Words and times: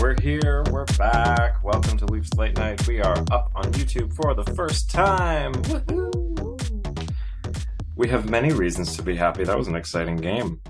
We're 0.00 0.14
here, 0.20 0.62
we're 0.70 0.84
back. 0.96 1.64
Welcome 1.64 1.98
to 1.98 2.06
Leafs 2.06 2.32
Late 2.34 2.56
Night. 2.56 2.86
We 2.86 3.00
are 3.00 3.18
up 3.32 3.50
on 3.56 3.64
YouTube 3.72 4.14
for 4.14 4.32
the 4.32 4.44
first 4.54 4.92
time. 4.92 5.52
Woohoo! 5.54 7.08
We 7.96 8.08
have 8.08 8.30
many 8.30 8.52
reasons 8.52 8.96
to 8.96 9.02
be 9.02 9.16
happy. 9.16 9.42
That 9.42 9.58
was 9.58 9.66
an 9.66 9.74
exciting 9.74 10.16
game. 10.16 10.60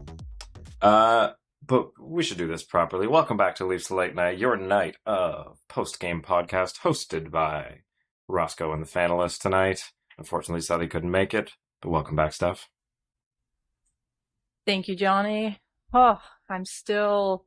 Uh, 0.81 1.33
but 1.67 1.91
we 2.01 2.23
should 2.23 2.39
do 2.39 2.47
this 2.47 2.63
properly. 2.63 3.07
Welcome 3.07 3.37
back 3.37 3.55
to 3.57 3.67
Leafs 3.67 3.91
Late 3.91 4.15
Night, 4.15 4.39
your 4.39 4.57
night 4.57 4.97
of 5.05 5.59
post 5.69 6.01
game 6.01 6.23
podcast 6.23 6.79
hosted 6.81 7.31
by 7.31 7.81
Roscoe 8.29 8.73
and 8.73 8.83
the 8.83 8.89
Fanalist 8.89 9.41
tonight. 9.43 9.93
Unfortunately, 10.17 10.63
Sally 10.63 10.89
couldn't 10.89 11.11
make 11.11 11.35
it, 11.35 11.53
but 11.83 11.91
welcome 11.91 12.17
back, 12.17 12.33
Steph. 12.33 12.71
Thank 14.65 14.89
you, 14.89 14.97
Johnny. 14.97 15.61
Oh, 15.93 16.19
I'm 16.49 16.65
still 16.65 17.45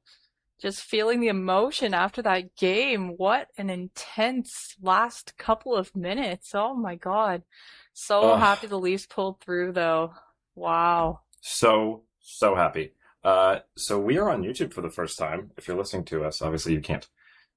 just 0.62 0.84
feeling 0.84 1.20
the 1.20 1.28
emotion 1.28 1.94
after 1.94 2.22
that 2.22 2.56
game. 2.56 3.16
What 3.18 3.48
an 3.58 3.70
intense 3.70 4.76
last 4.82 5.36
couple 5.38 5.76
of 5.76 5.96
minutes. 5.96 6.52
Oh 6.54 6.76
my 6.76 6.96
God. 6.96 7.42
So 7.94 8.36
happy 8.36 8.68
the 8.68 8.80
Leafs 8.80 9.08
pulled 9.08 9.42
through 9.42 9.72
though. 9.74 10.14
Wow. 10.56 11.22
So, 11.42 12.04
so 12.20 12.56
happy. 12.56 12.94
Uh, 13.24 13.60
so 13.76 14.00
we 14.00 14.18
are 14.18 14.30
on 14.30 14.44
YouTube 14.44 14.74
for 14.74 14.82
the 14.82 14.90
first 14.90 15.18
time. 15.18 15.52
If 15.58 15.68
you're 15.68 15.78
listening 15.78 16.06
to 16.06 16.24
us, 16.24 16.42
obviously 16.42 16.74
you 16.74 16.82
can't 16.82 17.08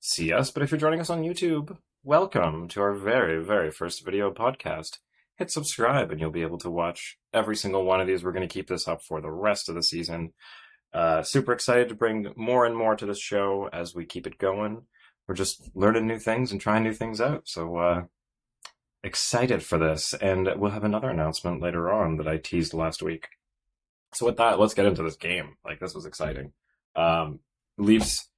see 0.01 0.33
us, 0.33 0.51
but 0.51 0.63
if 0.63 0.71
you're 0.71 0.81
joining 0.81 1.01
us 1.01 1.11
on 1.11 1.23
YouTube, 1.23 1.77
welcome 2.03 2.69
to 2.69 2.81
our 2.81 2.95
very, 2.95 3.43
very 3.45 3.71
first 3.71 4.05
video 4.05 4.31
podcast. 4.33 4.99
Hit 5.37 5.51
subscribe 5.51 6.11
and 6.11 6.21
you'll 6.21 6.31
be 6.31 6.43
able 6.43 6.59
to 6.59 6.71
watch 6.71 7.19
every 7.33 7.57
single 7.57 7.85
one 7.85 8.01
of 8.01 8.07
these. 8.07 8.25
We're 8.25 8.33
going 8.33 8.49
to 8.49 8.53
keep 8.53 8.69
this 8.69 8.89
up 8.89 9.03
for 9.03 9.21
the 9.21 9.33
rest 9.33 9.69
of 9.69 9.75
the 9.75 9.83
season. 9.83 10.33
Uh, 10.95 11.23
super 11.23 11.53
excited 11.53 11.89
to 11.89 11.95
bring 11.95 12.33
more 12.37 12.65
and 12.65 12.77
more 12.77 12.95
to 12.95 13.05
this 13.05 13.21
show 13.21 13.69
as 13.73 13.95
we 13.95 14.05
keep 14.05 14.27
it 14.27 14.39
going. 14.39 14.83
We're 15.27 15.35
just 15.35 15.71
learning 15.75 16.07
new 16.07 16.19
things 16.19 16.53
and 16.53 16.61
trying 16.61 16.85
new 16.85 16.93
things 16.93 17.21
out. 17.21 17.49
So, 17.49 17.77
uh, 17.77 18.03
excited 19.05 19.63
for 19.63 19.79
this. 19.79 20.15
And 20.15 20.49
we'll 20.57 20.71
have 20.71 20.85
another 20.85 21.11
announcement 21.11 21.61
later 21.61 21.93
on 21.93 22.17
that 22.17 22.27
I 22.27 22.39
teased 22.39 22.75
last 22.75 23.03
week. 23.03 23.29
So 24.15 24.27
with 24.27 24.37
that, 24.39 24.59
let's 24.59 24.75
get 24.75 24.87
into 24.87 25.03
this 25.03 25.17
game. 25.17 25.57
Like 25.65 25.79
this 25.81 25.95
was 25.95 26.07
exciting. 26.07 26.53
Um, 26.97 27.41
Leafs 27.77 28.29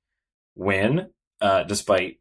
win, 0.54 1.10
uh, 1.40 1.62
despite 1.64 2.18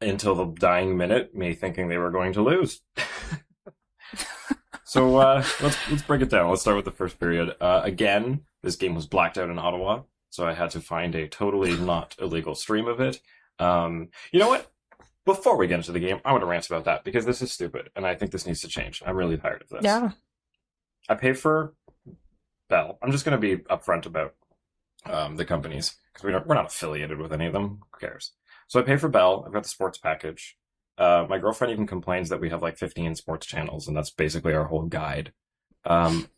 until 0.00 0.34
the 0.34 0.46
dying 0.46 0.96
minute, 0.96 1.34
me 1.34 1.54
thinking 1.54 1.88
they 1.88 1.98
were 1.98 2.10
going 2.10 2.32
to 2.34 2.42
lose. 2.42 2.80
so 4.88 5.18
uh, 5.18 5.44
let's 5.60 5.90
let's 5.90 6.02
break 6.02 6.22
it 6.22 6.30
down. 6.30 6.48
Let's 6.48 6.62
start 6.62 6.76
with 6.76 6.86
the 6.86 6.90
first 6.90 7.20
period. 7.20 7.54
Uh, 7.60 7.82
again, 7.84 8.40
this 8.62 8.76
game 8.76 8.94
was 8.94 9.06
blacked 9.06 9.36
out 9.36 9.50
in 9.50 9.58
Ottawa, 9.58 10.02
so 10.30 10.46
I 10.46 10.54
had 10.54 10.70
to 10.70 10.80
find 10.80 11.14
a 11.14 11.28
totally 11.28 11.76
not 11.76 12.16
illegal 12.18 12.54
stream 12.54 12.88
of 12.88 12.98
it. 12.98 13.20
Um, 13.58 14.08
you 14.32 14.40
know 14.40 14.48
what? 14.48 14.72
Before 15.26 15.58
we 15.58 15.66
get 15.66 15.76
into 15.76 15.92
the 15.92 16.00
game, 16.00 16.20
I 16.24 16.32
want 16.32 16.40
to 16.42 16.46
rant 16.46 16.66
about 16.66 16.84
that 16.84 17.04
because 17.04 17.26
this 17.26 17.42
is 17.42 17.52
stupid, 17.52 17.90
and 17.94 18.06
I 18.06 18.14
think 18.14 18.30
this 18.32 18.46
needs 18.46 18.62
to 18.62 18.68
change. 18.68 19.02
I'm 19.04 19.14
really 19.14 19.36
tired 19.36 19.60
of 19.60 19.68
this. 19.68 19.82
Yeah. 19.82 20.12
I 21.06 21.14
pay 21.16 21.34
for 21.34 21.74
Bell. 22.70 22.98
I'm 23.02 23.12
just 23.12 23.26
going 23.26 23.38
to 23.38 23.56
be 23.56 23.62
upfront 23.64 24.06
about 24.06 24.34
um, 25.04 25.36
the 25.36 25.44
companies 25.44 25.96
because 26.12 26.24
we 26.24 26.32
don't, 26.32 26.46
we're 26.46 26.54
not 26.54 26.66
affiliated 26.66 27.18
with 27.18 27.32
any 27.32 27.46
of 27.46 27.52
them. 27.52 27.80
Who 27.92 27.98
cares? 28.06 28.32
So 28.68 28.80
I 28.80 28.84
pay 28.84 28.96
for 28.96 29.08
Bell. 29.08 29.44
I've 29.46 29.52
got 29.52 29.64
the 29.64 29.68
sports 29.68 29.98
package. 29.98 30.56
Uh, 30.98 31.26
my 31.28 31.38
girlfriend 31.38 31.72
even 31.72 31.86
complains 31.86 32.28
that 32.28 32.40
we 32.40 32.50
have 32.50 32.62
like 32.62 32.76
15 32.76 33.14
sports 33.14 33.46
channels, 33.46 33.86
and 33.86 33.96
that's 33.96 34.10
basically 34.10 34.52
our 34.52 34.64
whole 34.64 34.82
guide. 34.82 35.32
Um, 35.84 36.28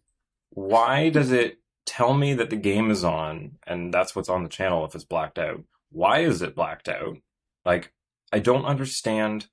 why 0.50 1.08
does 1.08 1.32
it 1.32 1.58
tell 1.86 2.14
me 2.14 2.34
that 2.34 2.50
the 2.50 2.56
game 2.56 2.90
is 2.90 3.02
on 3.02 3.52
and 3.66 3.92
that's 3.92 4.14
what's 4.14 4.28
on 4.28 4.42
the 4.42 4.48
channel 4.48 4.84
if 4.84 4.94
it's 4.94 5.04
blacked 5.04 5.38
out? 5.38 5.64
Why 5.90 6.20
is 6.20 6.42
it 6.42 6.54
blacked 6.54 6.88
out? 6.88 7.16
Like, 7.64 7.92
I 8.32 8.38
don't 8.38 8.66
understand 8.66 9.46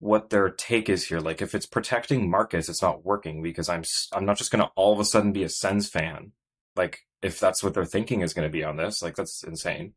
what 0.00 0.30
their 0.30 0.48
take 0.48 0.88
is 0.88 1.06
here. 1.06 1.20
Like, 1.20 1.42
if 1.42 1.54
it's 1.54 1.66
protecting 1.66 2.30
Marcus, 2.30 2.68
it's 2.68 2.82
not 2.82 3.04
working 3.04 3.42
because 3.42 3.68
I'm 3.68 3.84
I'm 4.12 4.24
not 4.24 4.38
just 4.38 4.50
gonna 4.50 4.70
all 4.74 4.92
of 4.94 5.00
a 5.00 5.04
sudden 5.04 5.32
be 5.32 5.44
a 5.44 5.48
Sens 5.48 5.88
fan. 5.88 6.32
Like, 6.76 7.00
if 7.24 7.40
that's 7.40 7.62
what 7.62 7.72
they're 7.72 7.86
thinking 7.86 8.20
is 8.20 8.34
going 8.34 8.46
to 8.46 8.52
be 8.52 8.62
on 8.62 8.76
this, 8.76 9.02
like 9.02 9.16
that's 9.16 9.42
insane. 9.42 9.94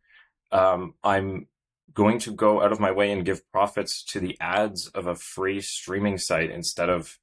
Um, 0.53 0.94
I'm 1.03 1.47
going 1.93 2.19
to 2.19 2.31
go 2.31 2.61
out 2.61 2.71
of 2.71 2.79
my 2.79 2.91
way 2.91 3.11
and 3.11 3.25
give 3.25 3.49
profits 3.51 4.03
to 4.03 4.19
the 4.19 4.37
ads 4.39 4.87
of 4.87 5.07
a 5.07 5.15
free 5.15 5.61
streaming 5.61 6.17
site 6.17 6.51
instead 6.51 6.89
of 6.89 7.17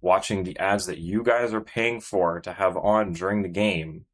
watching 0.00 0.44
the 0.44 0.58
ads 0.58 0.86
that 0.86 0.98
you 0.98 1.22
guys 1.22 1.52
are 1.52 1.60
paying 1.60 2.00
for 2.00 2.40
to 2.40 2.52
have 2.52 2.76
on 2.76 3.12
during 3.12 3.42
the 3.42 3.48
game. 3.48 4.04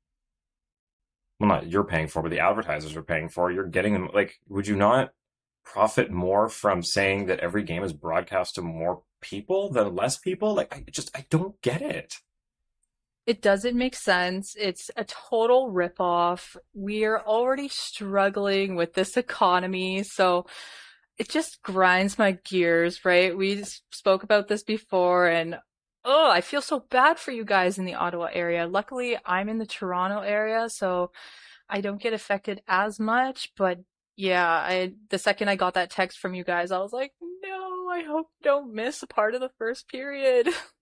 Well, 1.38 1.48
not 1.48 1.68
you're 1.68 1.84
paying 1.84 2.06
for, 2.06 2.22
but 2.22 2.30
the 2.30 2.40
advertisers 2.40 2.96
are 2.96 3.02
paying 3.02 3.28
for. 3.28 3.50
You're 3.50 3.66
getting 3.66 3.94
them. 3.94 4.08
Like, 4.12 4.38
would 4.48 4.66
you 4.66 4.76
not 4.76 5.10
profit 5.64 6.10
more 6.10 6.48
from 6.48 6.82
saying 6.82 7.26
that 7.26 7.40
every 7.40 7.62
game 7.62 7.82
is 7.82 7.92
broadcast 7.92 8.54
to 8.54 8.62
more 8.62 9.02
people 9.20 9.70
than 9.70 9.94
less 9.94 10.18
people? 10.18 10.54
Like, 10.54 10.74
I 10.74 10.84
just, 10.90 11.16
I 11.16 11.26
don't 11.30 11.60
get 11.62 11.82
it. 11.82 12.16
It 13.26 13.42
doesn't 13.42 13.76
make 13.76 13.94
sense. 13.94 14.54
It's 14.58 14.90
a 14.96 15.04
total 15.04 15.70
ripoff. 15.70 16.56
We 16.74 17.04
are 17.04 17.20
already 17.20 17.68
struggling 17.68 18.76
with 18.76 18.94
this 18.94 19.16
economy, 19.16 20.02
so 20.02 20.46
it 21.18 21.28
just 21.28 21.62
grinds 21.62 22.18
my 22.18 22.38
gears, 22.44 23.04
right? 23.04 23.36
We 23.36 23.62
spoke 23.90 24.22
about 24.22 24.48
this 24.48 24.62
before 24.62 25.28
and 25.28 25.58
oh, 26.04 26.30
I 26.30 26.40
feel 26.40 26.62
so 26.62 26.80
bad 26.90 27.18
for 27.18 27.30
you 27.30 27.44
guys 27.44 27.78
in 27.78 27.84
the 27.84 27.94
Ottawa 27.94 28.28
area. 28.32 28.66
Luckily, 28.66 29.18
I'm 29.26 29.48
in 29.48 29.58
the 29.58 29.66
Toronto 29.66 30.20
area, 30.20 30.68
so 30.70 31.10
I 31.68 31.80
don't 31.82 32.00
get 32.00 32.14
affected 32.14 32.62
as 32.66 32.98
much, 32.98 33.52
but 33.56 33.78
yeah, 34.16 34.48
I 34.48 34.94
the 35.10 35.18
second 35.18 35.48
I 35.48 35.56
got 35.56 35.74
that 35.74 35.90
text 35.90 36.18
from 36.18 36.34
you 36.34 36.44
guys, 36.44 36.72
I 36.72 36.78
was 36.78 36.92
like, 36.92 37.12
"No, 37.20 37.88
I 37.90 38.02
hope 38.02 38.28
don't 38.42 38.74
miss 38.74 39.02
a 39.02 39.06
part 39.06 39.34
of 39.34 39.40
the 39.40 39.50
first 39.58 39.88
period." 39.88 40.48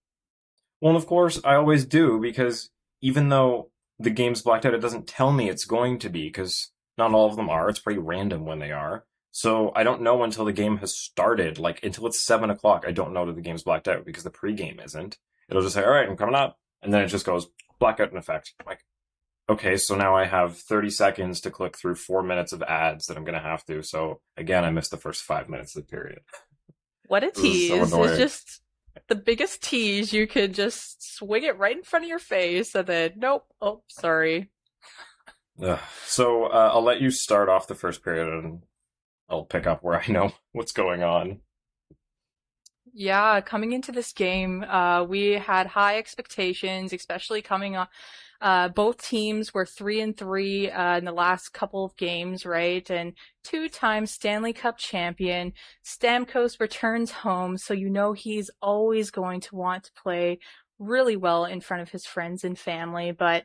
Well, 0.80 0.90
and 0.90 0.96
of 0.96 1.06
course, 1.06 1.40
I 1.44 1.54
always 1.54 1.84
do 1.84 2.20
because 2.20 2.70
even 3.00 3.28
though 3.28 3.70
the 3.98 4.10
game's 4.10 4.42
blacked 4.42 4.66
out, 4.66 4.74
it 4.74 4.80
doesn't 4.80 5.08
tell 5.08 5.32
me 5.32 5.48
it's 5.48 5.64
going 5.64 5.98
to 6.00 6.08
be 6.08 6.28
because 6.28 6.70
not 6.96 7.12
all 7.12 7.28
of 7.28 7.36
them 7.36 7.48
are. 7.48 7.68
It's 7.68 7.80
pretty 7.80 8.00
random 8.00 8.44
when 8.44 8.58
they 8.58 8.72
are. 8.72 9.04
So 9.30 9.72
I 9.74 9.82
don't 9.82 10.02
know 10.02 10.22
until 10.22 10.44
the 10.44 10.52
game 10.52 10.78
has 10.78 10.96
started. 10.96 11.58
Like 11.58 11.82
until 11.82 12.06
it's 12.06 12.20
seven 12.20 12.50
o'clock, 12.50 12.84
I 12.86 12.92
don't 12.92 13.12
know 13.12 13.26
that 13.26 13.36
the 13.36 13.42
game's 13.42 13.62
blacked 13.62 13.88
out 13.88 14.04
because 14.04 14.24
the 14.24 14.30
pregame 14.30 14.84
isn't. 14.84 15.18
It'll 15.48 15.62
just 15.62 15.74
say, 15.74 15.84
"All 15.84 15.90
right, 15.90 16.08
I'm 16.08 16.16
coming 16.16 16.34
up," 16.34 16.58
and 16.82 16.92
then 16.92 17.02
it 17.02 17.08
just 17.08 17.26
goes 17.26 17.48
blackout 17.78 18.10
in 18.10 18.18
effect. 18.18 18.54
I'm 18.60 18.66
like, 18.66 18.84
okay, 19.48 19.76
so 19.76 19.96
now 19.96 20.14
I 20.16 20.24
have 20.24 20.58
30 20.58 20.90
seconds 20.90 21.40
to 21.42 21.50
click 21.50 21.76
through 21.76 21.94
four 21.94 22.22
minutes 22.22 22.52
of 22.52 22.62
ads 22.62 23.06
that 23.06 23.16
I'm 23.16 23.24
gonna 23.24 23.40
have 23.40 23.64
to. 23.66 23.82
So 23.82 24.20
again, 24.36 24.64
I 24.64 24.70
missed 24.70 24.90
the 24.90 24.96
first 24.96 25.22
five 25.22 25.48
minutes 25.48 25.76
of 25.76 25.86
the 25.86 25.90
period. 25.90 26.20
What 27.06 27.24
a 27.24 27.28
is 27.28 27.36
so 27.36 27.42
tease. 27.42 27.92
It's 27.92 28.18
just 28.18 28.60
the 29.08 29.14
biggest 29.14 29.62
tease. 29.62 30.12
You 30.12 30.26
could 30.26 30.54
just 30.54 31.16
swing 31.16 31.44
it 31.44 31.58
right 31.58 31.76
in 31.76 31.82
front 31.82 32.04
of 32.04 32.08
your 32.08 32.18
face 32.18 32.74
and 32.74 32.86
then, 32.86 33.12
nope, 33.16 33.46
oh, 33.60 33.82
sorry. 33.88 34.50
Ugh. 35.62 35.78
So 36.04 36.44
uh, 36.44 36.70
I'll 36.72 36.82
let 36.82 37.00
you 37.00 37.10
start 37.10 37.48
off 37.48 37.66
the 37.66 37.74
first 37.74 38.04
period, 38.04 38.28
and 38.28 38.62
I'll 39.28 39.44
pick 39.44 39.66
up 39.66 39.82
where 39.82 40.00
I 40.00 40.06
know 40.10 40.32
what's 40.52 40.72
going 40.72 41.02
on. 41.02 41.40
Yeah, 42.92 43.40
coming 43.42 43.72
into 43.72 43.92
this 43.92 44.12
game, 44.12 44.64
uh, 44.64 45.04
we 45.04 45.32
had 45.32 45.66
high 45.66 45.98
expectations, 45.98 46.92
especially 46.92 47.42
coming 47.42 47.76
on. 47.76 47.86
Uh, 48.40 48.68
both 48.68 49.02
teams 49.02 49.52
were 49.52 49.66
three 49.66 50.00
and 50.00 50.16
three 50.16 50.70
uh, 50.70 50.96
in 50.98 51.04
the 51.04 51.12
last 51.12 51.48
couple 51.50 51.84
of 51.84 51.96
games, 51.96 52.46
right? 52.46 52.88
And 52.88 53.14
two-time 53.42 54.06
Stanley 54.06 54.52
Cup 54.52 54.78
champion. 54.78 55.52
Stamkos 55.84 56.60
returns 56.60 57.10
home, 57.10 57.58
so 57.58 57.74
you 57.74 57.90
know 57.90 58.12
he's 58.12 58.50
always 58.62 59.10
going 59.10 59.40
to 59.40 59.56
want 59.56 59.84
to 59.84 59.92
play 60.00 60.38
really 60.78 61.16
well 61.16 61.44
in 61.44 61.60
front 61.60 61.82
of 61.82 61.90
his 61.90 62.06
friends 62.06 62.44
and 62.44 62.56
family. 62.56 63.10
But 63.10 63.44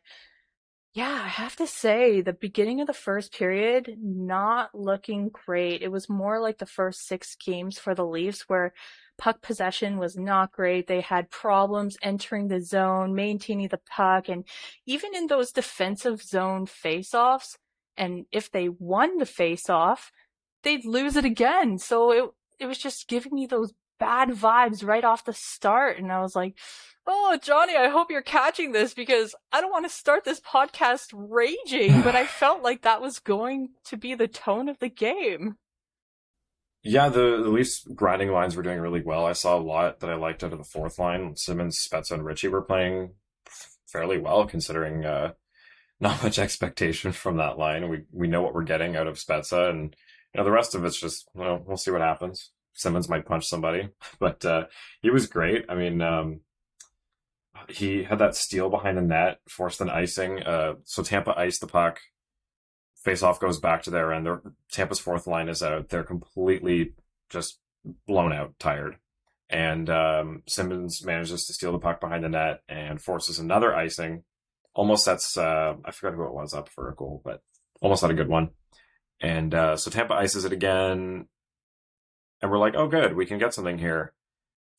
yeah, 0.94 1.22
I 1.26 1.28
have 1.28 1.56
to 1.56 1.66
say, 1.66 2.22
the 2.22 2.34
beginning 2.34 2.80
of 2.80 2.88
the 2.88 2.94
first 2.94 3.34
period, 3.34 3.98
not 4.00 4.76
looking 4.76 5.30
great. 5.30 5.82
It 5.82 5.92
was 5.92 6.08
more 6.08 6.40
like 6.40 6.60
the 6.60 6.68
first 6.68 7.08
six 7.08 7.36
games 7.36 7.80
for 7.80 7.96
the 7.96 8.06
Leafs 8.06 8.44
where 8.48 8.74
puck 9.18 9.42
possession 9.42 9.98
was 9.98 10.16
not 10.16 10.52
great. 10.52 10.86
They 10.86 11.02
had 11.02 11.32
problems 11.32 11.98
entering 12.04 12.48
the 12.48 12.62
zone, 12.62 13.16
maintaining 13.16 13.70
the 13.70 13.82
puck, 13.90 14.30
and 14.30 14.46
even 14.86 15.16
in 15.16 15.28
those 15.28 15.52
defensive 15.52 16.22
zone 16.22 16.68
face-offs, 16.68 17.58
and 17.98 18.26
if 18.32 18.52
they 18.52 18.70
won 18.70 19.18
the 19.18 19.26
face-off, 19.26 20.12
they'd 20.62 20.86
lose 20.86 21.16
it 21.16 21.26
again. 21.26 21.80
So 21.80 22.12
it 22.12 22.30
it 22.60 22.66
was 22.68 22.78
just 22.78 23.08
giving 23.08 23.34
me 23.34 23.48
those 23.48 23.74
bad 24.00 24.30
vibes 24.30 24.86
right 24.86 25.04
off 25.04 25.26
the 25.26 25.34
start, 25.34 25.98
and 25.98 26.12
I 26.12 26.22
was 26.22 26.36
like, 26.36 26.58
"Oh, 27.06 27.38
Johnny, 27.42 27.76
I 27.76 27.90
hope 27.90 28.12
you're 28.12 28.22
catching 28.22 28.72
this 28.72 28.94
because 28.94 29.36
I 29.52 29.62
don't 29.62 29.72
want 29.72 29.86
to 29.86 29.96
start 29.96 30.24
this 30.24 30.40
podcast 30.40 31.08
raging." 31.14 32.02
but 32.02 32.16
I 32.16 32.26
felt 32.40 32.62
like 32.62 32.82
that 32.82 33.02
was 33.02 33.20
going 33.20 33.70
to 33.86 33.98
be 33.98 34.16
the 34.16 34.28
tone 34.28 34.70
of 34.70 34.80
the 34.80 34.90
game. 34.90 35.58
Yeah, 36.84 37.08
the, 37.08 37.42
the 37.42 37.50
Leafs 37.50 37.86
grinding 37.96 38.32
lines 38.32 38.56
were 38.56 38.64
doing 38.64 38.80
really 38.80 39.02
well. 39.02 39.26
I 39.26 39.32
saw 39.32 39.58
a 39.58 39.62
lot 39.62 40.02
that 40.02 40.10
I 40.10 40.16
liked 40.16 40.44
out 40.44 40.52
of 40.52 40.58
the 40.58 40.66
fourth 40.66 41.00
line. 41.00 41.38
Simmonds, 41.38 41.88
Spezza, 41.88 42.12
and 42.12 42.26
Ritchie 42.26 42.50
were 42.50 42.62
playing 42.62 43.14
fairly 43.88 44.18
well, 44.18 44.46
considering 44.46 45.06
uh, 45.06 45.32
not 46.02 46.22
much 46.22 46.38
expectation 46.40 47.14
from 47.14 47.38
that 47.38 47.58
line. 47.58 47.88
We 47.88 48.04
we 48.12 48.28
know 48.28 48.42
what 48.42 48.54
we're 48.54 48.64
getting 48.64 48.98
out 48.98 49.08
of 49.08 49.16
Spezza, 49.16 49.70
and 49.70 49.96
you 50.34 50.40
know 50.40 50.44
the 50.44 50.52
rest 50.52 50.76
of 50.76 50.84
it's 50.84 51.00
just 51.00 51.30
you 51.36 51.44
know, 51.44 51.64
we'll 51.66 51.78
see 51.78 51.92
what 51.92 52.02
happens. 52.02 52.52
Simmonds 52.74 53.08
might 53.08 53.26
punch 53.26 53.48
somebody, 53.48 53.90
but 54.20 54.44
uh, 54.44 54.66
he 55.02 55.10
was 55.10 55.28
great. 55.28 55.66
I 55.70 55.76
mean, 55.76 56.02
um, 56.02 56.42
he 57.70 58.04
had 58.04 58.20
that 58.20 58.36
steal 58.36 58.70
behind 58.70 58.98
the 58.98 59.02
net, 59.02 59.40
forced 59.48 59.82
an 59.82 59.90
icing. 59.90 60.42
Uh, 60.44 60.76
so 60.84 61.04
Tampa 61.04 61.38
iced 61.38 61.62
the 61.62 61.68
puck. 61.68 62.00
Face 63.04 63.22
off 63.22 63.40
goes 63.40 63.60
back 63.60 63.84
to 63.84 63.90
their 63.90 64.14
end. 64.14 64.26
Their, 64.26 64.42
Tampa's 64.72 65.00
fourth 65.00 65.28
line 65.28 65.50
is 65.50 65.62
out. 65.62 65.90
They're 65.90 66.04
completely 66.04 66.94
just 67.30 67.60
blown 68.08 68.32
out, 68.32 68.54
tired. 68.60 68.98
And 69.50 69.90
um, 69.90 70.44
Simmonds 70.48 71.06
manages 71.06 71.46
to 71.46 71.54
steal 71.54 71.72
the 71.72 71.80
puck 71.80 72.00
behind 72.00 72.24
the 72.24 72.30
net 72.30 72.62
and 72.68 73.02
forces 73.02 73.40
another 73.40 73.76
icing. 73.76 74.24
Almost 74.74 75.06
sets, 75.06 75.38
uh, 75.38 75.76
I 75.86 75.92
forgot 75.92 76.16
who 76.16 76.26
it 76.26 76.34
was 76.34 76.54
up 76.54 76.70
for 76.70 76.90
a 76.90 76.96
goal, 76.96 77.22
but 77.24 77.42
almost 77.82 78.02
had 78.02 78.12
a 78.12 78.16
good 78.16 78.30
one. 78.30 78.50
And 79.20 79.54
uh, 79.54 79.78
so 79.78 79.92
Tampa 79.92 80.14
ices 80.14 80.46
it 80.46 80.54
again. 80.54 81.28
And 82.42 82.52
we're 82.52 82.58
like, 82.58 82.76
oh, 82.76 82.88
good, 82.88 83.16
we 83.16 83.26
can 83.26 83.38
get 83.38 83.54
something 83.54 83.78
here. 83.78 84.14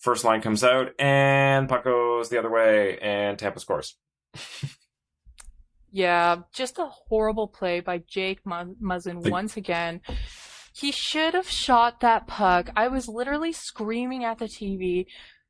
First 0.04 0.22
line 0.22 0.42
comes 0.42 0.62
out, 0.62 0.90
and 0.98 1.66
puck 1.66 1.82
goes 1.82 2.28
the 2.28 2.38
other 2.38 2.50
way, 2.50 2.98
and 2.98 3.38
Tampa 3.38 3.58
scores. 3.58 3.96
yeah, 5.90 6.42
just 6.52 6.78
a 6.78 6.84
horrible 6.84 7.48
play 7.48 7.80
by 7.80 8.02
Jake 8.06 8.44
Muzzin 8.44 9.30
once 9.30 9.56
again. 9.56 10.02
He 10.74 10.92
should 10.92 11.32
have 11.32 11.48
shot 11.48 12.00
that 12.00 12.26
puck. 12.26 12.68
I 12.76 12.88
was 12.88 13.08
literally 13.08 13.52
screaming 13.52 14.24
at 14.24 14.38
the 14.38 14.44
TV, 14.44 15.06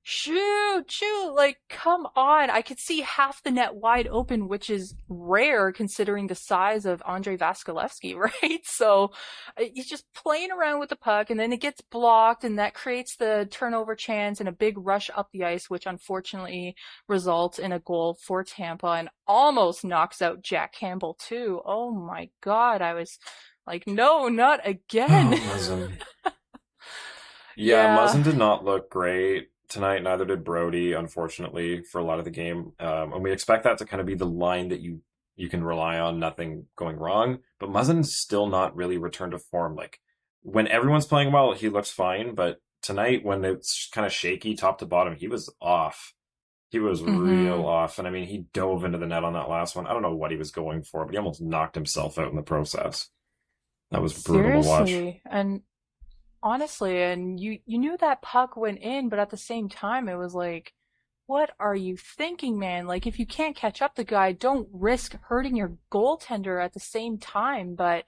shoot, 0.07 0.85
shoot, 0.91 1.33
like, 1.35 1.57
come 1.71 2.07
on. 2.15 2.51
I 2.51 2.61
could 2.61 2.79
see 2.79 3.01
half 3.01 3.43
the 3.43 3.51
net 3.51 3.75
wide 3.75 4.07
open, 4.07 4.49
which 4.49 4.69
is 4.69 4.95
rare 5.09 5.73
considering 5.73 6.27
the 6.27 6.35
size 6.35 6.85
of 6.85 7.03
Andrei 7.09 7.39
Vasilevskiy, 7.39 8.15
right? 8.43 8.61
So 8.65 9.13
uh, 9.59 9.65
he's 9.73 9.89
just 9.89 10.05
playing 10.15 10.53
around 10.53 10.79
with 10.79 10.91
the 10.91 10.97
puck 10.97 11.31
and 11.31 11.41
then 11.41 11.53
it 11.53 11.61
gets 11.61 11.81
blocked 11.81 12.45
and 12.45 12.59
that 12.59 12.75
creates 12.75 13.17
the 13.17 13.49
turnover 13.51 13.95
chance 13.95 14.41
and 14.41 14.49
a 14.49 14.53
big 14.53 14.77
rush 14.77 15.11
up 15.17 15.31
the 15.33 15.45
ice, 15.45 15.71
which 15.71 15.87
unfortunately 15.87 16.77
results 17.09 17.59
in 17.59 17.73
a 17.73 17.81
goal 17.81 18.19
for 18.23 18.45
Tampa 18.45 18.89
and 18.89 19.09
almost 19.27 19.87
knocks 19.87 20.21
out 20.21 20.43
Jack 20.43 20.75
Campbell 20.75 21.17
too. 21.19 21.63
Oh 21.65 21.91
my 21.91 22.29
God. 22.43 22.83
I 22.83 22.93
was 22.93 23.19
like, 23.67 23.87
no, 23.87 24.29
not 24.29 24.61
again. 24.69 25.33
Oh, 25.35 25.89
yeah, 27.57 27.97
yeah, 27.97 27.97
Muzzin 27.97 28.23
did 28.23 28.37
not 28.37 28.67
look 28.67 28.91
great 28.91 29.49
tonight. 29.75 30.03
Neither 30.03 30.25
did 30.25 30.45
Brodie, 30.45 30.93
unfortunately, 30.93 31.83
for 31.83 31.99
a 31.99 32.05
lot 32.05 32.19
of 32.19 32.25
the 32.25 32.31
game. 32.31 32.73
Um, 32.81 33.13
and 33.13 33.23
we 33.23 33.33
expect 33.33 33.65
that 33.65 33.79
to 33.79 33.85
kind 33.85 34.01
of 34.01 34.07
be 34.07 34.15
the 34.15 34.25
line 34.25 34.69
that 34.69 34.81
you 34.81 35.03
you 35.37 35.49
can 35.49 35.65
rely 35.65 35.99
on, 35.99 36.21
nothing 36.21 36.67
going 36.77 36.97
wrong. 36.97 37.41
But 37.59 37.71
Muzzin's 37.71 38.15
still 38.15 38.47
not 38.47 38.77
really 38.77 38.99
returned 38.99 39.33
to 39.33 39.39
form. 39.39 39.75
Like 39.75 40.01
when 40.43 40.69
everyone's 40.69 41.07
playing 41.07 41.33
well, 41.33 41.53
he 41.53 41.69
looks 41.69 41.91
fine. 41.91 42.35
But 42.35 42.61
tonight, 42.83 43.25
when 43.25 43.45
it's 43.45 43.89
kind 43.93 44.07
of 44.07 44.13
shaky 44.13 44.55
top 44.55 44.79
to 44.79 44.87
bottom, 44.87 45.17
he 45.17 45.29
was 45.29 45.53
off. 45.61 46.15
He 46.71 46.79
was 46.79 47.03
mm-hmm. 47.03 47.29
real 47.29 47.67
off. 47.67 47.99
And 47.99 48.07
I 48.07 48.11
mean, 48.13 48.27
he 48.27 48.47
dove 48.53 48.85
into 48.85 48.99
the 48.99 49.07
net 49.07 49.25
on 49.25 49.33
that 49.33 49.51
last 49.51 49.75
one. 49.75 49.87
I 49.87 49.93
don't 49.93 50.03
know 50.03 50.15
what 50.15 50.31
he 50.31 50.37
was 50.37 50.53
going 50.53 50.85
for, 50.85 51.05
but 51.05 51.13
he 51.13 51.19
almost 51.19 51.43
knocked 51.43 51.75
himself 51.75 52.19
out 52.19 52.31
in 52.31 52.37
the 52.37 52.43
process. 52.43 53.09
That 53.91 54.03
was 54.03 54.23
brutal 54.23 54.63
Seriously. 54.63 54.95
to 54.95 55.03
watch. 55.03 55.21
And 55.31 55.61
honestly, 56.45 57.03
and 57.03 57.41
you 57.41 57.59
you 57.67 57.79
knew 57.79 57.97
that 57.97 58.23
puck 58.23 58.57
went 58.57 58.79
in, 58.79 59.09
but 59.09 59.19
at 59.19 59.31
the 59.31 59.37
same 59.37 59.69
time, 59.69 60.09
it 60.09 60.17
was 60.17 60.35
like, 60.35 60.75
what 61.27 61.51
are 61.59 61.75
you 61.75 61.97
thinking, 61.97 62.59
man? 62.59 62.87
Like, 62.87 63.07
if 63.07 63.19
you 63.19 63.27
can't 63.27 63.57
catch 63.57 63.81
up 63.81 63.97
the 63.97 64.05
guy, 64.05 64.33
don't 64.33 64.69
risk 64.71 65.17
hurting 65.23 65.57
your 65.57 65.73
goaltender 65.91 66.63
at 66.63 66.75
the 66.75 66.81
same 66.81 67.19
time. 67.19 67.75
But 67.75 68.05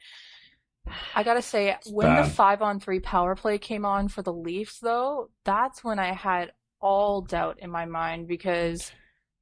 I 1.15 1.23
gotta 1.23 1.43
say, 1.43 1.77
when 1.91 2.07
bad. 2.07 2.27
the 2.27 2.31
five 2.31 2.63
on 2.63 2.79
three 2.79 3.01
power 3.01 3.35
play 3.35 3.59
came 3.59 3.85
on 3.87 4.09
for 4.09 4.23
the 4.23 4.33
Leafs, 4.33 4.79
though, 4.79 5.31
that's 5.45 5.83
when 5.83 5.99
I 5.99 6.13
had 6.13 6.53
all 6.79 7.23
doubt 7.23 7.59
in 7.61 7.71
my 7.71 7.87
mind 7.87 8.29
because 8.29 8.93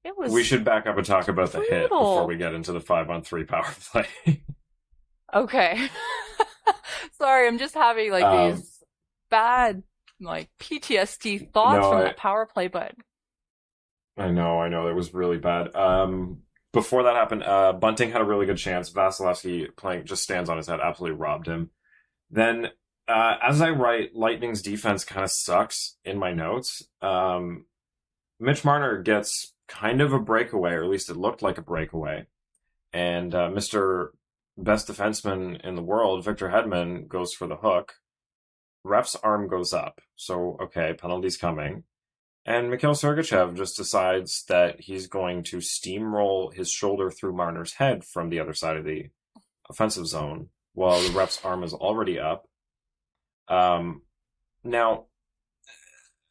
it 0.05 0.17
was. 0.17 0.33
We 0.33 0.45
should 0.45 0.65
back 0.65 0.87
up 0.87 0.97
and 0.97 1.05
talk 1.05 1.29
about 1.29 1.51
brutal. 1.51 1.69
the 1.69 1.77
hit 1.77 1.91
before 1.91 2.27
we 2.27 2.37
get 2.37 2.55
into 2.55 2.73
the 2.73 2.81
five 2.81 3.11
on 3.11 3.23
three 3.23 3.45
power 3.45 3.67
play. 3.93 4.07
okay. 5.35 5.89
Sorry, 7.19 7.47
I'm 7.47 7.59
just 7.59 7.75
having 7.75 8.11
like 8.11 8.25
um, 8.25 8.57
these 8.57 8.74
bad 9.35 9.83
like 10.21 10.49
PTSD 10.61 11.53
thoughts 11.53 11.83
no, 11.83 11.91
from 11.91 11.99
I, 11.99 12.03
that 12.05 12.17
power 12.17 12.47
play, 12.47 12.69
but 12.69 12.95
I 14.17 14.31
know, 14.31 14.61
I 14.61 14.69
know, 14.69 14.87
it 14.87 14.95
was 14.95 15.13
really 15.13 15.39
bad. 15.39 15.75
Um, 15.75 16.43
before 16.73 17.03
that 17.03 17.17
happened, 17.17 17.43
uh, 17.43 17.73
Bunting 17.73 18.13
had 18.13 18.21
a 18.21 18.25
really 18.25 18.47
good 18.47 18.59
chance. 18.59 18.91
Vasilevskiy 18.91 19.77
playing 19.77 20.07
just 20.07 20.23
stands 20.23 20.49
on 20.49 20.57
his 20.57 20.69
head, 20.69 20.79
absolutely 20.81 21.19
robbed 21.19 21.49
him. 21.49 21.71
Then, 22.31 22.69
uh, 23.09 23.35
as 23.43 23.61
I 23.61 23.71
write, 23.71 24.15
Lightning's 24.15 24.63
defense 24.63 25.05
kind 25.05 25.25
of 25.25 25.33
sucks 25.33 25.97
in 26.05 26.17
my 26.17 26.33
notes. 26.33 26.85
Um, 27.03 27.67
Mitch 28.39 28.65
Marner 28.65 29.03
gets 29.03 29.53
kind 29.67 30.01
of 30.01 30.13
a 30.13 30.21
breakaway, 30.21 30.73
or 30.75 30.85
at 30.85 30.91
least 30.91 31.11
it 31.11 31.17
looked 31.17 31.43
like 31.43 31.59
a 31.59 31.63
breakaway. 31.63 32.27
And 32.93 33.35
uh, 33.35 33.51
Mr. 33.51 34.11
Best 34.57 34.87
defenseman 34.87 35.61
in 35.67 35.75
the 35.75 35.83
world, 35.83 36.25
Victor 36.25 36.51
Hedman, 36.51 37.09
goes 37.09 37.33
for 37.33 37.49
the 37.49 37.57
hook 37.57 37.95
ref's 38.85 39.17
arm 39.17 39.49
goes 39.49 39.73
up. 39.73 40.01
So, 40.15 40.59
okay, 40.63 40.93
penalty's 40.93 41.37
coming. 41.37 41.85
And 42.47 42.71
Mikhail 42.71 42.93
Sergachev 42.93 43.57
just 43.57 43.77
decides 43.77 44.45
that 44.49 44.81
he's 44.81 45.07
going 45.07 45.45
to 45.45 45.59
steamroll 45.59 46.53
his 46.53 46.71
shoulder 46.71 47.11
through 47.11 47.33
Marner's 47.33 47.75
head 47.75 48.05
from 48.05 48.29
the 48.29 48.39
other 48.39 48.53
side 48.53 48.77
of 48.77 48.85
the 48.85 49.09
offensive 49.69 50.07
zone 50.07 50.51
while 50.75 51.01
the 51.01 51.13
ref's 51.13 51.43
arm 51.43 51.65
is 51.65 51.73
already 51.73 52.19
up. 52.19 52.47
Um, 53.49 54.03
now, 54.63 55.07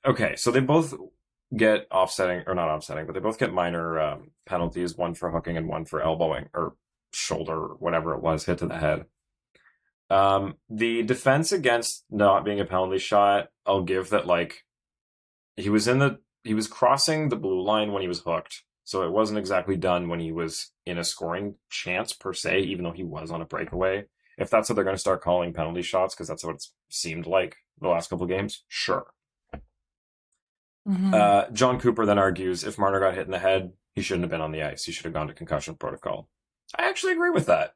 okay, 0.06 0.36
so 0.36 0.52
they 0.52 0.60
both 0.60 0.94
get 1.56 1.88
offsetting, 1.92 2.44
or 2.46 2.54
not 2.54 2.70
offsetting, 2.70 3.08
but 3.08 3.14
they 3.14 3.20
both 3.20 3.40
get 3.40 3.54
minor 3.54 4.00
um, 4.00 4.32
penalties, 4.46 4.96
one 4.96 5.16
for 5.16 5.32
hooking 5.32 5.58
and 5.58 5.68
one 5.68 5.86
for 5.86 6.02
elbowing, 6.02 6.50
or 6.54 6.76
shoulder, 7.12 7.70
whatever 7.80 8.14
it 8.14 8.22
was, 8.22 8.46
hit 8.46 8.60
to 8.60 8.68
the 8.68 8.78
head. 8.78 9.06
Um, 10.10 10.56
the 10.70 11.04
defense 11.04 11.52
against 11.52 12.06
not 12.10 12.46
being 12.46 12.60
a 12.60 12.66
penalty 12.66 13.00
shot, 13.00 13.48
I'll 13.66 13.84
give 13.84 14.10
that 14.10 14.28
like 14.28 14.64
he 15.56 15.70
was 15.70 15.88
in 15.88 16.00
the 16.00 16.20
he 16.44 16.54
was 16.54 16.68
crossing 16.68 17.30
the 17.30 17.36
blue 17.36 17.62
line 17.62 17.92
when 17.92 18.02
he 18.02 18.08
was 18.08 18.22
hooked. 18.22 18.64
So 18.84 19.04
it 19.04 19.12
wasn't 19.12 19.40
exactly 19.40 19.78
done 19.78 20.10
when 20.10 20.20
he 20.20 20.32
was 20.32 20.72
in 20.86 20.98
a 20.98 21.06
scoring 21.06 21.56
chance 21.70 22.12
per 22.12 22.34
se, 22.34 22.60
even 22.60 22.84
though 22.84 22.92
he 22.92 23.04
was 23.04 23.32
on 23.32 23.42
a 23.42 23.46
breakaway. 23.46 24.06
If 24.38 24.50
that's 24.50 24.68
what 24.68 24.76
they're 24.76 24.84
going 24.84 24.96
to 24.96 25.00
start 25.00 25.22
calling 25.22 25.54
penalty 25.54 25.84
shots, 25.84 26.14
because 26.14 26.28
that's 26.28 26.44
what 26.44 26.56
it 26.56 26.66
seemed 26.90 27.26
like 27.26 27.56
the 27.80 27.88
last 27.88 28.10
couple 28.10 28.26
games, 28.26 28.66
sure. 28.68 29.06
Mm-hmm. 30.88 31.14
Uh, 31.14 31.50
Jon 31.54 31.80
Cooper 31.80 32.06
then 32.06 32.20
argues 32.20 32.66
if 32.66 32.78
Marner 32.78 33.00
got 33.00 33.14
hit 33.14 33.26
in 33.26 33.32
the 33.32 33.40
head, 33.40 33.72
he 33.96 34.02
shouldn't 34.02 34.24
have 34.24 34.32
been 34.32 34.42
on 34.42 34.52
the 34.52 34.64
ice. 34.64 34.84
He 34.84 34.92
should 34.92 35.06
have 35.06 35.14
gone 35.14 35.28
to 35.28 35.34
concussion 35.34 35.76
protocol. 35.76 36.28
I 36.78 36.90
actually 36.90 37.14
agree 37.14 37.30
with 37.30 37.46
that 37.46 37.74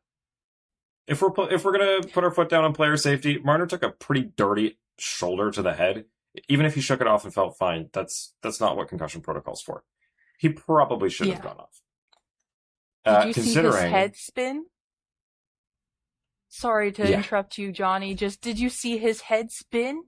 if 1.07 1.21
we're 1.21 1.31
if 1.51 1.63
we're 1.63 1.71
gonna 1.71 2.01
put 2.01 2.23
our 2.23 2.31
foot 2.31 2.49
down 2.49 2.65
on 2.65 2.73
player 2.73 2.97
safety, 2.97 3.39
Marner 3.39 3.65
took 3.65 3.83
a 3.83 3.89
pretty 3.89 4.23
dirty 4.35 4.77
shoulder 4.99 5.51
to 5.51 5.61
the 5.61 5.73
head. 5.73 6.05
Even 6.49 6.65
if 6.65 6.75
he 6.75 6.81
shook 6.81 7.01
it 7.01 7.07
off 7.07 7.23
and 7.23 7.33
felt 7.33 7.57
fine, 7.57 7.89
that's 7.93 8.35
that's 8.43 8.59
not 8.59 8.75
what 8.75 8.89
concussion 8.89 9.21
protocol's 9.21 9.61
for. 9.61 9.83
He 10.37 10.49
probably 10.49 11.09
should 11.09 11.27
yeah. 11.27 11.35
have 11.35 11.43
gone 11.43 11.57
off. 11.57 11.81
Did 13.05 13.11
uh, 13.11 13.25
you 13.27 13.33
considering... 13.33 13.73
see 13.73 13.81
his 13.81 13.91
head 13.91 14.15
spin? 14.15 14.65
Sorry 16.49 16.91
to 16.91 17.09
yeah. 17.09 17.17
interrupt 17.17 17.57
you, 17.57 17.71
Johnny. 17.71 18.13
Just 18.13 18.41
did 18.41 18.59
you 18.59 18.69
see 18.69 18.97
his 18.97 19.21
head 19.21 19.51
spin? 19.51 20.03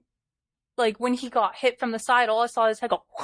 Like 0.76 1.00
when 1.00 1.14
he 1.14 1.30
got 1.30 1.56
hit 1.56 1.80
from 1.80 1.92
the 1.92 1.98
side, 1.98 2.28
all 2.28 2.42
I 2.42 2.46
saw 2.46 2.68
his 2.68 2.78
head 2.78 2.90
go, 2.90 3.02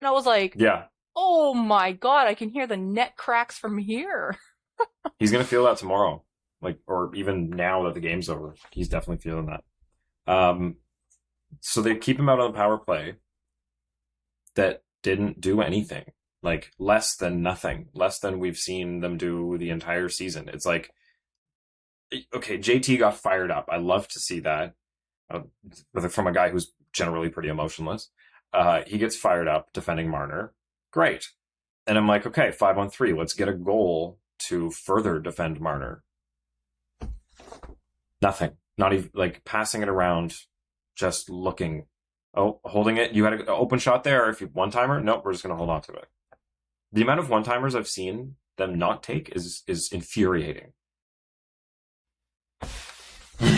and 0.00 0.08
I 0.08 0.10
was 0.10 0.26
like, 0.26 0.54
"Yeah, 0.56 0.84
oh 1.14 1.54
my 1.54 1.92
god, 1.92 2.26
I 2.26 2.34
can 2.34 2.50
hear 2.50 2.66
the 2.66 2.76
net 2.76 3.16
cracks 3.16 3.56
from 3.56 3.78
here." 3.78 4.36
He's 5.20 5.30
gonna 5.30 5.44
feel 5.44 5.64
that 5.64 5.78
tomorrow 5.78 6.24
like 6.62 6.78
or 6.86 7.14
even 7.14 7.50
now 7.50 7.84
that 7.84 7.94
the 7.94 8.00
game's 8.00 8.28
over, 8.28 8.54
he's 8.70 8.88
definitely 8.88 9.22
feeling 9.22 9.46
that. 9.46 9.64
Um, 10.32 10.76
so 11.60 11.80
they 11.80 11.96
keep 11.96 12.18
him 12.18 12.28
out 12.28 12.40
on 12.40 12.52
the 12.52 12.56
power 12.56 12.78
play 12.78 13.14
that 14.54 14.82
didn't 15.02 15.40
do 15.40 15.60
anything, 15.60 16.04
like 16.42 16.72
less 16.78 17.16
than 17.16 17.42
nothing, 17.42 17.88
less 17.94 18.18
than 18.18 18.40
we've 18.40 18.56
seen 18.56 19.00
them 19.00 19.16
do 19.16 19.56
the 19.58 19.70
entire 19.70 20.08
season. 20.08 20.48
It's 20.48 20.66
like, 20.66 20.90
okay, 22.34 22.58
JT 22.58 22.98
got 22.98 23.16
fired 23.16 23.50
up. 23.50 23.68
I 23.70 23.76
love 23.76 24.08
to 24.08 24.18
see 24.18 24.40
that 24.40 24.74
uh, 25.30 25.40
from 26.08 26.26
a 26.26 26.32
guy 26.32 26.48
who's 26.48 26.72
generally 26.92 27.28
pretty 27.28 27.48
emotionless. 27.48 28.10
Uh, 28.52 28.82
he 28.86 28.98
gets 28.98 29.16
fired 29.16 29.48
up 29.48 29.72
defending 29.72 30.08
Marner. 30.08 30.52
Great. 30.90 31.28
And 31.86 31.98
I'm 31.98 32.08
like, 32.08 32.26
okay, 32.26 32.50
five 32.50 32.78
on 32.78 32.90
three. 32.90 33.12
Let's 33.12 33.34
get 33.34 33.48
a 33.48 33.54
goal 33.54 34.18
to 34.38 34.70
further 34.70 35.18
defend 35.20 35.60
Marner. 35.60 36.02
Nothing. 38.22 38.52
Not 38.78 38.92
even 38.92 39.10
like 39.14 39.44
passing 39.44 39.82
it 39.82 39.88
around, 39.88 40.34
just 40.94 41.30
looking. 41.30 41.86
Oh, 42.34 42.60
holding 42.64 42.96
it. 42.98 43.12
You 43.12 43.24
had 43.24 43.32
an 43.34 43.44
open 43.48 43.78
shot 43.78 44.04
there. 44.04 44.28
If 44.28 44.40
you 44.40 44.48
one 44.48 44.70
timer, 44.70 45.00
nope, 45.00 45.22
we're 45.24 45.32
just 45.32 45.42
going 45.42 45.52
to 45.52 45.56
hold 45.56 45.70
on 45.70 45.80
to 45.82 45.92
it. 45.92 46.06
The 46.92 47.02
amount 47.02 47.20
of 47.20 47.30
one 47.30 47.42
timers 47.42 47.74
I've 47.74 47.88
seen 47.88 48.36
them 48.58 48.78
not 48.78 49.02
take 49.02 49.34
is 49.34 49.62
is 49.66 49.90
infuriating. 49.92 50.72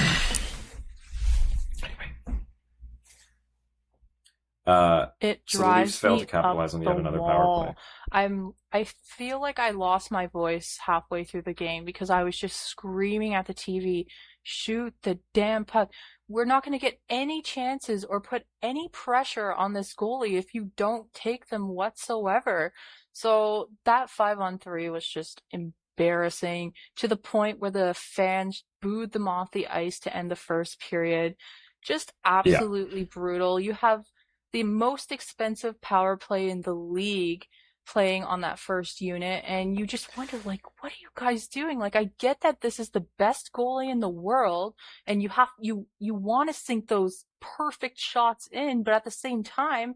Uh, 4.67 5.07
It 5.23 5.41
so 5.47 5.59
the 5.59 5.65
drives 5.65 5.97
failed 5.97 6.19
me 6.21 6.27
to 6.27 6.31
capitalize 6.31 6.75
up 6.75 6.81
on 6.81 6.83
yet 6.87 6.93
the 6.93 7.01
another 7.01 7.19
power 7.21 7.45
wall. 7.45 7.65
play. 7.65 7.75
I'm 8.13 8.53
I 8.71 8.85
feel 8.85 9.41
like 9.41 9.59
I 9.59 9.71
lost 9.71 10.11
my 10.11 10.27
voice 10.27 10.79
halfway 10.85 11.25
through 11.25 11.43
the 11.43 11.55
game 11.55 11.87
because 11.87 12.11
I 12.11 12.23
was 12.23 12.37
just 12.37 12.61
screaming 12.69 13.33
at 13.33 13.47
the 13.47 13.55
TV, 13.55 14.05
shoot 14.49 14.95
the 15.03 15.19
damn 15.35 15.67
puck. 15.67 15.91
We're 16.27 16.47
not 16.47 16.65
going 16.65 16.79
to 16.79 16.83
get 16.83 17.01
any 17.11 17.43
chances 17.43 18.03
or 18.03 18.19
put 18.21 18.45
any 18.63 18.89
pressure 18.89 19.53
on 19.53 19.75
this 19.75 19.95
goalie 19.95 20.39
if 20.39 20.55
you 20.55 20.71
don't 20.77 21.13
take 21.13 21.49
them 21.49 21.69
whatsoever. 21.69 22.73
So 23.13 23.69
that 23.85 24.09
5 24.09 24.41
on 24.41 24.59
3 24.59 24.89
was 24.89 25.07
just 25.07 25.43
embarrassing 25.51 26.73
to 26.97 27.09
the 27.09 27.17
point 27.17 27.61
where 27.61 27.71
the 27.71 27.93
fans 27.95 28.65
booed 28.81 29.13
them 29.13 29.29
off 29.29 29.51
the 29.51 29.69
ice 29.69 29.99
to 30.01 30.17
end 30.17 30.31
the 30.31 30.37
first 30.37 30.81
period. 30.81 31.37
Just 31.83 32.15
absolutely 32.25 33.05
brutal. 33.05 33.61
You 33.61 33.75
have 33.75 34.07
the 34.53 34.63
most 34.63 35.13
expensive 35.13 35.79
power 35.83 36.17
play 36.17 36.49
in 36.49 36.63
the 36.63 36.75
league 36.75 37.45
playing 37.89 38.23
on 38.23 38.43
that 38.43 38.59
first 38.59 39.01
unit 39.01 39.43
and 39.47 39.79
you 39.79 39.87
just 39.87 40.15
wonder 40.17 40.39
like 40.45 40.63
what 40.81 40.93
are 40.93 41.01
you 41.01 41.09
guys 41.15 41.49
doing? 41.49 41.79
Like 41.79 41.97
i 41.97 42.11
get 42.19 42.43
that 42.43 42.61
this 42.61 42.79
is 42.79 42.91
the 42.91 43.07
best 43.19 43.51
goalie 43.53 43.91
in 43.91 44.01
the 44.01 44.09
world 44.09 44.75
and 45.07 45.23
you 45.23 45.31
have 45.31 45.49
you 45.61 45.87
you 45.99 46.15
want 46.15 46.49
to 46.49 46.55
sink 46.55 46.89
those 46.89 47.25
perfect 47.41 47.99
shots 47.99 48.49
in 48.53 48.83
but 48.83 48.95
at 48.95 49.05
the 49.05 49.11
same 49.11 49.43
time 49.43 49.95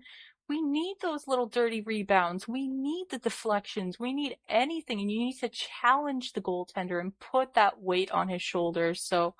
we 0.48 0.60
need 0.60 0.96
those 1.00 1.26
little 1.28 1.46
dirty 1.46 1.80
rebounds. 1.80 2.46
We 2.46 2.68
need 2.68 3.06
the 3.10 3.18
deflections. 3.18 3.98
We 3.98 4.12
need 4.12 4.36
anything 4.48 5.00
and 5.00 5.10
you 5.10 5.18
need 5.18 5.38
to 5.38 5.48
challenge 5.48 6.32
the 6.32 6.42
goaltender 6.42 7.00
and 7.00 7.18
put 7.20 7.54
that 7.54 7.80
weight 7.80 8.10
on 8.10 8.28
his 8.28 8.42
shoulders. 8.42 9.02
So 9.02 9.34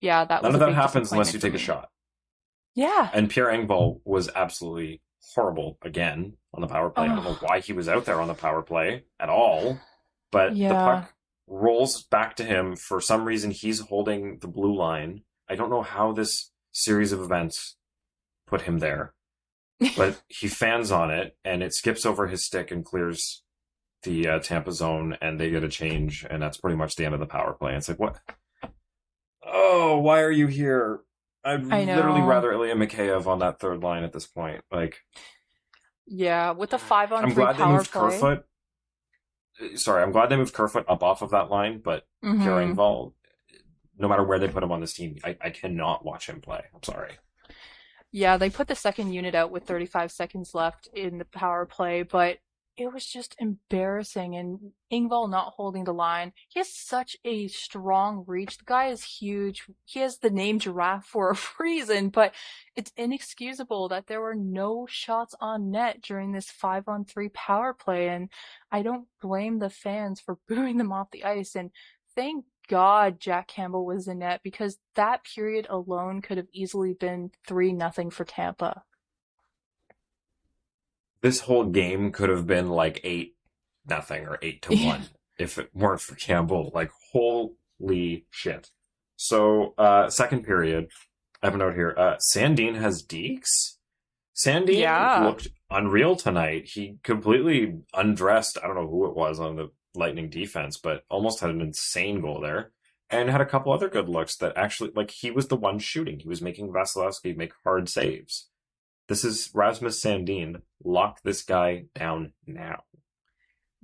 yeah 0.00 0.24
that 0.24 0.42
None 0.42 0.54
of 0.54 0.60
that 0.60 0.74
happens 0.74 1.12
unless 1.12 1.32
you 1.32 1.40
take 1.40 1.54
a 1.54 1.58
shot. 1.58 1.88
yeah. 2.74 3.10
And 3.12 3.30
Pierre 3.30 3.46
Engvall 3.46 4.00
was 4.04 4.28
absolutely 4.34 5.00
horrible 5.34 5.78
again 5.82 6.34
on 6.52 6.60
the 6.60 6.66
power 6.66 6.90
play. 6.90 7.04
I 7.04 7.08
don't 7.08 7.24
know 7.24 7.38
why 7.40 7.60
he 7.60 7.72
was 7.72 7.88
out 7.88 8.04
there 8.04 8.20
on 8.20 8.28
the 8.28 8.34
power 8.34 8.62
play 8.62 9.04
at 9.18 9.28
all, 9.28 9.78
but 10.30 10.54
the 10.54 10.68
puck 10.68 11.14
rolls 11.46 12.02
back 12.02 12.36
to 12.36 12.44
him. 12.44 12.76
For 12.76 13.00
some 13.00 13.24
reason, 13.24 13.50
he's 13.50 13.80
holding 13.80 14.38
the 14.38 14.48
blue 14.48 14.74
line. 14.74 15.22
I 15.48 15.56
don't 15.56 15.70
know 15.70 15.82
how 15.82 16.12
this 16.12 16.50
series 16.72 17.12
of 17.12 17.20
events 17.20 17.76
put 18.46 18.62
him 18.62 18.78
there, 18.78 19.14
but 19.96 20.22
he 20.28 20.48
fans 20.48 20.90
on 20.90 21.10
it 21.10 21.36
and 21.44 21.62
it 21.62 21.74
skips 21.74 22.06
over 22.06 22.26
his 22.26 22.44
stick 22.44 22.70
and 22.70 22.84
clears 22.84 23.42
the 24.04 24.28
uh, 24.28 24.38
Tampa 24.38 24.70
zone, 24.72 25.16
and 25.20 25.40
they 25.40 25.50
get 25.50 25.64
a 25.64 25.68
change, 25.68 26.24
and 26.28 26.40
that's 26.42 26.58
pretty 26.58 26.76
much 26.76 26.94
the 26.94 27.04
end 27.04 27.14
of 27.14 27.20
the 27.20 27.26
power 27.26 27.54
play. 27.54 27.74
It's 27.74 27.88
like, 27.88 27.98
what? 27.98 28.20
Oh, 29.42 29.98
why 29.98 30.20
are 30.20 30.30
you 30.30 30.46
here? 30.46 31.00
I'd 31.44 31.70
I 31.72 31.84
know. 31.84 31.96
literally 31.96 32.22
rather 32.22 32.52
Ilya 32.52 32.74
Mikheyev 32.76 33.26
on 33.26 33.40
that 33.40 33.60
third 33.60 33.82
line 33.82 34.02
at 34.04 34.12
this 34.12 34.26
point. 34.26 34.62
Like, 34.72 35.00
yeah 36.06 36.50
with 36.52 36.70
the 36.70 36.78
five 36.78 37.12
on 37.12 37.24
I'm 37.24 37.30
three 37.30 37.44
glad 37.44 37.56
they 37.56 37.62
power 37.62 37.76
moved 37.76 37.90
play 37.90 38.10
Kerfoot. 38.10 38.44
Uh, 39.62 39.76
Sorry, 39.76 40.02
I'm 40.02 40.12
glad 40.12 40.28
they 40.30 40.36
moved 40.36 40.54
Kerfoot 40.54 40.84
up 40.88 41.02
off 41.02 41.22
of 41.22 41.30
that 41.30 41.50
line, 41.50 41.80
but 41.82 42.04
Engvall, 42.24 43.12
no 43.98 44.08
matter 44.08 44.24
where 44.24 44.38
they 44.38 44.48
put 44.48 44.62
him 44.62 44.72
on 44.72 44.80
this 44.80 44.94
team, 44.94 45.16
I, 45.24 45.36
I 45.40 45.50
cannot 45.50 46.04
watch 46.04 46.28
him 46.28 46.40
play. 46.40 46.62
I'm 46.74 46.82
sorry. 46.82 47.12
Yeah, 48.10 48.36
they 48.36 48.50
put 48.50 48.68
the 48.68 48.76
second 48.76 49.12
unit 49.12 49.34
out 49.34 49.50
with 49.50 49.64
35 49.64 50.12
seconds 50.12 50.54
left 50.54 50.88
in 50.94 51.18
the 51.18 51.24
power 51.24 51.66
play, 51.66 52.02
but 52.02 52.38
it 52.76 52.92
was 52.92 53.06
just 53.06 53.36
embarrassing. 53.38 54.36
And 54.36 54.72
Engvall 54.92 55.30
not 55.30 55.54
holding 55.56 55.84
the 55.84 55.94
line. 55.94 56.32
He 56.48 56.60
has 56.60 56.68
such 56.68 57.16
a 57.24 57.48
strong 57.48 58.24
reach. 58.26 58.58
The 58.58 58.64
guy 58.64 58.86
is 58.88 59.04
huge. 59.04 59.64
He 59.84 60.00
has 60.00 60.18
the 60.18 60.30
name 60.30 60.58
Giraffe 60.58 61.06
for 61.06 61.30
a 61.30 61.38
reason, 61.62 62.08
but 62.08 62.34
it's 62.76 62.92
inexcusable 62.96 63.88
that 63.88 64.06
there 64.06 64.20
were 64.20 64.34
no 64.34 64.86
shots 64.88 65.34
on 65.40 65.70
net 65.70 66.02
during 66.02 66.32
this 66.32 66.50
five 66.50 66.88
on 66.88 67.04
three 67.04 67.28
power 67.28 67.72
play. 67.72 68.08
And 68.08 68.28
I 68.70 68.82
don't 68.82 69.06
blame 69.20 69.58
the 69.58 69.70
fans 69.70 70.20
for 70.20 70.38
booing 70.48 70.78
them 70.78 70.92
off 70.92 71.10
the 71.10 71.24
ice. 71.24 71.54
And 71.54 71.70
thank 72.14 72.44
God 72.68 73.20
Jack 73.20 73.48
Campbell 73.48 73.84
was 73.84 74.08
in 74.08 74.20
net 74.20 74.40
because 74.42 74.78
that 74.94 75.24
period 75.24 75.66
alone 75.68 76.22
could 76.22 76.38
have 76.38 76.48
easily 76.52 76.94
been 76.94 77.30
three 77.46 77.72
nothing 77.72 78.10
for 78.10 78.24
Tampa. 78.24 78.84
This 81.24 81.40
whole 81.40 81.64
game 81.64 82.12
could 82.12 82.28
have 82.28 82.46
been 82.46 82.68
like 82.68 83.00
eight 83.02 83.34
nothing 83.88 84.26
or 84.26 84.38
eight 84.42 84.60
to 84.62 84.76
one 84.76 85.04
if 85.38 85.56
it 85.58 85.70
weren't 85.74 86.02
for 86.02 86.14
Campbell. 86.16 86.70
Like 86.74 86.90
holy 87.12 88.26
shit. 88.30 88.70
So 89.16 89.72
uh 89.78 90.10
second 90.10 90.44
period, 90.44 90.90
I 91.42 91.46
have 91.46 91.54
a 91.54 91.58
note 91.58 91.74
here. 91.74 91.94
Uh 91.96 92.16
Sandin 92.16 92.74
has 92.74 93.02
dekes. 93.02 93.78
Sandin 94.36 94.78
Yeah. 94.78 95.24
looked 95.24 95.48
unreal 95.70 96.14
tonight. 96.14 96.66
He 96.66 96.98
completely 97.02 97.78
undressed. 97.94 98.58
I 98.62 98.66
don't 98.66 98.76
know 98.76 98.86
who 98.86 99.06
it 99.06 99.16
was 99.16 99.40
on 99.40 99.56
the 99.56 99.70
Lightning 99.94 100.28
defense, 100.28 100.76
but 100.76 101.04
almost 101.08 101.40
had 101.40 101.48
an 101.48 101.62
insane 101.62 102.20
goal 102.20 102.40
there. 102.42 102.72
And 103.08 103.30
had 103.30 103.40
a 103.40 103.46
couple 103.46 103.72
other 103.72 103.88
good 103.88 104.08
looks 104.10 104.36
that 104.38 104.56
actually, 104.56 104.90
like, 104.94 105.10
he 105.10 105.30
was 105.30 105.46
the 105.48 105.56
one 105.56 105.78
shooting. 105.78 106.18
He 106.18 106.28
was 106.28 106.42
making 106.42 106.68
Vasilevskiy 106.72 107.36
make 107.36 107.52
hard 107.62 107.88
saves. 107.88 108.48
This 109.08 109.24
is 109.24 109.50
Rasmus 109.52 110.00
Sandin. 110.02 110.62
Lock 110.82 111.20
this 111.22 111.42
guy 111.42 111.84
down 111.94 112.32
now. 112.46 112.84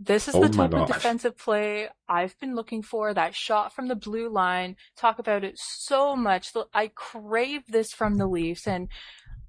This 0.03 0.29
is 0.29 0.35
Oh 0.35 0.41
the 0.41 0.49
type 0.49 0.73
of 0.73 0.87
defensive 0.87 1.37
play 1.37 1.89
I've 2.09 2.39
been 2.41 2.55
looking 2.55 2.83
for. 2.83 3.13
That 3.13 3.35
shot 3.35 3.75
from 3.75 3.89
the 3.89 3.95
blue 3.95 4.31
line. 4.31 4.77
Talk 4.97 5.19
about 5.19 5.45
it 5.45 5.59
so 5.59 6.17
much. 6.17 6.53
I 6.73 6.89
crave 6.95 7.65
this 7.69 7.93
from 7.93 8.15
the 8.15 8.27
Leafs 8.27 8.67
and 8.67 8.89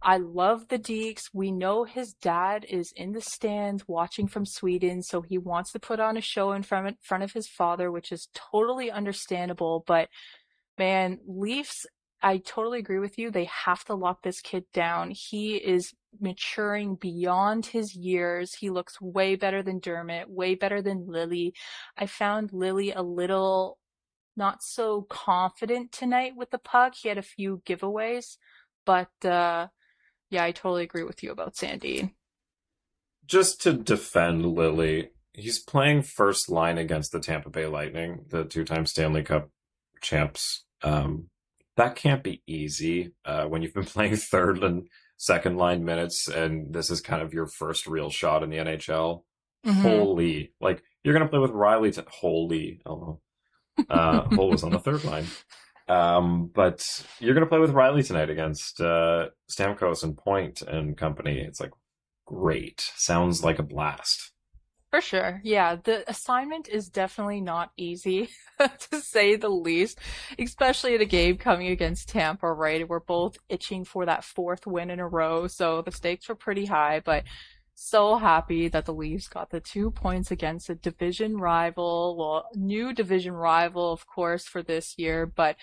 I 0.01 0.17
love 0.17 0.67
the 0.67 0.79
dekes. 0.79 1.29
We 1.31 1.51
know 1.51 1.85
his 1.85 2.13
dad 2.13 2.65
is 2.67 2.91
in 2.95 3.13
the 3.13 3.21
stands 3.21 3.87
watching 3.87 4.27
from 4.27 4.45
Sweden, 4.45 5.03
so 5.03 5.21
he 5.21 5.37
wants 5.37 5.71
to 5.71 5.79
put 5.79 5.99
on 5.99 6.17
a 6.17 6.21
show 6.21 6.51
in 6.51 6.63
front, 6.63 6.97
front 7.01 7.23
of 7.23 7.33
his 7.33 7.47
father, 7.47 7.91
which 7.91 8.11
is 8.11 8.27
totally 8.33 8.89
understandable. 8.89 9.83
But 9.85 10.09
man, 10.77 11.19
Leafs, 11.27 11.85
I 12.21 12.37
totally 12.37 12.79
agree 12.79 12.99
with 12.99 13.17
you. 13.17 13.31
They 13.31 13.45
have 13.45 13.83
to 13.85 13.95
lock 13.95 14.21
this 14.21 14.41
kid 14.41 14.65
down. 14.73 15.11
He 15.11 15.55
is 15.55 15.93
maturing 16.19 16.95
beyond 16.95 17.65
his 17.65 17.95
years. 17.95 18.53
He 18.53 18.69
looks 18.69 19.01
way 19.01 19.35
better 19.35 19.63
than 19.63 19.79
Dermott, 19.79 20.29
way 20.29 20.55
better 20.55 20.81
than 20.81 21.07
Lily. 21.07 21.53
I 21.97 22.05
found 22.05 22.53
Lily 22.53 22.91
a 22.91 23.01
little 23.01 23.79
not 24.37 24.61
so 24.61 25.01
confident 25.09 25.91
tonight 25.91 26.33
with 26.35 26.51
the 26.51 26.57
puck. 26.57 26.93
He 26.95 27.09
had 27.09 27.17
a 27.17 27.23
few 27.23 27.61
giveaways, 27.65 28.37
but 28.85 29.11
uh 29.25 29.67
yeah, 30.29 30.45
I 30.45 30.51
totally 30.51 30.83
agree 30.83 31.03
with 31.03 31.21
you 31.21 31.31
about 31.31 31.57
Sandy. 31.57 32.15
Just 33.25 33.61
to 33.63 33.73
defend 33.73 34.45
Lily, 34.45 35.09
he's 35.33 35.59
playing 35.59 36.03
first 36.03 36.49
line 36.49 36.77
against 36.77 37.11
the 37.11 37.19
Tampa 37.19 37.49
Bay 37.49 37.67
Lightning, 37.67 38.25
the 38.29 38.45
two 38.45 38.63
time 38.63 38.85
Stanley 38.85 39.23
Cup 39.23 39.49
champs. 40.01 40.65
Um, 40.83 41.29
that 41.77 41.95
can't 41.95 42.23
be 42.23 42.41
easy 42.47 43.13
uh, 43.25 43.45
when 43.45 43.61
you've 43.61 43.73
been 43.73 43.83
playing 43.95 44.15
third 44.15 44.63
and 44.63 44.87
second 45.17 45.57
line 45.57 45.85
minutes, 45.85 46.27
and 46.27 46.73
this 46.73 46.89
is 46.89 47.01
kind 47.01 47.21
of 47.21 47.33
your 47.33 47.47
first 47.47 47.87
real 47.87 48.09
shot 48.09 48.43
in 48.43 48.49
the 48.49 48.57
NHL. 48.57 49.23
Mhm. 49.65 49.81
Holy, 49.81 50.53
like 50.59 50.83
you're 51.03 51.13
gonna 51.13 51.27
play 51.29 51.39
with 51.39 51.51
Rielly. 51.51 51.93
To, 51.93 52.05
holy, 52.09 52.81
oh, 52.85 53.19
uh, 53.89 54.21
Holl 54.35 54.49
was 54.49 54.63
on 54.63 54.71
the 54.71 54.79
third 54.79 55.03
line. 55.03 55.25
Um, 55.87 56.49
but 56.53 57.05
you're 57.19 57.33
gonna 57.33 57.45
play 57.45 57.59
with 57.59 57.73
Rielly 57.73 58.05
tonight 58.05 58.29
against 58.29 58.81
uh, 58.81 59.29
Stamkos 59.51 60.03
and 60.03 60.17
Point 60.17 60.61
and 60.61 60.97
company. 60.97 61.39
It's 61.39 61.59
like 61.59 61.71
great. 62.25 62.91
Sounds 62.95 63.43
like 63.43 63.59
a 63.59 63.63
blast. 63.63 64.30
For 64.91 65.00
sure. 65.00 65.39
Yeah, 65.45 65.77
the 65.81 66.03
assignment 66.10 66.67
is 66.67 66.89
definitely 66.89 67.39
not 67.39 67.71
easy, 67.77 68.29
to 68.60 69.00
say 69.00 69.38
the 69.38 69.48
least, 69.48 69.98
especially 70.38 70.95
at 70.95 71.01
a 71.01 71.05
game 71.05 71.38
coming 71.38 71.67
against 71.67 72.10
Tampa, 72.10 72.51
right? 72.51 72.88
We're 72.88 73.00
both 73.00 73.38
itching 73.48 73.86
for 73.86 74.05
that 74.05 74.25
fourth 74.25 74.67
win 74.67 74.89
in 74.89 75.00
a 75.00 75.07
row, 75.07 75.48
so 75.48 75.81
the 75.81 75.93
stakes 75.93 76.27
were 76.27 76.36
pretty 76.36 76.65
high, 76.65 77.00
but 77.00 77.24
so 77.74 78.17
happy 78.17 78.67
that 78.67 78.86
the 78.86 78.93
Leafs 78.93 79.29
got 79.29 79.50
the 79.50 79.62
two 79.62 79.91
points 79.91 80.29
against 80.29 80.69
a 80.69 80.75
division 80.75 81.38
rival, 81.38 82.17
well, 82.17 82.50
new 82.53 82.93
division 82.93 83.31
rival, 83.33 83.93
of 83.93 84.05
course, 84.07 84.45
for 84.45 84.62
this 84.62 84.95
year, 84.98 85.25
but 85.25 85.55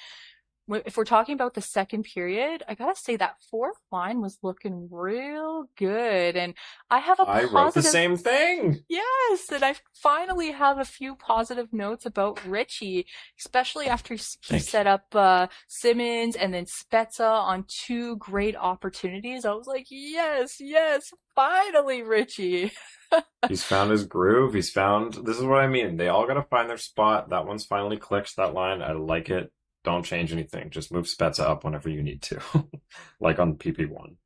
if 0.70 0.96
we're 0.96 1.04
talking 1.04 1.34
about 1.34 1.54
the 1.54 1.60
second 1.60 2.04
period, 2.04 2.62
I 2.68 2.74
gotta 2.74 2.98
say 2.98 3.16
that 3.16 3.36
fourth 3.50 3.78
line 3.90 4.20
was 4.20 4.38
looking 4.42 4.88
real 4.90 5.66
good, 5.76 6.36
and 6.36 6.54
I 6.90 6.98
have 6.98 7.18
a 7.20 7.22
I 7.22 7.26
positive. 7.26 7.52
wrote 7.54 7.74
the 7.74 7.82
same 7.82 8.16
thing. 8.16 8.84
Yes, 8.88 9.50
and 9.52 9.64
I 9.64 9.74
finally 9.94 10.52
have 10.52 10.78
a 10.78 10.84
few 10.84 11.14
positive 11.14 11.72
notes 11.72 12.06
about 12.06 12.44
Ritchie, 12.46 13.06
especially 13.38 13.86
after 13.86 14.14
he 14.14 14.20
Thank 14.44 14.62
set 14.62 14.86
up 14.86 15.06
uh, 15.14 15.48
Simmonds 15.68 16.36
and 16.36 16.52
then 16.52 16.66
Spezza 16.66 17.30
on 17.30 17.64
two 17.68 18.16
great 18.16 18.56
opportunities. 18.56 19.44
I 19.44 19.52
was 19.54 19.66
like, 19.66 19.86
yes, 19.90 20.56
yes, 20.60 21.12
finally, 21.34 22.02
Ritchie. 22.02 22.72
He's 23.48 23.64
found 23.64 23.90
his 23.90 24.04
groove. 24.04 24.54
He's 24.54 24.70
found. 24.70 25.14
This 25.24 25.38
is 25.38 25.44
what 25.44 25.60
I 25.60 25.66
mean. 25.66 25.96
They 25.96 26.08
all 26.08 26.26
got 26.26 26.34
to 26.34 26.42
find 26.42 26.68
their 26.68 26.76
spot. 26.76 27.30
That 27.30 27.46
one's 27.46 27.64
finally 27.64 27.96
clicked. 27.96 28.36
That 28.36 28.52
line, 28.54 28.82
I 28.82 28.92
like 28.92 29.30
it. 29.30 29.50
Don't 29.84 30.04
change 30.04 30.32
anything. 30.32 30.70
Just 30.70 30.92
move 30.92 31.06
Spezza 31.06 31.40
up 31.40 31.64
whenever 31.64 31.88
you 31.88 32.02
need 32.02 32.22
to, 32.22 32.40
like 33.20 33.38
on 33.38 33.54
PP 33.54 33.88
one. 33.88 34.16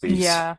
Please. 0.00 0.18
Yeah, 0.18 0.56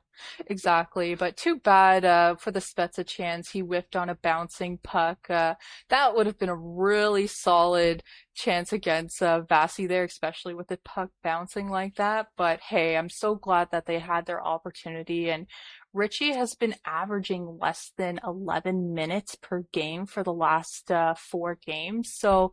exactly. 0.47 1.15
But 1.15 1.37
too 1.37 1.59
bad 1.59 2.05
uh, 2.05 2.35
for 2.35 2.51
the 2.51 2.59
Spezza 2.59 3.05
chance. 3.05 3.51
He 3.51 3.59
whiffed 3.59 3.95
on 3.95 4.09
a 4.09 4.15
bouncing 4.15 4.79
puck. 4.83 5.29
Uh, 5.29 5.55
that 5.89 6.15
would 6.15 6.25
have 6.25 6.39
been 6.39 6.49
a 6.49 6.55
really 6.55 7.27
solid 7.27 8.03
chance 8.35 8.73
against 8.73 9.21
uh, 9.21 9.41
Vasi 9.41 9.87
there, 9.87 10.03
especially 10.03 10.53
with 10.53 10.67
the 10.67 10.79
puck 10.83 11.11
bouncing 11.23 11.69
like 11.69 11.95
that. 11.95 12.27
But 12.35 12.59
hey, 12.61 12.97
I'm 12.97 13.09
so 13.09 13.35
glad 13.35 13.69
that 13.71 13.85
they 13.85 13.99
had 13.99 14.25
their 14.25 14.43
opportunity. 14.43 15.29
And 15.29 15.47
Ritchie 15.93 16.33
has 16.33 16.55
been 16.55 16.75
averaging 16.85 17.59
less 17.61 17.91
than 17.97 18.19
11 18.25 18.93
minutes 18.95 19.35
per 19.35 19.65
game 19.71 20.07
for 20.07 20.23
the 20.23 20.33
last 20.33 20.91
uh, 20.91 21.13
four 21.13 21.59
games. 21.63 22.11
So 22.15 22.51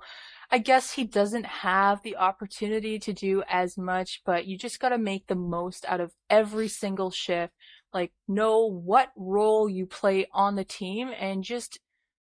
I 0.50 0.58
guess 0.58 0.92
he 0.92 1.04
doesn't 1.04 1.46
have 1.46 2.02
the 2.02 2.16
opportunity 2.16 2.98
to 2.98 3.12
do 3.14 3.42
as 3.48 3.78
much, 3.78 4.20
but 4.26 4.46
you 4.46 4.58
just 4.58 4.78
got 4.78 4.90
to 4.90 4.98
make 4.98 5.26
the 5.26 5.36
most 5.36 5.86
out 5.88 6.00
of 6.00 6.12
every 6.28 6.68
single 6.68 7.10
shift. 7.10 7.49
Like, 7.92 8.12
know 8.28 8.66
what 8.66 9.10
role 9.16 9.68
you 9.68 9.86
play 9.86 10.26
on 10.32 10.56
the 10.56 10.64
team 10.64 11.10
and 11.18 11.42
just 11.42 11.80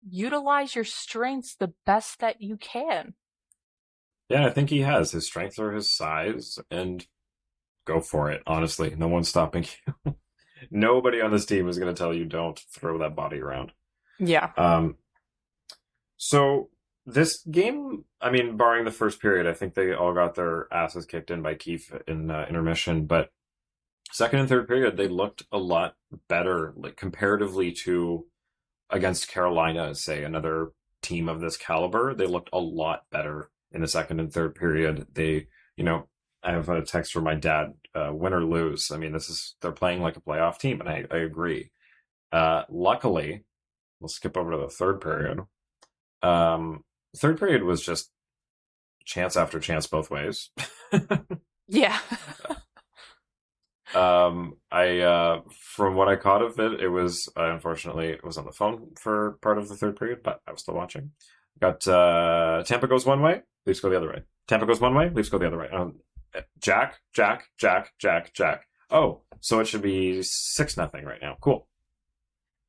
utilize 0.08 0.76
your 0.76 0.84
strengths 0.84 1.56
the 1.56 1.74
best 1.86 2.20
that 2.20 2.42
you 2.42 2.58
can. 2.58 3.14
Yeah, 4.30 4.46
I 4.46 4.50
think 4.50 4.70
he 4.70 4.82
has. 4.82 5.12
His 5.12 5.28
strengths 5.28 5.60
are 5.60 5.74
his 5.74 5.94
size, 5.94 6.58
and 6.70 7.06
go 7.86 8.00
for 8.00 8.32
it. 8.32 8.42
Honestly, 8.48 8.96
no 8.98 9.08
one's 9.08 9.28
stopping 9.30 9.66
you. 10.06 10.16
Nobody 10.70 11.22
on 11.22 11.32
this 11.32 11.46
team 11.46 11.68
is 11.68 11.78
going 11.78 11.94
to 11.94 11.98
tell 11.98 12.14
you 12.14 12.26
don't 12.26 12.60
throw 12.74 13.00
that 13.00 13.16
body 13.16 13.40
around. 13.40 13.72
Yeah. 14.20 14.52
Um, 14.56 14.98
so 16.18 16.70
this 17.06 17.44
game, 17.50 18.06
I 18.22 18.30
mean, 18.30 18.58
barring 18.58 18.86
the 18.86 18.92
first 18.92 19.22
period, 19.22 19.48
I 19.48 19.54
think 19.54 19.74
they 19.74 19.94
all 19.94 20.14
got 20.14 20.36
their 20.36 20.68
asses 20.72 21.06
kicked 21.06 21.32
in 21.32 21.42
by 21.42 21.56
Keefe 21.56 21.92
in 22.08 22.30
uh, 22.30 22.46
intermission. 22.48 23.06
But 23.06 23.32
second 24.12 24.40
and 24.40 24.50
third 24.50 24.68
period, 24.68 24.98
they 24.98 25.08
looked 25.08 25.44
a 25.52 25.58
lot 25.58 25.96
better, 26.28 26.74
like 26.76 26.98
comparatively 26.98 27.72
to 27.84 28.26
against 28.90 29.30
Carolina, 29.30 29.96
say 29.96 30.24
another 30.24 30.72
team 31.02 31.30
of 31.30 31.42
this 31.42 31.58
caliber. 31.58 32.14
They 32.14 32.28
looked 32.28 32.50
a 32.54 32.60
lot 32.60 33.04
better 33.12 33.50
in 33.72 33.82
the 33.82 33.88
second 33.88 34.20
and 34.20 34.32
third 34.32 34.56
period. 34.56 35.08
They, 35.14 35.48
you 35.78 35.84
know, 35.84 36.08
I 36.44 36.52
have 36.52 36.70
a 36.70 36.82
text 36.82 37.14
from 37.14 37.24
my 37.24 37.36
dad, 37.36 37.74
uh, 37.96 38.12
win 38.14 38.34
or 38.34 38.44
lose. 38.44 38.92
I 38.92 38.98
mean, 38.98 39.14
this 39.14 39.30
is 39.30 39.56
they're 39.62 39.72
playing 39.72 40.02
like 40.02 40.18
a 40.18 40.22
playoff 40.22 40.58
team, 40.58 40.82
and 40.82 40.90
I, 40.90 41.06
I 41.12 41.18
agree. 41.18 41.72
Uh, 42.32 42.64
luckily, 42.70 43.44
we'll 44.00 44.10
skip 44.10 44.38
over 44.38 44.52
to 44.52 44.58
the 44.58 44.70
third 44.70 45.02
period. 45.02 45.40
Um, 46.22 46.84
third 47.16 47.40
period 47.40 47.64
was 47.64 47.82
just 47.82 48.12
chance 49.06 49.36
after 49.36 49.60
chance 49.60 49.88
both 49.88 50.10
ways. 50.10 50.50
Yeah. 51.72 51.98
Um, 53.96 54.56
I 54.72 55.00
uh, 55.00 55.42
from 55.52 55.96
what 55.96 56.08
I 56.08 56.16
caught 56.16 56.42
of 56.42 56.60
it, 56.60 56.80
it 56.82 56.90
was 56.90 57.30
uh, 57.38 57.52
unfortunately 57.52 58.10
it 58.10 58.24
was 58.24 58.38
on 58.38 58.46
the 58.46 58.52
phone 58.52 58.92
for 59.00 59.38
part 59.42 59.58
of 59.58 59.70
the 59.70 59.76
third 59.76 59.98
period, 59.98 60.22
but 60.24 60.42
I 60.48 60.52
was 60.52 60.62
still 60.62 60.76
watching. 60.76 61.12
Got 61.60 61.88
uh, 61.88 62.64
Tampa 62.66 62.88
goes 62.88 63.06
one 63.06 63.22
way, 63.22 63.42
Leafs 63.66 63.80
go 63.80 63.90
the 63.90 63.98
other 63.98 64.10
way. 64.10 64.24
Tampa 64.48 64.66
goes 64.66 64.82
one 64.82 64.96
way, 64.96 65.10
Leafs 65.10 65.30
go 65.30 65.38
the 65.38 65.48
other 65.48 65.60
way. 65.60 65.70
Um, 65.70 66.00
Jack, 66.60 67.00
Jack, 67.14 67.48
Jack, 67.58 67.92
Jack, 68.00 68.34
Jack. 68.34 68.66
Oh, 68.90 69.22
so 69.40 69.60
it 69.60 69.68
should 69.68 69.82
be 69.82 70.22
six 70.24 70.78
nothing 70.78 71.06
right 71.06 71.22
now. 71.22 71.38
Cool. 71.42 71.68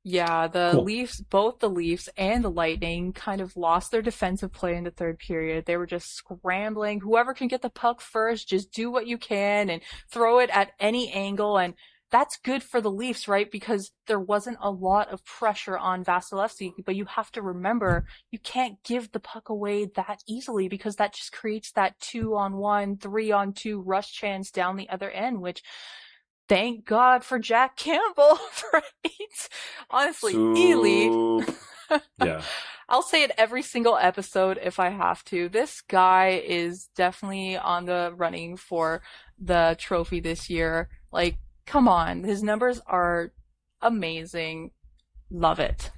Yeah, 0.05 0.49
the 0.49 0.71
Cool. 0.73 0.85
Leafs, 0.85 1.21
both 1.21 1.61
the 1.61 1.71
Leafs 1.71 2.09
and 2.17 2.43
the 2.43 2.51
Lightning 2.51 3.13
kind 3.13 3.41
of 3.41 3.57
lost 3.57 3.93
their 3.93 4.03
defensive 4.03 4.53
play 4.53 4.75
in 4.75 4.85
the 4.85 4.91
third 4.91 5.19
period. 5.19 5.67
They 5.67 5.77
were 5.77 5.87
just 5.87 6.15
scrambling. 6.17 7.01
Whoever 7.01 7.35
can 7.35 7.47
get 7.47 7.63
the 7.63 7.71
puck 7.71 8.01
first, 8.01 8.49
just 8.49 8.73
do 8.73 8.91
what 8.91 9.07
you 9.07 9.17
can 9.17 9.71
and 9.71 9.81
throw 10.11 10.41
it 10.41 10.51
at 10.51 10.73
any 10.81 11.12
angle. 11.12 11.57
And 11.57 11.75
that's 12.11 12.37
good 12.37 12.65
for 12.65 12.81
the 12.81 12.91
Leafs, 12.91 13.29
right? 13.29 13.51
Because 13.51 13.93
there 14.07 14.21
wasn't 14.21 14.59
a 14.61 14.71
lot 14.71 15.09
of 15.11 15.25
pressure 15.25 15.79
on 15.79 16.05
Vasilevskiy, 16.05 16.73
but 16.85 16.97
you 16.97 17.05
have 17.07 17.31
to 17.33 17.41
remember 17.41 18.05
you 18.31 18.41
can't 18.41 18.83
give 18.85 19.12
the 19.12 19.21
puck 19.21 19.49
away 19.49 19.87
that 19.95 20.19
easily 20.29 20.69
because 20.69 20.97
that 20.97 21.15
just 21.15 21.33
creates 21.33 21.71
that 21.73 21.99
two 22.01 22.37
on 22.37 22.57
one, 22.57 22.97
three 22.99 23.31
on 23.31 23.53
two 23.53 23.81
rush 23.81 24.12
chance 24.12 24.51
down 24.51 24.77
the 24.77 24.91
other 24.91 25.11
end, 25.11 25.41
which 25.41 25.62
thank 26.53 26.85
God 26.85 27.25
for 27.25 27.38
Jack 27.38 27.77
Campbell, 27.77 28.38
right? 28.75 29.49
Honestly, 29.91 30.35
Ely, 30.35 31.47
yeah. 32.23 32.43
I'll 32.91 33.03
say 33.03 33.23
it 33.23 33.31
every 33.38 33.62
single 33.62 33.97
episode 33.97 34.59
if 34.62 34.79
I 34.79 34.91
have 34.91 35.25
to. 35.27 35.49
This 35.49 35.81
guy 35.81 36.43
is 36.47 36.91
definitely 36.95 37.57
on 37.57 37.87
the 37.87 38.12
running 38.15 38.59
for 38.59 39.01
the 39.38 39.77
trophy 39.79 40.21
this 40.21 40.51
year. 40.51 40.91
Like, 41.11 41.38
come 41.65 41.88
on. 41.88 42.25
His 42.25 42.43
numbers 42.43 42.83
are 42.87 43.33
amazing. 43.81 44.73
Love 45.31 45.59
it. 45.59 45.91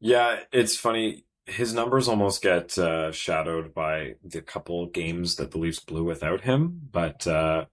Yeah, 0.00 0.40
it's 0.50 0.76
funny. 0.78 1.26
His 1.44 1.74
numbers 1.74 2.08
almost 2.08 2.40
get 2.40 2.78
uh, 2.78 3.12
shadowed 3.12 3.74
by 3.74 4.14
the 4.24 4.40
couple 4.40 4.86
games 4.86 5.36
that 5.36 5.50
the 5.50 5.58
Leafs 5.58 5.80
blew 5.80 6.04
without 6.04 6.42
him, 6.42 6.80
but 6.90 7.26
uh, 7.26 7.66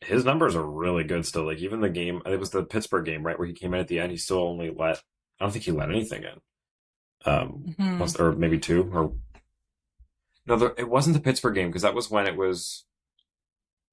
his 0.00 0.24
numbers 0.24 0.56
are 0.56 0.64
really 0.64 1.04
good 1.04 1.26
still. 1.26 1.44
Like 1.44 1.58
even 1.58 1.80
the 1.80 1.90
game, 1.90 2.22
it 2.26 2.38
was 2.40 2.50
the 2.50 2.62
Pittsburgh 2.64 3.04
game, 3.04 3.22
right, 3.24 3.38
where 3.38 3.48
he 3.48 3.54
came 3.54 3.74
in 3.74 3.80
at 3.80 3.88
the 3.88 3.98
end. 4.00 4.10
He 4.12 4.16
still 4.18 4.38
only 4.38 4.70
let. 4.70 5.02
I 5.38 5.44
don't 5.44 5.52
think 5.52 5.64
he 5.64 5.72
let 5.72 5.90
anything 5.90 6.22
in. 6.24 6.40
Um, 7.30 7.74
Mhm. 7.78 7.98
was- 7.98 8.16
or 8.18 8.32
maybe 8.32 8.58
two, 8.58 8.90
or 8.94 9.12
no, 10.46 10.56
there, 10.56 10.74
it 10.78 10.88
wasn't 10.88 11.14
the 11.14 11.22
Pittsburgh 11.22 11.54
game 11.54 11.68
because 11.68 11.82
that 11.82 11.94
was 11.94 12.10
when 12.10 12.26
it 12.26 12.36
was 12.36 12.84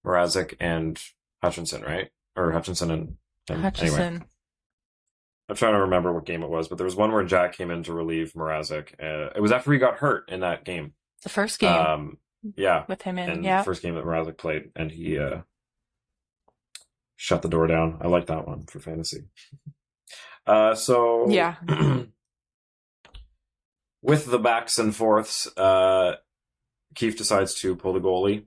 Mrazek 0.06 0.56
and 0.60 1.02
Hutchinson, 1.44 1.82
right? 1.84 2.10
Or 2.36 2.52
Hutchinson 2.52 2.92
and, 2.92 3.18
and 3.50 3.62
Hutchison. 3.62 4.02
anyway. 4.02 4.26
I'm 5.50 5.56
trying 5.56 5.74
to 5.74 5.82
remember 5.82 6.12
what 6.14 6.26
game 6.26 6.44
it 6.44 6.50
was, 6.50 6.68
but 6.68 6.78
there 6.78 6.86
was 6.86 6.96
one 6.96 7.12
where 7.12 7.24
Jack 7.24 7.54
came 7.54 7.72
in 7.72 7.84
to 7.84 7.94
relieve 7.94 8.34
Mrazek. 8.34 8.94
Uh, 9.02 9.32
it 9.36 9.42
was 9.42 9.52
after 9.52 9.72
he 9.72 9.80
got 9.80 9.98
hurt 9.98 10.30
in 10.30 10.42
that 10.42 10.66
game. 10.66 10.94
The 11.24 11.30
first 11.30 11.60
game 11.60 11.72
Um, 11.72 12.18
yeah, 12.56 12.84
with 12.88 13.02
him 13.02 13.18
in, 13.18 13.30
and 13.30 13.44
yeah. 13.44 13.60
the 13.60 13.64
first 13.66 13.82
game 13.82 13.96
that 13.96 14.04
Mrazek 14.04 14.38
played, 14.38 14.72
and 14.76 14.92
he 14.92 15.18
uh, 15.18 15.42
shut 17.18 17.42
the 17.42 17.50
door 17.50 17.68
down. 17.68 17.98
I 18.00 18.08
like 18.08 18.28
that 18.28 18.48
one 18.48 18.66
for 18.66 18.80
fantasy. 18.80 19.26
Uh, 20.46 20.74
so 20.76 21.30
Yeah. 21.30 21.56
with 24.02 24.28
the 24.28 24.40
backs 24.40 24.80
and 24.80 24.96
forths, 24.96 25.46
uh, 25.58 26.14
Keefe 26.96 27.18
decides 27.18 27.54
to 27.56 27.76
pull 27.76 27.92
the 27.92 28.00
goalie, 28.00 28.46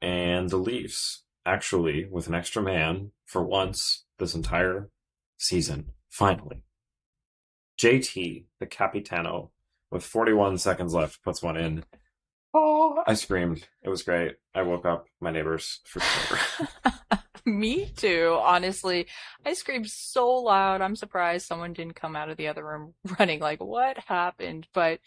and 0.00 0.48
the 0.50 0.56
Leafs 0.56 1.24
actually, 1.44 2.06
with 2.08 2.28
an 2.28 2.34
extra 2.36 2.62
man 2.62 3.10
for 3.26 3.42
once 3.42 4.04
this 4.20 4.36
entire 4.36 4.88
season, 5.36 5.90
finally, 6.10 6.62
JT 7.76 8.44
the 8.60 8.66
Capitano 8.66 9.50
with 9.90 10.04
41 10.04 10.58
seconds 10.58 10.94
left 10.94 11.24
puts 11.24 11.42
one 11.42 11.56
in. 11.56 11.84
Oh, 12.54 13.02
I 13.04 13.14
screamed. 13.14 13.66
It 13.82 13.88
was 13.88 14.02
great. 14.04 14.36
I 14.54 14.62
woke 14.62 14.86
up 14.86 15.06
my 15.20 15.32
neighbors 15.32 15.80
for 15.84 15.98
sure. 15.98 16.38
Me 17.46 17.86
too, 17.96 18.38
honestly. 18.40 19.06
I 19.44 19.54
screamed 19.54 19.90
so 19.90 20.30
loud. 20.30 20.80
I'm 20.80 20.96
surprised 20.96 21.46
someone 21.46 21.72
didn't 21.72 21.96
come 21.96 22.14
out 22.16 22.30
of 22.30 22.36
the 22.36 22.48
other 22.48 22.64
room 22.64 22.94
running 23.18 23.40
like, 23.40 23.60
what 23.62 23.98
happened? 23.98 24.68
But 24.72 25.00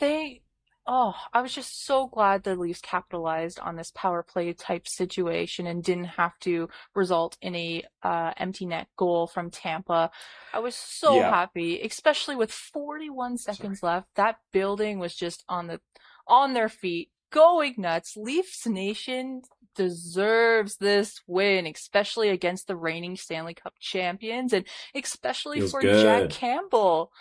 they, 0.00 0.42
oh, 0.86 1.14
I 1.32 1.42
was 1.42 1.54
just 1.54 1.84
so 1.84 2.06
glad 2.06 2.42
the 2.44 2.54
Leafs 2.56 2.80
capitalized 2.80 3.58
on 3.60 3.76
this 3.76 3.92
power 3.94 4.22
play 4.22 4.52
type 4.52 4.88
situation 4.88 5.66
and 5.66 5.82
didn't 5.82 6.04
have 6.04 6.38
to 6.40 6.68
result 6.94 7.36
in 7.42 7.54
a 7.56 7.84
uh, 8.02 8.32
empty 8.36 8.66
net 8.66 8.88
goal 8.96 9.26
from 9.26 9.50
Tampa. 9.50 10.10
I 10.52 10.58
was 10.60 10.74
so 10.74 11.16
Yeah. 11.16 11.30
happy, 11.30 11.80
especially 11.82 12.36
with 12.36 12.52
41 12.52 13.38
seconds 13.38 13.82
left. 13.82 14.08
That 14.16 14.38
building 14.52 14.98
was 14.98 15.14
just 15.14 15.44
on 15.48 15.66
the 15.66 15.80
on 16.26 16.54
their 16.54 16.68
feet, 16.68 17.10
going 17.30 17.74
nuts. 17.78 18.16
Leafs 18.16 18.66
Nation 18.66 19.42
deserves 19.76 20.76
this 20.76 21.20
win, 21.26 21.66
especially 21.66 22.28
against 22.28 22.66
the 22.66 22.76
reigning 22.76 23.16
Stanley 23.16 23.54
Cup 23.54 23.74
champions 23.80 24.52
and 24.52 24.64
especially 24.94 25.60
Feels 25.60 25.70
for 25.70 25.80
good. 25.80 26.02
Jack 26.02 26.30
Campbell. 26.30 27.12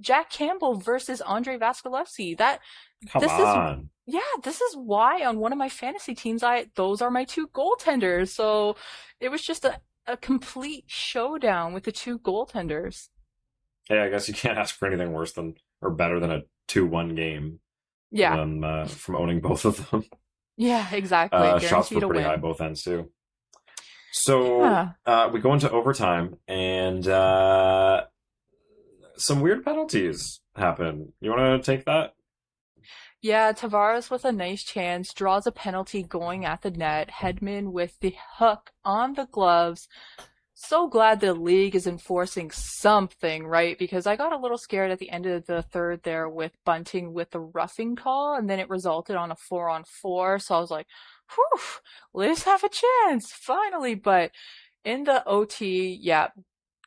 Jack 0.00 0.30
Campbell 0.30 0.74
versus 0.76 1.20
Andre 1.20 1.58
Vasilevskiy. 1.58 2.38
That 2.38 2.60
Come 3.10 3.20
this 3.22 3.32
is 3.32 3.38
on. 3.40 3.90
yeah, 4.06 4.20
this 4.42 4.60
is 4.60 4.76
why 4.76 5.24
on 5.24 5.38
one 5.38 5.52
of 5.52 5.58
my 5.58 5.68
fantasy 5.68 6.14
teams, 6.14 6.42
I 6.42 6.66
those 6.76 7.02
are 7.02 7.10
my 7.10 7.24
two 7.24 7.48
goaltenders. 7.48 8.28
So 8.28 8.76
it 9.20 9.30
was 9.30 9.42
just 9.42 9.64
a, 9.64 9.80
a 10.06 10.16
complete 10.16 10.84
showdown 10.86 11.74
with 11.74 11.84
the 11.84 11.92
two 11.92 12.18
goaltenders. 12.20 13.08
Hey, 13.88 13.98
I 13.98 14.08
guess 14.10 14.28
you 14.28 14.34
can't 14.34 14.58
ask 14.58 14.74
for 14.76 14.86
anything 14.86 15.12
worse 15.12 15.32
than 15.32 15.54
or 15.82 15.90
better 15.90 16.20
than 16.20 16.30
a 16.30 16.42
two-one 16.68 17.14
game. 17.14 17.60
Yeah, 18.10 18.40
Um, 18.40 18.62
uh, 18.64 18.86
from 18.86 19.16
owning 19.16 19.40
both 19.40 19.64
of 19.64 19.90
them. 19.90 20.04
Yeah, 20.58 20.86
exactly. 20.92 21.38
Uh, 21.38 21.58
shots 21.58 21.90
were 21.90 22.00
pretty 22.00 22.16
win. 22.16 22.24
high 22.24 22.36
both 22.36 22.60
ends 22.60 22.82
too. 22.82 23.10
So 24.12 24.60
Yeah. 24.64 24.90
uh, 25.06 25.30
we 25.32 25.40
go 25.40 25.54
into 25.54 25.70
overtime, 25.70 26.36
and 26.46 27.06
uh, 27.08 28.04
some 29.16 29.40
weird 29.40 29.64
penalties 29.64 30.40
happen. 30.56 31.12
You 31.20 31.30
want 31.30 31.62
to 31.64 31.70
take 31.76 31.84
that? 31.86 32.14
Yeah, 33.20 33.52
Tavares 33.52 34.10
with 34.10 34.24
a 34.24 34.30
nice 34.32 34.62
chance 34.62 35.12
draws 35.12 35.46
a 35.46 35.52
penalty 35.52 36.02
going 36.04 36.44
at 36.44 36.62
the 36.62 36.70
net. 36.70 37.10
Hedman 37.10 37.72
with 37.72 37.98
the 38.00 38.14
hook 38.38 38.70
on 38.84 39.14
the 39.14 39.26
gloves. 39.26 39.88
So 40.60 40.88
glad 40.88 41.20
the 41.20 41.34
league 41.34 41.76
is 41.76 41.86
enforcing 41.86 42.50
something, 42.50 43.46
right? 43.46 43.78
Because 43.78 44.08
I 44.08 44.16
got 44.16 44.32
a 44.32 44.36
little 44.36 44.58
scared 44.58 44.90
at 44.90 44.98
the 44.98 45.08
end 45.08 45.24
of 45.24 45.46
the 45.46 45.62
third 45.62 46.02
there 46.02 46.28
with 46.28 46.50
Bunting 46.64 47.14
with 47.14 47.30
the 47.30 47.38
roughing 47.38 47.94
call, 47.94 48.34
and 48.34 48.50
then 48.50 48.58
it 48.58 48.68
resulted 48.68 49.14
on 49.14 49.30
a 49.30 49.36
four 49.36 49.70
on 49.70 49.84
four. 49.84 50.40
So 50.40 50.56
I 50.56 50.58
was 50.58 50.72
like, 50.72 50.88
whew, 51.32 51.60
Leafs 52.12 52.42
have 52.42 52.64
a 52.64 52.68
chance, 52.68 53.30
finally. 53.30 53.94
But 53.94 54.32
in 54.84 55.04
the 55.04 55.24
OT, 55.26 55.96
yeah, 56.02 56.30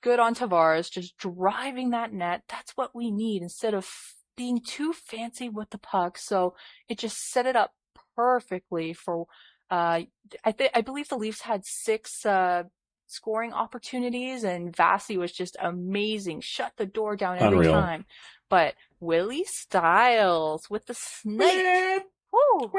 good 0.02 0.20
on 0.20 0.36
Tavares, 0.36 0.92
just 0.92 1.16
driving 1.18 1.92
that 1.92 2.12
net. 2.12 2.42
That's 2.50 2.74
what 2.76 2.94
we 2.94 3.10
need 3.10 3.42
instead 3.42 3.74
of 3.74 3.90
being 4.36 4.60
too 4.60 4.92
fancy 4.92 5.48
with 5.48 5.70
the 5.70 5.78
puck. 5.78 6.18
So 6.18 6.56
it 6.90 7.00
just 7.00 7.30
set 7.30 7.46
it 7.46 7.56
up 7.56 7.72
perfectly 8.18 8.92
for. 8.92 9.28
Uh, 9.70 10.02
I 10.44 10.52
think 10.52 10.72
I 10.76 10.82
believe 10.82 11.08
the 11.08 11.16
Leafs 11.16 11.44
had 11.44 11.64
six 11.64 12.26
uh, 12.26 12.64
scoring 13.12 13.54
opportunities, 13.54 14.43
and 14.43 14.76
Vasi 14.76 15.17
was 15.17 15.32
just 15.32 15.58
amazing. 15.62 16.41
Shut 16.41 16.74
the 16.78 16.86
door 16.86 17.15
down 17.15 17.38
every 17.38 17.67
Unreal. 17.67 17.74
time. 17.74 18.06
But 18.50 18.76
Willie 19.00 19.45
Styles 19.45 20.69
with 20.69 20.86
the 20.86 20.93
snake, 20.93 22.04
Woo, 22.32 22.69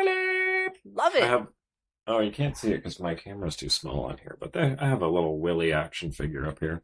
love 0.84 1.12
I 1.14 1.18
it. 1.18 1.22
have. 1.24 1.46
Oh, 2.06 2.20
you 2.20 2.32
can't 2.32 2.56
see 2.56 2.72
it 2.72 2.78
because 2.78 2.98
my 2.98 3.14
camera's 3.14 3.56
too 3.56 3.68
small 3.68 4.04
on 4.06 4.18
here. 4.18 4.36
But 4.40 4.56
I 4.56 4.86
have 4.88 5.02
a 5.02 5.08
little 5.08 5.38
Willy 5.38 5.72
action 5.72 6.10
figure 6.12 6.46
up 6.46 6.58
here. 6.58 6.82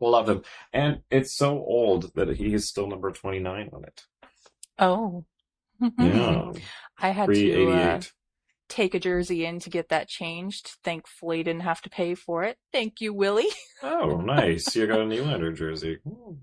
Love 0.00 0.28
him, 0.28 0.42
and 0.72 1.00
it's 1.10 1.34
so 1.34 1.52
old 1.58 2.12
that 2.14 2.28
he 2.36 2.52
is 2.52 2.68
still 2.68 2.86
number 2.86 3.10
twenty-nine 3.10 3.70
on 3.72 3.84
it. 3.84 4.04
Oh, 4.78 5.24
Yeah, 5.98 6.52
I 6.98 7.10
had 7.10 7.32
to 7.32 7.70
uh. 7.70 8.00
Take 8.68 8.94
a 8.94 8.98
jersey 9.00 9.44
in 9.46 9.60
to 9.60 9.70
get 9.70 9.88
that 9.90 10.08
changed. 10.08 10.76
Thankfully, 10.82 11.42
didn't 11.42 11.62
have 11.62 11.80
to 11.82 11.90
pay 11.90 12.14
for 12.14 12.42
it. 12.44 12.58
Thank 12.72 13.00
you, 13.00 13.12
Willie. 13.14 13.48
Oh, 13.82 14.16
nice! 14.20 14.74
You 14.74 14.86
got 14.86 15.00
a 15.00 15.04
Nylander 15.04 15.54
jersey. 15.56 15.98
Hmm. 16.02 16.34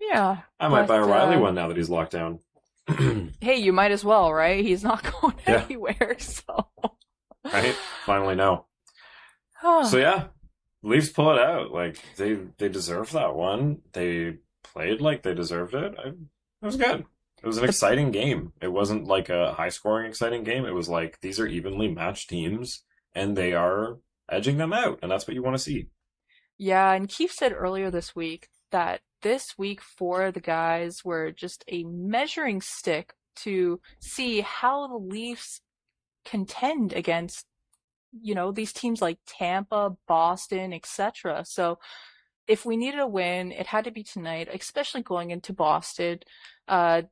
Yeah. 0.00 0.38
I 0.58 0.68
might 0.68 0.88
buy 0.88 0.96
a 0.96 1.00
But, 1.06 1.08
Rielly 1.10 1.36
uh, 1.36 1.40
one 1.40 1.54
now 1.54 1.68
that 1.68 1.76
he's 1.76 1.88
locked 1.90 2.12
down. 2.12 2.40
Hey, 3.40 3.56
you 3.58 3.72
might 3.72 3.90
as 3.92 4.04
well, 4.04 4.32
right? 4.32 4.64
He's 4.64 4.82
not 4.82 5.02
going 5.20 5.36
Yeah. 5.46 5.62
anywhere, 5.64 6.16
so. 6.18 6.68
right? 7.44 7.74
Finally, 8.04 8.34
no. 8.36 8.66
So 9.62 9.98
yeah, 9.98 10.24
Leafs 10.82 11.08
pull 11.10 11.30
it 11.32 11.38
out. 11.38 11.70
Like 11.70 11.98
they 12.16 12.38
they 12.58 12.68
deserve 12.68 13.12
that 13.12 13.34
one. 13.36 13.82
They 13.92 14.38
played 14.64 15.00
like 15.00 15.22
they 15.22 15.34
deserved 15.34 15.74
it. 15.74 15.94
I, 15.96 16.08
it 16.08 16.16
was 16.60 16.76
good. 16.76 17.04
It 17.42 17.46
was 17.46 17.58
an 17.58 17.64
exciting 17.64 18.12
game. 18.12 18.52
It 18.60 18.72
wasn't 18.72 19.06
like 19.06 19.28
a 19.28 19.54
high 19.54 19.70
scoring 19.70 20.06
exciting 20.06 20.44
game. 20.44 20.64
It 20.64 20.74
was 20.74 20.88
like 20.88 21.20
these 21.20 21.40
are 21.40 21.46
evenly 21.46 21.88
matched 21.88 22.28
teams 22.28 22.84
and 23.14 23.36
they 23.36 23.52
are 23.52 23.98
edging 24.30 24.56
them 24.56 24.72
out, 24.72 24.98
and 25.02 25.10
that's 25.10 25.26
what 25.26 25.34
you 25.34 25.42
want 25.42 25.56
to 25.56 25.62
see. 25.62 25.88
Yeah, 26.56 26.92
and 26.92 27.08
Keefe 27.08 27.32
said 27.32 27.52
earlier 27.52 27.90
this 27.90 28.14
week 28.14 28.48
that 28.70 29.00
this 29.22 29.58
week 29.58 29.80
for 29.80 30.30
the 30.30 30.40
guys 30.40 31.04
were 31.04 31.30
just 31.30 31.64
a 31.68 31.84
measuring 31.84 32.60
stick 32.60 33.14
to 33.34 33.80
see 34.00 34.40
how 34.40 34.86
the 34.86 34.96
Leafs 34.96 35.60
contend 36.24 36.92
against, 36.92 37.46
you 38.12 38.34
know, 38.34 38.52
these 38.52 38.72
teams 38.72 39.02
like 39.02 39.18
Tampa, 39.26 39.96
Boston, 40.06 40.72
etc. 40.72 41.44
So 41.44 41.78
if 42.46 42.66
we 42.66 42.76
needed 42.76 43.00
a 43.00 43.06
win, 43.06 43.52
it 43.52 43.66
had 43.66 43.84
to 43.84 43.90
be 43.90 44.02
tonight, 44.02 44.48
especially 44.52 45.02
going 45.02 45.30
into 45.30 45.52
Boston. 45.52 46.20
Uh, 46.68 47.02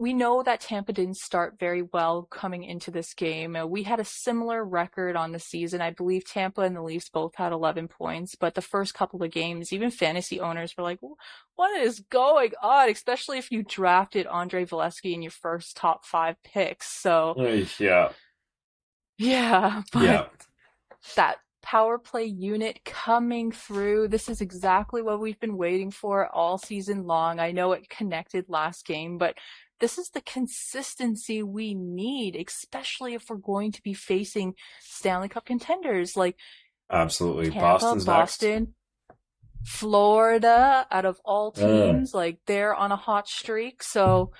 we 0.00 0.14
know 0.14 0.42
that 0.42 0.62
Tampa 0.62 0.94
didn't 0.94 1.18
start 1.18 1.58
very 1.60 1.82
well 1.82 2.22
coming 2.22 2.64
into 2.64 2.90
this 2.90 3.12
game. 3.12 3.54
Uh, 3.54 3.66
we 3.66 3.82
had 3.82 4.00
a 4.00 4.04
similar 4.04 4.64
record 4.64 5.14
on 5.14 5.32
the 5.32 5.38
season. 5.38 5.82
I 5.82 5.90
believe 5.90 6.24
Tampa 6.24 6.62
and 6.62 6.74
the 6.74 6.80
Leafs 6.80 7.10
both 7.10 7.34
had 7.34 7.52
11 7.52 7.88
points, 7.88 8.34
but 8.34 8.54
the 8.54 8.62
first 8.62 8.94
couple 8.94 9.22
of 9.22 9.30
games, 9.30 9.74
even 9.74 9.90
fantasy 9.90 10.40
owners 10.40 10.74
were 10.74 10.84
like, 10.84 11.00
what 11.54 11.78
is 11.78 12.00
going 12.00 12.52
on? 12.62 12.88
Especially 12.88 13.36
if 13.36 13.52
you 13.52 13.62
drafted 13.62 14.26
Andre 14.26 14.64
Valesky 14.64 15.12
in 15.12 15.20
your 15.20 15.32
first 15.32 15.76
top 15.76 16.06
five 16.06 16.36
picks. 16.42 16.86
So, 17.02 17.34
Yeah, 17.78 18.12
yeah, 19.18 19.82
but 19.92 20.02
yeah. 20.02 20.24
that 21.16 21.40
power 21.62 21.98
play 21.98 22.24
unit 22.24 22.80
coming 22.86 23.52
through. 23.52 24.08
This 24.08 24.30
is 24.30 24.40
exactly 24.40 25.02
what 25.02 25.20
we've 25.20 25.38
been 25.40 25.58
waiting 25.58 25.90
for 25.90 26.26
all 26.26 26.56
season 26.56 27.06
long. 27.06 27.38
I 27.38 27.52
know 27.52 27.72
it 27.72 27.90
connected 27.90 28.46
last 28.48 28.86
game, 28.86 29.18
but 29.18 29.34
this 29.80 29.98
is 29.98 30.10
the 30.10 30.20
consistency 30.20 31.42
we 31.42 31.74
need, 31.74 32.36
especially 32.36 33.14
if 33.14 33.24
we're 33.28 33.36
going 33.36 33.72
to 33.72 33.82
be 33.82 33.94
facing 33.94 34.54
Stanley 34.80 35.28
Cup 35.28 35.44
contenders 35.46 36.16
like 36.16 36.36
Absolutely. 36.90 37.50
Tampa, 37.50 37.60
Boston's 37.60 38.04
Boston, 38.04 38.74
Florida, 39.64 40.86
out 40.90 41.04
of 41.04 41.20
all 41.24 41.52
Mm. 41.52 41.92
teams, 41.92 42.14
like 42.14 42.38
they're 42.46 42.74
on 42.74 42.92
a 42.92 42.96
hot 42.96 43.28
streak. 43.28 43.82
So 43.82 44.32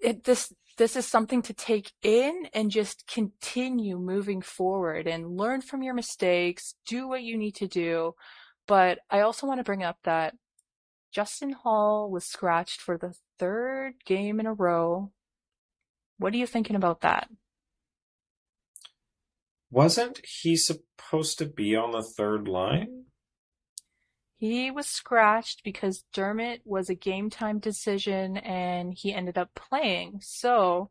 it, 0.00 0.24
this 0.24 0.52
this 0.76 0.94
is 0.94 1.06
something 1.06 1.40
to 1.42 1.54
take 1.54 1.92
in 2.02 2.48
and 2.52 2.70
just 2.70 3.06
continue 3.06 3.98
moving 3.98 4.42
forward 4.42 5.06
and 5.06 5.36
learn 5.38 5.62
from 5.62 5.82
your 5.82 5.94
mistakes, 5.94 6.74
do 6.86 7.08
what 7.08 7.22
you 7.22 7.38
need 7.38 7.54
to 7.56 7.66
do. 7.66 8.14
But 8.66 8.98
I 9.10 9.20
also 9.20 9.46
want 9.46 9.58
to 9.58 9.64
bring 9.64 9.82
up 9.82 9.96
that 10.04 10.34
Justin 11.16 11.52
Holl 11.52 12.10
was 12.10 12.26
scratched 12.26 12.82
for 12.82 12.98
the 12.98 13.14
third 13.38 13.94
game 14.04 14.38
in 14.38 14.44
a 14.44 14.52
row. 14.52 15.12
What 16.18 16.34
are 16.34 16.36
you 16.36 16.46
thinking 16.46 16.76
about 16.76 17.00
that? 17.00 17.30
Wasn't 19.70 20.20
he 20.42 20.56
supposed 20.56 21.38
to 21.38 21.46
be 21.46 21.74
on 21.74 21.92
the 21.92 22.02
third 22.02 22.48
line? 22.48 23.04
He 24.36 24.70
was 24.70 24.86
scratched 24.86 25.64
because 25.64 26.04
Dermott 26.12 26.60
was 26.66 26.90
a 26.90 26.94
game 26.94 27.30
time 27.30 27.60
decision 27.60 28.36
and 28.36 28.92
he 28.92 29.14
ended 29.14 29.38
up 29.38 29.48
playing. 29.54 30.18
So 30.20 30.90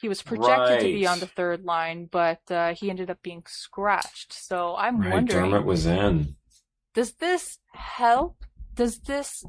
he 0.00 0.08
was 0.08 0.20
projected 0.20 0.80
to 0.80 0.92
be 0.92 1.06
on 1.06 1.20
the 1.20 1.28
third 1.28 1.62
line, 1.64 2.08
but 2.10 2.40
uh, 2.50 2.74
he 2.74 2.90
ended 2.90 3.08
up 3.08 3.22
being 3.22 3.44
scratched. 3.46 4.32
So 4.32 4.74
I'm 4.74 4.98
Right, 4.98 5.12
wondering, 5.12 5.52
Dermott 5.52 5.64
was 5.64 5.86
in. 5.86 6.34
does 6.92 7.12
this 7.12 7.60
help? 7.72 8.34
Does 8.74 8.98
this 8.98 9.44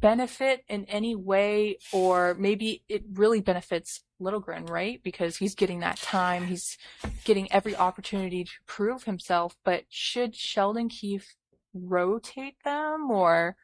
benefit 0.00 0.64
in 0.68 0.84
any 0.86 1.14
way? 1.14 1.78
Or 1.92 2.34
maybe 2.38 2.82
it 2.88 3.04
really 3.12 3.40
benefits 3.40 4.02
Liljegren, 4.20 4.68
right? 4.68 5.00
Because 5.02 5.36
he's 5.36 5.54
getting 5.54 5.80
that 5.80 5.98
time. 5.98 6.46
He's 6.46 6.78
getting 7.24 7.50
every 7.52 7.76
opportunity 7.76 8.44
to 8.44 8.50
prove 8.66 9.04
himself. 9.04 9.56
But 9.64 9.84
should 9.88 10.34
Sheldon 10.34 10.88
Keefe 10.88 11.34
rotate 11.74 12.56
them 12.64 13.10
or? 13.10 13.56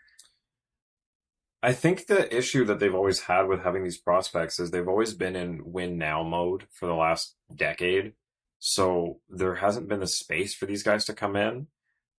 I 1.62 1.73
think 1.73 2.07
the 2.07 2.35
issue 2.37 2.64
that 2.64 2.81
they've 2.81 2.95
always 2.95 3.21
had 3.21 3.47
with 3.47 3.62
having 3.62 3.85
these 3.85 3.99
prospects 3.99 4.59
is 4.59 4.71
they've 4.71 4.88
always 4.88 5.14
been 5.14 5.37
in 5.37 5.61
win 5.64 5.97
now 5.97 6.23
mode 6.25 6.66
for 6.73 6.87
the 6.87 6.95
last 6.95 7.37
decade. 7.55 8.14
So 8.59 9.21
there 9.29 9.57
hasn't 9.57 9.88
been 9.88 10.01
the 10.01 10.07
space 10.07 10.55
for 10.55 10.66
these 10.66 10.83
guys 10.83 11.05
to 11.05 11.14
come 11.14 11.37
in. 11.37 11.68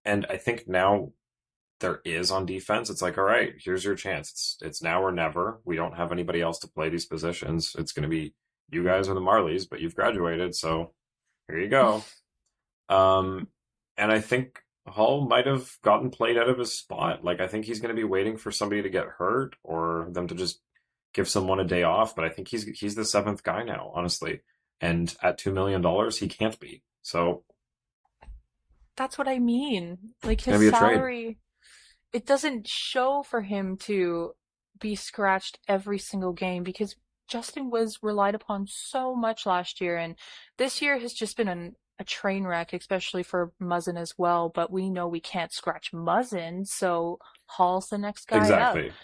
And 0.06 0.26
I 0.30 0.38
think 0.38 0.68
now 0.68 1.12
there 1.80 2.02
is 2.06 2.32
on 2.32 2.46
defense. 2.46 2.90
It's 2.90 3.02
like, 3.02 3.18
all 3.18 3.24
right, 3.24 3.54
here's 3.58 3.84
your 3.84 3.96
chance. 3.96 4.32
It's 4.32 4.58
it's 4.62 4.82
now 4.84 5.04
or 5.04 5.12
never. 5.12 5.60
We 5.66 5.76
don't 5.76 5.98
have 5.98 6.12
anybody 6.12 6.42
else 6.42 6.60
to 6.60 6.68
play 6.68 6.90
these 6.90 7.06
positions. 7.06 7.76
It's 7.78 7.92
gonna 7.92 8.08
be 8.08 8.34
you 8.72 8.84
guys 8.84 9.10
or 9.10 9.14
the 9.14 9.22
Marlies, 9.22 9.68
but 9.70 9.82
you've 9.82 9.96
graduated, 9.96 10.56
so 10.56 10.94
here 11.48 11.60
you 11.60 11.70
go. 11.70 12.04
um 12.90 13.48
and 13.98 14.12
I 14.12 14.20
think 14.20 14.62
Holl 14.88 15.28
might 15.28 15.48
have 15.48 15.78
gotten 15.82 16.10
played 16.10 16.38
out 16.38 16.50
of 16.50 16.58
his 16.58 16.74
spot. 16.78 17.24
Like 17.24 17.40
I 17.40 17.48
think 17.48 17.66
he's 17.66 17.80
going 17.80 17.96
to 17.96 18.00
be 18.00 18.04
waiting 18.04 18.38
for 18.38 18.52
somebody 18.52 18.82
to 18.82 18.90
get 18.90 19.06
hurt 19.06 19.56
or 19.64 20.08
them 20.12 20.28
to 20.28 20.36
just 20.36 20.60
give 21.14 21.30
someone 21.30 21.60
a 21.60 21.66
day 21.66 21.84
off. 21.84 22.16
But 22.16 22.26
I 22.26 22.30
think 22.30 22.50
he's 22.50 22.64
he's 22.64 22.96
the 22.96 23.06
seventh 23.06 23.44
guy 23.44 23.64
now, 23.64 23.92
honestly. 23.96 24.42
And 24.82 25.16
at 25.22 25.38
two 25.38 25.54
million 25.54 25.82
dollars, 25.82 26.18
he 26.18 26.28
can't 26.28 26.60
be. 26.60 26.84
So 27.02 27.44
That's 28.98 29.18
what 29.18 29.28
I 29.28 29.40
mean. 29.40 29.98
Like 30.24 30.42
his 30.42 30.70
salary, 30.70 31.38
it 32.14 32.26
doesn't 32.28 32.68
show 32.68 33.24
for 33.24 33.42
him 33.42 33.76
to 33.78 34.34
be 34.80 34.96
scratched 34.96 35.60
every 35.68 35.98
single 35.98 36.34
game 36.34 36.64
because 36.64 36.96
Justin 37.28 37.70
was 37.70 38.00
relied 38.04 38.36
upon 38.36 38.68
so 38.68 39.16
much 39.16 39.46
last 39.46 39.82
year, 39.82 39.98
and 39.98 40.16
this 40.58 40.82
year 40.82 41.00
has 41.00 41.14
just 41.14 41.36
been 41.36 41.48
an, 41.48 41.76
a 41.98 42.04
train 42.04 42.44
wreck, 42.44 42.74
especially 42.74 43.24
for 43.24 43.52
Muzzin 43.62 43.98
as 43.98 44.14
well. 44.18 44.50
But 44.50 44.72
we 44.72 44.90
know 44.90 45.08
we 45.08 45.20
can't 45.20 45.52
scratch 45.52 45.92
Muzzin, 45.92 46.68
so 46.68 47.18
Holl's 47.48 47.90
the 47.90 47.98
next 47.98 48.28
guy 48.28 48.38
exactly. 48.38 48.90
up. 48.90 48.96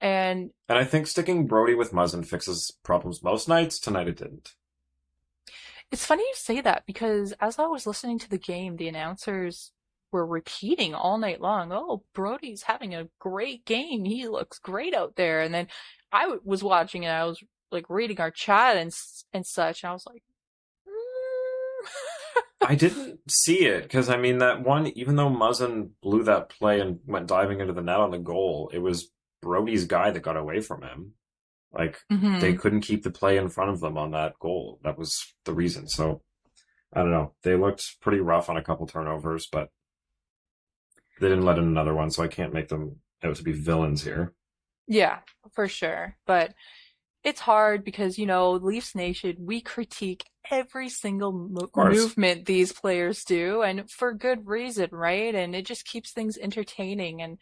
And 0.00 0.50
And 0.68 0.78
I 0.78 0.84
think 0.84 1.06
sticking 1.06 1.46
Brodie 1.46 1.74
with 1.74 1.92
Muzzin 1.92 2.24
fixes 2.24 2.70
problems 2.84 3.22
most 3.22 3.48
nights. 3.48 3.80
Tonight 3.80 4.08
it 4.08 4.18
didn't. 4.18 4.54
it's 5.90 6.04
funny 6.04 6.22
you 6.22 6.34
say 6.34 6.60
that 6.60 6.84
because 6.86 7.32
as 7.40 7.58
I 7.58 7.66
was 7.66 7.86
listening 7.86 8.18
to 8.20 8.30
the 8.30 8.38
game, 8.38 8.76
the 8.76 8.88
announcers 8.88 9.72
were 10.12 10.26
repeating 10.26 10.94
all 10.94 11.18
night 11.18 11.40
long, 11.40 11.72
"Oh, 11.72 12.04
Brodie's 12.14 12.62
having 12.62 12.94
a 12.94 13.08
great 13.18 13.64
game. 13.64 14.04
He 14.04 14.28
looks 14.28 14.58
great 14.58 14.94
out 14.94 15.16
there." 15.16 15.40
And 15.42 15.52
then 15.54 15.68
I 16.12 16.22
w- 16.22 16.40
was 16.44 16.62
watching 16.62 17.04
and 17.04 17.12
I 17.14 17.24
was 17.24 17.42
like 17.72 17.88
reading 17.90 18.20
our 18.20 18.30
chat 18.30 18.76
and 18.76 18.94
and 19.32 19.46
such, 19.46 19.82
and 19.82 19.90
I 19.90 19.92
was 19.92 20.06
like, 20.06 20.22
mm. 20.88 21.88
I 22.68 22.74
didn't 22.76 23.20
see 23.30 23.66
it 23.66 23.82
because 23.84 24.08
I 24.08 24.16
mean 24.16 24.38
that 24.38 24.62
one. 24.62 24.86
Even 24.88 25.16
though 25.16 25.28
Muzzin 25.30 25.90
blew 26.02 26.22
that 26.24 26.48
play 26.50 26.80
and 26.80 27.00
went 27.06 27.26
diving 27.28 27.60
into 27.60 27.72
the 27.72 27.82
net 27.82 28.00
on 28.00 28.10
the 28.10 28.18
goal, 28.18 28.70
it 28.72 28.78
was 28.78 29.10
Brodie's 29.42 29.84
guy 29.84 30.10
that 30.10 30.20
got 30.20 30.36
away 30.36 30.60
from 30.60 30.82
him. 30.82 31.12
Like 31.72 31.98
Mhm. 32.10 32.40
they 32.40 32.54
couldn't 32.54 32.80
keep 32.82 33.02
the 33.02 33.10
play 33.10 33.36
in 33.36 33.48
front 33.48 33.70
of 33.70 33.80
them 33.80 33.98
on 33.98 34.12
that 34.12 34.38
goal. 34.38 34.80
That 34.82 34.96
was 34.96 35.34
the 35.44 35.52
reason. 35.52 35.88
So 35.88 36.22
I 36.92 37.00
don't 37.02 37.10
know. 37.10 37.34
They 37.42 37.56
looked 37.56 38.00
pretty 38.00 38.20
rough 38.20 38.48
on 38.48 38.56
a 38.56 38.62
couple 38.62 38.86
turnovers, 38.86 39.46
but 39.50 39.68
they 41.20 41.28
didn't 41.28 41.44
let 41.44 41.58
in 41.58 41.64
another 41.64 41.94
one, 41.94 42.10
so 42.10 42.22
I 42.22 42.28
can't 42.28 42.52
make 42.52 42.68
them 42.68 42.96
out 43.22 43.36
to 43.36 43.42
be 43.42 43.52
villains 43.52 44.04
here. 44.04 44.34
Yeah, 44.86 45.18
for 45.52 45.68
sure. 45.68 46.16
But 46.26 46.54
it's 47.24 47.40
hard 47.40 47.84
because, 47.84 48.18
you 48.18 48.26
know, 48.26 48.52
Leafs 48.52 48.94
Nation, 48.94 49.36
we 49.40 49.60
critique 49.60 50.24
every 50.50 50.88
single 50.88 51.32
mo- 51.32 51.70
movement 51.74 52.46
these 52.46 52.72
players 52.72 53.24
do, 53.24 53.62
and 53.62 53.90
for 53.90 54.12
good 54.12 54.46
reason, 54.46 54.90
right? 54.92 55.34
And 55.34 55.54
it 55.54 55.66
just 55.66 55.86
keeps 55.86 56.12
things 56.12 56.38
entertaining. 56.38 57.22
And 57.22 57.38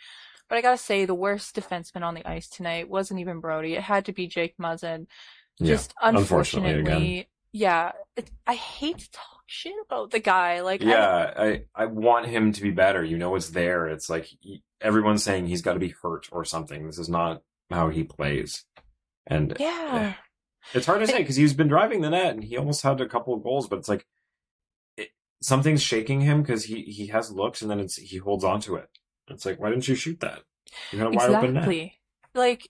but 0.48 0.56
I 0.56 0.62
gotta 0.62 0.78
say, 0.78 1.04
the 1.04 1.14
worst 1.14 1.54
defenseman 1.54 2.02
on 2.02 2.14
the 2.14 2.26
ice 2.26 2.48
tonight 2.48 2.88
wasn't 2.88 3.20
even 3.20 3.40
Brodie. 3.40 3.74
It 3.74 3.82
had 3.82 4.06
to 4.06 4.12
be 4.12 4.26
Jake 4.26 4.54
Muzzin. 4.58 5.06
Just 5.62 5.94
unfortunately, 6.02 6.70
unfortunately, 6.70 7.18
again. 7.18 7.24
yeah. 7.52 7.92
It, 8.16 8.30
I 8.46 8.54
hate 8.54 8.98
to 8.98 9.10
talk 9.10 9.33
shit 9.46 9.74
about 9.84 10.10
the 10.10 10.20
guy. 10.20 10.60
Like, 10.60 10.82
Yeah, 10.82 11.32
I, 11.36 11.62
I 11.74 11.86
want 11.86 12.26
him 12.26 12.52
to 12.52 12.62
be 12.62 12.70
better. 12.70 13.04
You 13.04 13.18
know, 13.18 13.34
it's 13.36 13.50
there. 13.50 13.86
It's 13.88 14.08
like 14.08 14.26
he, 14.40 14.62
everyone's 14.80 15.22
saying 15.22 15.46
he's 15.46 15.62
got 15.62 15.74
to 15.74 15.78
be 15.78 15.94
hurt 16.02 16.28
or 16.32 16.44
something. 16.44 16.86
This 16.86 16.98
is 16.98 17.08
not 17.08 17.42
how 17.70 17.88
he 17.90 18.04
plays. 18.04 18.64
And 19.26 19.52
eh, 19.52 19.56
yeah. 19.60 20.14
it's 20.74 20.86
hard 20.86 21.00
to 21.00 21.06
say 21.06 21.18
because 21.18 21.36
he's 21.36 21.54
been 21.54 21.68
driving 21.68 22.00
the 22.00 22.10
net 22.10 22.34
and 22.34 22.44
he 22.44 22.56
almost 22.56 22.82
had 22.82 23.00
a 23.00 23.08
couple 23.08 23.34
of 23.34 23.42
goals, 23.42 23.68
but 23.68 23.78
it's 23.78 23.88
like 23.88 24.06
it, 24.96 25.10
something's 25.40 25.82
shaking 25.82 26.20
him 26.20 26.42
because 26.42 26.64
he, 26.64 26.82
he 26.82 27.06
has 27.08 27.30
looks 27.30 27.62
and 27.62 27.70
then 27.70 27.80
it's 27.80 27.96
he 27.96 28.18
holds 28.18 28.44
on 28.44 28.60
to 28.60 28.76
it. 28.76 28.88
It's 29.28 29.46
like, 29.46 29.58
why 29.58 29.70
didn't 29.70 29.88
you 29.88 29.94
shoot 29.94 30.20
that? 30.20 30.40
You 30.92 30.98
had 30.98 31.08
a 31.08 31.10
wide 31.10 31.30
open 31.30 31.54
net. 31.54 31.90
Like, 32.34 32.68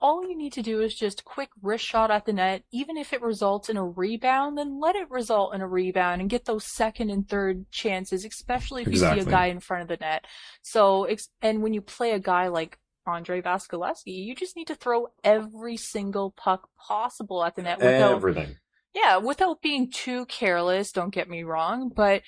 all 0.00 0.28
you 0.28 0.36
need 0.36 0.52
to 0.54 0.62
do 0.62 0.80
is 0.80 0.94
just 0.94 1.24
quick 1.24 1.50
wrist 1.60 1.84
shot 1.84 2.10
at 2.10 2.26
the 2.26 2.32
net. 2.32 2.64
Even 2.72 2.96
if 2.96 3.12
it 3.12 3.22
results 3.22 3.68
in 3.68 3.76
a 3.76 3.84
rebound, 3.84 4.56
then 4.58 4.80
let 4.80 4.96
it 4.96 5.10
result 5.10 5.54
in 5.54 5.60
a 5.60 5.68
rebound 5.68 6.20
and 6.20 6.30
get 6.30 6.44
those 6.44 6.64
second 6.64 7.10
and 7.10 7.28
third 7.28 7.70
chances, 7.70 8.24
especially 8.24 8.82
if 8.82 8.88
you 8.88 8.96
see 8.96 9.20
a 9.20 9.24
guy 9.24 9.46
in 9.46 9.60
front 9.60 9.82
of 9.82 9.88
the 9.88 9.96
net. 9.96 10.26
So, 10.62 11.08
and 11.40 11.62
when 11.62 11.74
you 11.74 11.80
play 11.80 12.12
a 12.12 12.18
guy 12.18 12.48
like 12.48 12.78
Andre 13.06 13.42
Vasilevskiy, 13.42 14.24
you 14.24 14.34
just 14.34 14.56
need 14.56 14.68
to 14.68 14.74
throw 14.74 15.08
every 15.24 15.76
single 15.76 16.30
puck 16.30 16.68
possible 16.76 17.44
at 17.44 17.56
the 17.56 17.62
net 17.62 17.78
without 17.78 18.14
Everything. 18.16 18.56
yeah, 18.94 19.16
without 19.16 19.60
being 19.62 19.90
too 19.90 20.26
careless, 20.26 20.92
don't 20.92 21.14
get 21.14 21.28
me 21.28 21.42
wrong, 21.42 21.90
but 21.94 22.22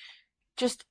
just 0.57 0.83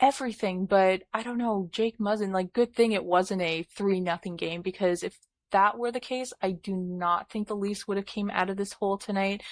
everything. 0.00 0.66
But 0.66 1.04
I 1.14 1.22
don't 1.22 1.38
know, 1.38 1.68
Jake 1.70 1.98
Muzzin, 1.98 2.32
like 2.32 2.52
good 2.52 2.74
thing 2.74 2.92
it 2.92 3.04
wasn't 3.04 3.40
a 3.42 3.62
three 3.62 4.00
nothing 4.00 4.36
game 4.36 4.60
because 4.60 5.02
if 5.02 5.16
that 5.52 5.78
were 5.78 5.92
the 5.92 6.00
case, 6.00 6.32
I 6.42 6.50
do 6.50 6.76
not 6.76 7.30
think 7.30 7.48
the 7.48 7.56
Leafs 7.56 7.86
would 7.88 7.96
have 7.96 8.06
came 8.06 8.30
out 8.30 8.50
of 8.50 8.56
this 8.56 8.72
hole 8.72 8.98
tonight. 8.98 9.42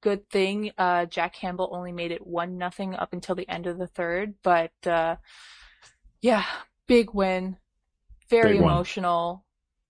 Good 0.00 0.28
thing, 0.30 0.70
uh, 0.78 1.06
Jack 1.06 1.34
Campbell 1.34 1.70
only 1.72 1.92
made 1.92 2.12
it 2.12 2.26
one 2.26 2.56
nothing 2.56 2.94
up 2.94 3.12
until 3.12 3.34
the 3.34 3.48
end 3.48 3.66
of 3.66 3.78
the 3.78 3.86
third, 3.88 4.34
but, 4.42 4.72
uh, 4.86 5.16
yeah, 6.20 6.44
big 6.86 7.12
win. 7.12 7.56
Very 8.28 8.54
Big 8.54 8.62
one. 8.62 8.72
emotional. 8.72 9.44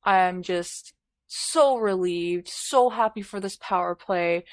I'm 0.04 0.42
just 0.42 0.94
so 1.26 1.76
relieved, 1.78 2.48
so 2.48 2.88
happy 2.90 3.22
for 3.22 3.40
this 3.40 3.56
power 3.56 3.94
play. 3.94 4.44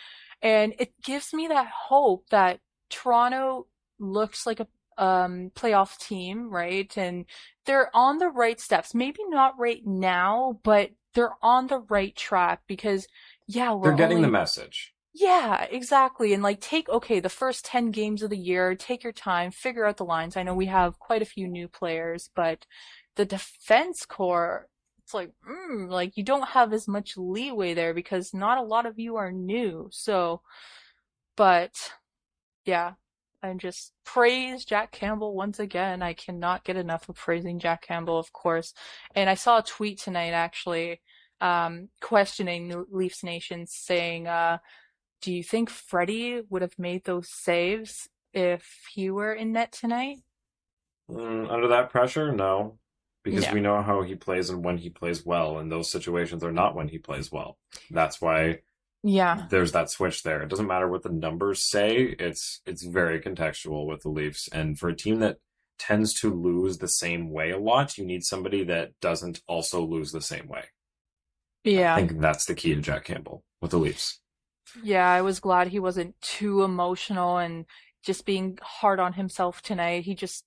And 0.42 0.74
it 0.80 0.94
gives 1.04 1.34
me 1.34 1.48
that 1.48 1.68
hope 1.68 2.26
that 2.30 2.60
Toronto 2.90 3.68
looks 4.00 4.46
like 4.46 4.60
a 4.60 4.68
um, 4.98 5.52
playoff 5.56 5.98
team, 5.98 6.50
right? 6.50 6.92
And 6.98 7.26
they're 7.66 7.90
on 7.96 8.18
the 8.18 8.30
right 8.30 8.60
steps. 8.60 8.94
Maybe 8.94 9.20
not 9.28 9.60
right 9.60 9.82
now, 9.86 10.60
but 10.64 10.92
they're 11.14 11.36
on 11.42 11.68
the 11.68 11.80
right 11.80 12.16
track 12.16 12.62
because, 12.68 13.08
yeah, 13.48 13.74
we're 13.74 13.90
They're 13.90 13.98
getting 13.98 14.18
only- 14.18 14.28
the 14.28 14.32
message. 14.32 14.94
yeah, 15.14 15.64
exactly. 15.66 16.34
And 16.34 16.42
like 16.44 16.60
take 16.60 16.90
okay, 16.90 17.20
the 17.20 17.30
first 17.30 17.66
10 17.66 17.92
games 17.92 18.24
of 18.24 18.30
the 18.30 18.38
year, 18.38 18.76
take 18.76 19.04
your 19.04 19.14
time, 19.14 19.52
figure 19.52 19.86
out 19.86 19.98
the 19.98 20.06
lines. 20.06 20.36
I 20.36 20.44
know 20.44 20.56
we 20.56 20.66
have 20.68 20.98
quite 21.00 21.22
a 21.22 21.26
few 21.26 21.48
new 21.48 21.68
players, 21.68 22.30
but 22.36 22.66
the 23.16 23.26
defense 23.26 24.06
core, 24.06 24.70
it's 25.04 25.14
like, 25.14 25.32
mm, 25.48 25.88
like 25.90 26.18
you 26.18 26.24
don't 26.24 26.50
have 26.50 26.74
as 26.74 26.88
much 26.88 27.16
leeway 27.18 27.74
there 27.76 27.94
because 27.94 28.34
not 28.34 28.58
a 28.58 28.64
lot 28.64 28.86
of 28.88 28.98
you 28.98 29.16
are 29.18 29.32
new. 29.32 29.88
So, 29.92 30.42
but 31.36 31.94
yeah, 32.66 32.94
I'm 33.44 33.60
just 33.60 33.92
praise 34.06 34.64
Jack 34.64 34.94
Campbell 34.94 35.36
once 35.36 35.60
again. 35.60 36.02
I 36.02 36.14
cannot 36.14 36.64
get 36.64 36.78
enough 36.78 37.10
of 37.10 37.16
praising 37.16 37.60
Jack 37.60 37.82
Campbell, 37.86 38.18
of 38.18 38.32
course. 38.32 38.74
And 39.14 39.30
I 39.30 39.36
saw 39.36 39.60
a 39.60 39.64
tweet 39.64 40.00
tonight 40.00 40.32
actually, 40.32 41.02
um, 41.42 41.90
questioning 42.02 42.70
the 42.70 42.86
Leafs 42.90 43.22
Nation 43.22 43.68
saying, 43.68 44.28
uh, 44.28 44.60
do 45.22 45.34
you 45.34 45.44
think 45.44 45.70
Freddie 45.70 46.42
would 46.50 46.62
have 46.62 46.80
made 46.80 47.04
those 47.04 47.30
saves 47.30 48.10
if 48.34 48.88
he 48.94 49.12
were 49.12 49.34
in 49.34 49.52
net 49.52 49.74
tonight? 49.74 50.18
Mm, 51.12 51.52
under 51.52 51.68
that 51.68 51.90
pressure, 51.90 52.32
no. 52.32 52.80
Because 53.24 53.44
Yeah. 53.44 53.54
we 53.54 53.62
know 53.62 53.82
how 53.82 54.02
he 54.02 54.16
plays 54.16 54.50
and 54.50 54.64
when 54.66 54.78
he 54.78 54.90
plays 54.90 55.26
well, 55.26 55.58
and 55.58 55.72
those 55.72 55.90
situations 55.90 56.44
are 56.44 56.52
not 56.52 56.76
when 56.76 56.90
he 56.90 56.98
plays 56.98 57.32
well. 57.32 57.58
That's 57.90 58.22
why 58.22 58.62
Yeah. 59.04 59.48
there's 59.50 59.74
that 59.74 59.90
switch 59.90 60.24
there. 60.24 60.42
It 60.42 60.50
doesn't 60.50 60.68
matter 60.68 60.88
what 60.88 61.04
the 61.04 61.10
numbers 61.10 61.70
say. 61.70 62.16
It's 62.20 62.62
it's 62.66 62.84
very 62.84 63.20
contextual 63.20 63.86
with 63.86 64.02
the 64.02 64.10
Leafs, 64.10 64.48
and 64.52 64.80
for 64.80 64.90
a 64.90 64.96
team 64.96 65.20
that 65.20 65.38
tends 65.78 66.14
to 66.14 66.34
lose 66.34 66.78
the 66.78 66.88
same 66.88 67.30
way 67.32 67.52
a 67.52 67.58
lot, 67.58 67.98
you 67.98 68.06
need 68.06 68.24
somebody 68.24 68.64
that 68.64 68.92
doesn't 69.02 69.42
also 69.48 69.82
lose 69.82 70.12
the 70.12 70.22
same 70.22 70.48
way. 70.48 70.66
Yeah. 71.64 71.96
I 71.96 72.06
think 72.06 72.22
that's 72.22 72.46
the 72.46 72.56
key 72.56 72.76
to 72.76 72.82
Jack 72.82 73.06
Campbell 73.06 73.44
with 73.62 73.72
the 73.72 73.78
Leafs. 73.78 74.20
Yeah, 74.82 75.10
I 75.10 75.22
was 75.22 75.40
glad 75.40 75.68
he 75.68 75.80
wasn't 75.80 76.20
too 76.22 76.64
emotional 76.64 77.38
and 77.38 77.66
just 78.04 78.26
being 78.26 78.58
hard 78.62 79.00
on 79.00 79.14
himself 79.14 79.62
tonight. 79.62 80.04
He 80.04 80.16
just, 80.16 80.46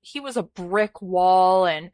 he 0.00 0.20
was 0.20 0.36
a 0.36 0.42
brick 0.42 1.00
wall 1.00 1.66
and, 1.66 1.90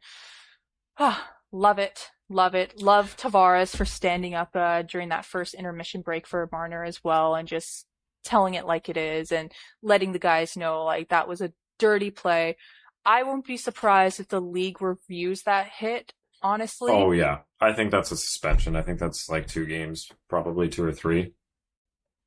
ah, 0.97 1.31
love 1.51 1.79
it. 1.79 2.09
Love 2.29 2.55
it. 2.55 2.81
Love 2.81 3.15
Tavares 3.17 3.75
for 3.75 3.85
standing 3.85 4.33
up, 4.33 4.55
uh, 4.55 4.81
during 4.81 5.09
that 5.09 5.25
first 5.25 5.53
intermission 5.53 6.01
break 6.01 6.25
for 6.25 6.49
Marner 6.51 6.83
as 6.83 7.03
well 7.03 7.35
and 7.35 7.47
just 7.47 7.85
telling 8.23 8.55
it 8.55 8.65
like 8.65 8.89
it 8.89 8.97
is 8.97 9.31
and 9.31 9.51
letting 9.83 10.11
the 10.11 10.19
guys 10.19 10.57
know 10.57 10.83
like 10.83 11.09
that 11.09 11.27
was 11.27 11.41
a 11.41 11.53
dirty 11.77 12.09
play. 12.09 12.57
I 13.05 13.23
won't 13.23 13.45
be 13.45 13.57
surprised 13.57 14.19
if 14.19 14.27
the 14.27 14.41
league 14.41 14.81
reviews 14.81 15.43
that 15.43 15.67
hit, 15.67 16.13
honestly. 16.41 16.91
Oh 16.91 17.11
yeah, 17.11 17.39
I 17.61 17.71
think 17.73 17.91
that's 17.91 18.11
a 18.11 18.17
suspension. 18.17 18.75
I 18.75 18.81
think 18.81 18.99
that's 18.99 19.29
like 19.29 19.47
two 19.47 19.65
games, 19.65 20.09
probably 20.27 20.67
two 20.67 20.83
or 20.83 20.91
three. 20.91 21.33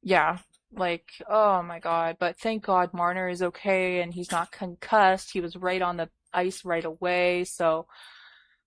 Yeah, 0.02 0.38
like, 0.72 1.10
oh 1.28 1.62
my 1.62 1.80
God. 1.80 2.16
But 2.20 2.38
thank 2.38 2.64
God 2.64 2.94
Marner 2.94 3.28
is 3.28 3.42
okay 3.42 4.00
and 4.00 4.14
he's 4.14 4.30
not 4.30 4.52
concussed. 4.52 5.32
He 5.32 5.40
was 5.40 5.56
right 5.56 5.82
on 5.82 5.96
the 5.96 6.08
ice 6.32 6.64
right 6.64 6.84
away. 6.84 7.44
So, 7.44 7.86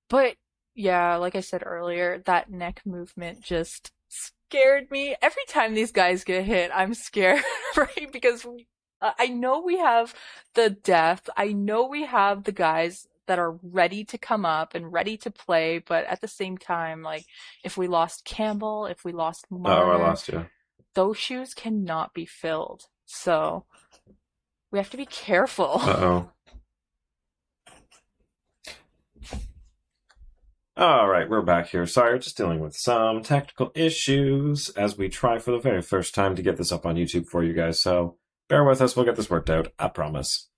but 0.10 0.36
yeah, 0.75 1.15
like 1.17 1.36
I 1.36 1.41
said 1.41 1.63
earlier, 1.65 2.21
that 2.25 2.49
neck 2.51 2.81
movement 2.86 3.41
just 3.41 3.91
scared 4.07 4.89
me. 4.91 5.15
Every 5.21 5.43
time 5.47 5.73
these 5.73 5.91
guys 5.91 6.23
get 6.23 6.43
hit, 6.45 6.71
I'm 6.73 6.93
scared, 6.93 7.43
right? 7.77 8.10
Because 8.12 8.45
we, 8.45 8.67
uh, 9.01 9.12
I 9.19 9.27
know 9.27 9.60
we 9.62 9.77
have 9.77 10.13
the 10.53 10.69
depth. 10.69 11.29
I 11.38 11.53
know 11.53 11.86
we 11.88 12.05
have 12.05 12.43
the 12.43 12.51
guys 12.51 13.07
that 13.27 13.39
are 13.39 13.57
ready 13.63 14.03
to 14.05 14.17
come 14.17 14.45
up 14.45 14.75
and 14.75 14.91
ready 14.91 15.15
to 15.17 15.31
play. 15.31 15.79
But 15.79 16.05
at 16.05 16.21
the 16.21 16.27
same 16.27 16.57
time, 16.57 17.01
like, 17.01 17.25
if 17.63 17.77
we 17.77 17.88
lost 17.88 18.25
Campbell, 18.25 18.86
if 18.86 19.05
we 19.05 19.12
lost 19.13 19.45
Oh, 19.51 19.63
I 19.65 19.97
lost 19.97 20.27
you. 20.27 20.47
those 20.95 21.17
shoes 21.17 21.53
cannot 21.53 22.13
be 22.13 22.25
filled. 22.25 22.88
So 23.05 23.65
we 24.71 24.79
have 24.79 24.89
to 24.91 24.97
be 24.97 25.05
careful. 25.05 25.79
Uh 25.81 25.95
oh. 25.97 26.31
All 30.77 31.10
right, 31.10 31.29
we're 31.29 31.41
back 31.41 31.67
here. 31.67 31.86
Sorry, 31.86 32.17
just 32.17 32.38
dealing 32.38 32.62
with 32.62 32.77
some 32.77 33.23
technical 33.23 33.73
issues 33.75 34.69
as 34.69 34.97
we 34.97 35.10
try 35.10 35.38
for 35.38 35.51
the 35.51 35.60
very 35.60 35.81
first 35.81 36.15
time 36.15 36.34
to 36.38 36.41
get 36.41 36.55
this 36.55 36.71
up 36.71 36.86
on 36.86 36.95
YouTube 36.95 37.27
for 37.27 37.43
you 37.43 37.51
guys. 37.51 37.81
So 37.81 38.15
bear 38.47 38.63
with 38.63 38.81
us. 38.81 38.95
We'll 38.95 39.03
get 39.03 39.17
this 39.17 39.29
worked 39.29 39.49
out. 39.49 39.73
I 39.77 39.89
promise. 39.89 40.49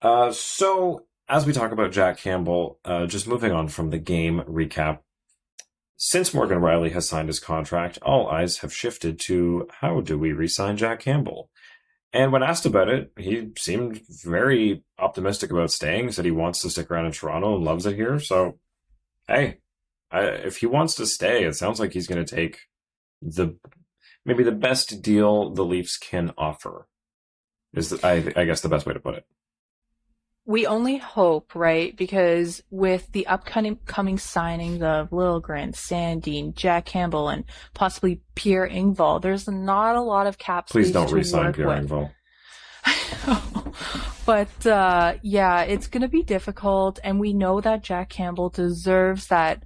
Uh, 0.00 0.32
so 0.32 1.04
as 1.28 1.44
we 1.44 1.52
talk 1.52 1.70
about 1.70 1.92
Jack 1.92 2.16
Campbell, 2.16 2.80
uh, 2.82 3.04
just 3.04 3.28
moving 3.28 3.52
on 3.52 3.68
from 3.68 3.90
the 3.90 3.98
game 3.98 4.42
recap. 4.48 5.00
Since 5.98 6.32
Morgan 6.32 6.60
Rielly 6.60 6.92
has 6.92 7.06
signed 7.06 7.28
his 7.28 7.38
contract, 7.38 7.98
all 8.00 8.26
eyes 8.28 8.58
have 8.58 8.72
shifted 8.72 9.20
to 9.20 9.68
how 9.80 10.00
do 10.00 10.18
we 10.18 10.32
re-sign 10.32 10.78
Jack 10.78 11.00
Campbell? 11.00 11.50
And 12.14 12.32
when 12.32 12.42
asked 12.42 12.64
about 12.64 12.88
it, 12.88 13.12
he 13.18 13.50
seemed 13.58 14.00
very 14.24 14.82
optimistic 14.98 15.50
about 15.50 15.72
staying. 15.72 16.10
Said 16.10 16.24
he 16.24 16.30
wants 16.30 16.62
to 16.62 16.70
stick 16.70 16.90
around 16.90 17.04
in 17.04 17.12
Toronto 17.12 17.56
and 17.56 17.64
loves 17.64 17.84
it 17.84 17.96
here. 17.96 18.18
So, 18.18 18.58
hey, 19.28 19.58
I, 20.10 20.22
if 20.22 20.58
he 20.58 20.66
wants 20.66 20.94
to 20.96 21.06
stay, 21.06 21.44
it 21.44 21.54
sounds 21.54 21.78
like 21.78 21.92
he's 21.92 22.06
going 22.08 22.24
to 22.24 22.36
take 22.36 22.60
the 23.20 23.56
maybe 24.24 24.42
the 24.42 24.52
best 24.52 25.02
deal 25.02 25.50
the 25.50 25.64
Leafs 25.64 25.96
can 25.96 26.32
offer. 26.36 26.88
Is 27.74 27.90
the, 27.90 28.06
I, 28.06 28.40
I 28.40 28.44
guess 28.44 28.62
the 28.62 28.68
best 28.68 28.86
way 28.86 28.94
to 28.94 29.00
put 29.00 29.14
it. 29.14 29.26
We 30.46 30.66
only 30.66 30.96
hope, 30.96 31.54
right? 31.54 31.94
Because 31.94 32.62
with 32.70 33.12
the 33.12 33.26
upcoming 33.26 33.76
coming 33.84 34.16
signings 34.16 34.80
of 34.80 35.10
Liljegren, 35.10 35.74
Sandin, 35.74 36.54
Jack 36.54 36.86
Campbell, 36.86 37.28
and 37.28 37.44
possibly 37.74 38.22
Pierre 38.34 38.66
Engvall, 38.66 39.20
there's 39.20 39.46
not 39.46 39.94
a 39.94 40.00
lot 40.00 40.26
of 40.26 40.38
cap 40.38 40.68
Please 40.68 40.90
don't 40.90 41.12
re-sign 41.12 41.52
Pierre. 41.52 41.66
Engvall. 41.68 42.12
but 44.26 44.66
uh, 44.66 45.14
yeah, 45.22 45.62
it's 45.62 45.86
going 45.86 46.02
to 46.02 46.08
be 46.08 46.22
difficult, 46.22 46.98
and 47.02 47.18
we 47.20 47.32
know 47.32 47.60
that 47.60 47.82
Jack 47.82 48.08
Campbell 48.10 48.48
deserves 48.50 49.28
that 49.28 49.64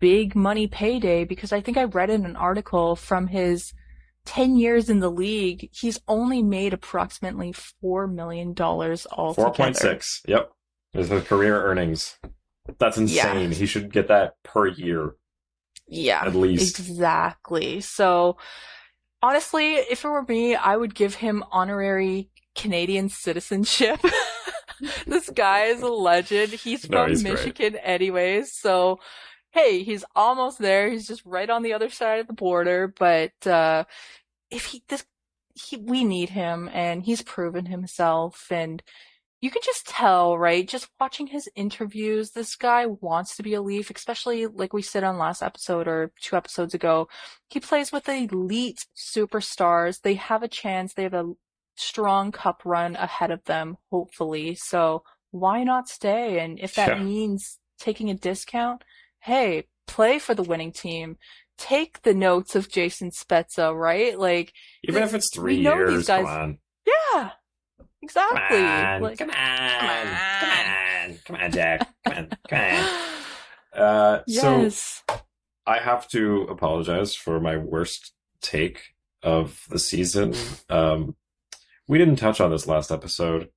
big 0.00 0.34
money 0.34 0.66
payday 0.66 1.24
because 1.24 1.52
I 1.52 1.60
think 1.60 1.76
I 1.78 1.84
read 1.84 2.10
in 2.10 2.24
an 2.24 2.36
article 2.36 2.96
from 2.96 3.28
his 3.28 3.72
10 4.26 4.56
years 4.56 4.88
in 4.90 5.00
the 5.00 5.10
league, 5.10 5.68
he's 5.72 6.00
only 6.08 6.42
made 6.42 6.72
approximately 6.72 7.52
$4 7.82 8.12
million 8.12 8.54
point 8.54 9.76
six. 9.76 10.22
Yep, 10.26 10.50
is 10.94 11.08
his 11.08 11.24
career 11.24 11.62
earnings. 11.62 12.18
That's 12.78 12.96
insane. 12.96 13.52
He 13.52 13.66
should 13.66 13.92
get 13.92 14.08
that 14.08 14.42
per 14.42 14.66
year 14.66 15.14
Yeah. 15.86 16.22
at 16.24 16.34
least. 16.34 16.78
Exactly. 16.78 17.80
So 17.82 18.38
honestly, 19.22 19.74
if 19.74 20.04
it 20.04 20.08
were 20.08 20.22
me, 20.22 20.54
I 20.54 20.76
would 20.76 20.94
give 20.94 21.16
him 21.16 21.44
honorary 21.52 22.30
Canadian 22.54 23.08
citizenship. 23.08 24.00
this 25.06 25.30
guy 25.30 25.64
is 25.66 25.82
a 25.82 25.88
legend. 25.88 26.52
He's 26.52 26.88
No, 26.88 27.04
from 27.04 27.10
he's 27.10 27.24
great. 27.24 27.54
Michigan 27.54 27.76
anyways, 27.76 28.52
so 28.52 29.00
hey, 29.52 29.82
he's 29.84 30.04
almost 30.16 30.58
there. 30.58 30.90
He's 30.90 31.06
just 31.06 31.24
right 31.24 31.48
on 31.48 31.62
the 31.62 31.72
other 31.72 31.90
side 31.90 32.20
of 32.20 32.26
the 32.26 32.32
border, 32.32 32.88
but 32.98 33.46
uh 33.46 33.84
if 34.50 34.66
he 34.66 34.82
this 34.88 35.04
he 35.54 35.76
we 35.76 36.04
need 36.04 36.30
him 36.30 36.68
and 36.72 37.04
he's 37.04 37.22
proven 37.22 37.66
himself 37.66 38.48
and 38.50 38.82
you 39.40 39.50
can 39.50 39.62
just 39.62 39.86
tell, 39.86 40.38
right? 40.38 40.66
Just 40.66 40.88
watching 40.98 41.26
his 41.26 41.50
interviews, 41.54 42.30
this 42.30 42.56
guy 42.56 42.86
wants 42.86 43.36
to 43.36 43.42
be 43.42 43.52
a 43.54 43.60
Leaf, 43.60 43.90
especially 43.94 44.46
like 44.46 44.72
we 44.72 44.80
said 44.82 45.04
on 45.04 45.18
last 45.18 45.42
episode 45.42 45.86
or 45.86 46.12
two 46.20 46.34
episodes 46.36 46.72
ago. 46.72 47.08
He 47.50 47.60
plays 47.60 47.92
with 47.92 48.08
elite 48.08 48.86
superstars. 48.96 50.00
They 50.00 50.14
have 50.14 50.42
a 50.42 50.48
chance. 50.48 50.94
They 50.94 51.02
have 51.02 51.12
a 51.14 51.34
strong 51.76 52.32
cup 52.32 52.62
run 52.64 52.96
ahead 52.96 53.30
of 53.30 53.44
them, 53.44 53.76
hopefully. 53.90 54.54
So 54.54 55.02
why 55.30 55.64
not 55.64 55.88
stay? 55.88 56.38
And 56.38 56.58
if 56.60 56.74
that 56.74 56.96
Yeah. 56.98 57.02
means 57.04 57.58
taking 57.78 58.08
a 58.10 58.14
discount, 58.14 58.84
hey, 59.20 59.64
play 59.86 60.18
for 60.18 60.34
the 60.34 60.42
winning 60.42 60.72
team. 60.72 61.16
Take 61.58 62.02
the 62.02 62.14
notes 62.14 62.56
of 62.56 62.68
Jason 62.68 63.10
Spezza, 63.10 63.72
right? 63.76 64.18
Like, 64.18 64.52
Even 64.88 65.02
if 65.04 65.14
it's 65.14 65.32
three 65.34 65.58
we 65.58 65.62
know 65.62 65.74
years, 65.74 65.94
these 65.94 66.06
guys- 66.06 66.24
come 66.24 66.26
on. 66.26 66.58
yeah, 66.86 67.30
Come 67.78 67.88
exactly. 68.02 68.58
on, 68.62 69.02
Like, 69.02 69.18
come 69.18 69.30
on, 69.30 69.36
on. 69.36 70.18
come 70.40 70.50
on, 70.50 71.18
come 71.24 71.36
on, 71.36 71.50
Jack, 71.52 71.88
come 72.04 72.14
on, 72.16 72.30
come 72.48 72.60
on. 72.60 73.00
Uh, 73.74 74.22
so. 74.28 74.70
I 75.66 75.78
have 75.78 76.06
to 76.10 76.42
apologize 76.42 77.14
for 77.16 77.40
my 77.40 77.56
worst 77.56 78.12
take 78.40 78.94
of 79.22 79.64
the 79.70 79.78
season. 79.80 80.34
Um, 80.68 81.16
we 81.86 81.98
didn't 81.98 82.16
touch 82.16 82.40
on 82.40 82.50
this 82.50 82.66
last 82.66 82.90
episode. 82.90 83.48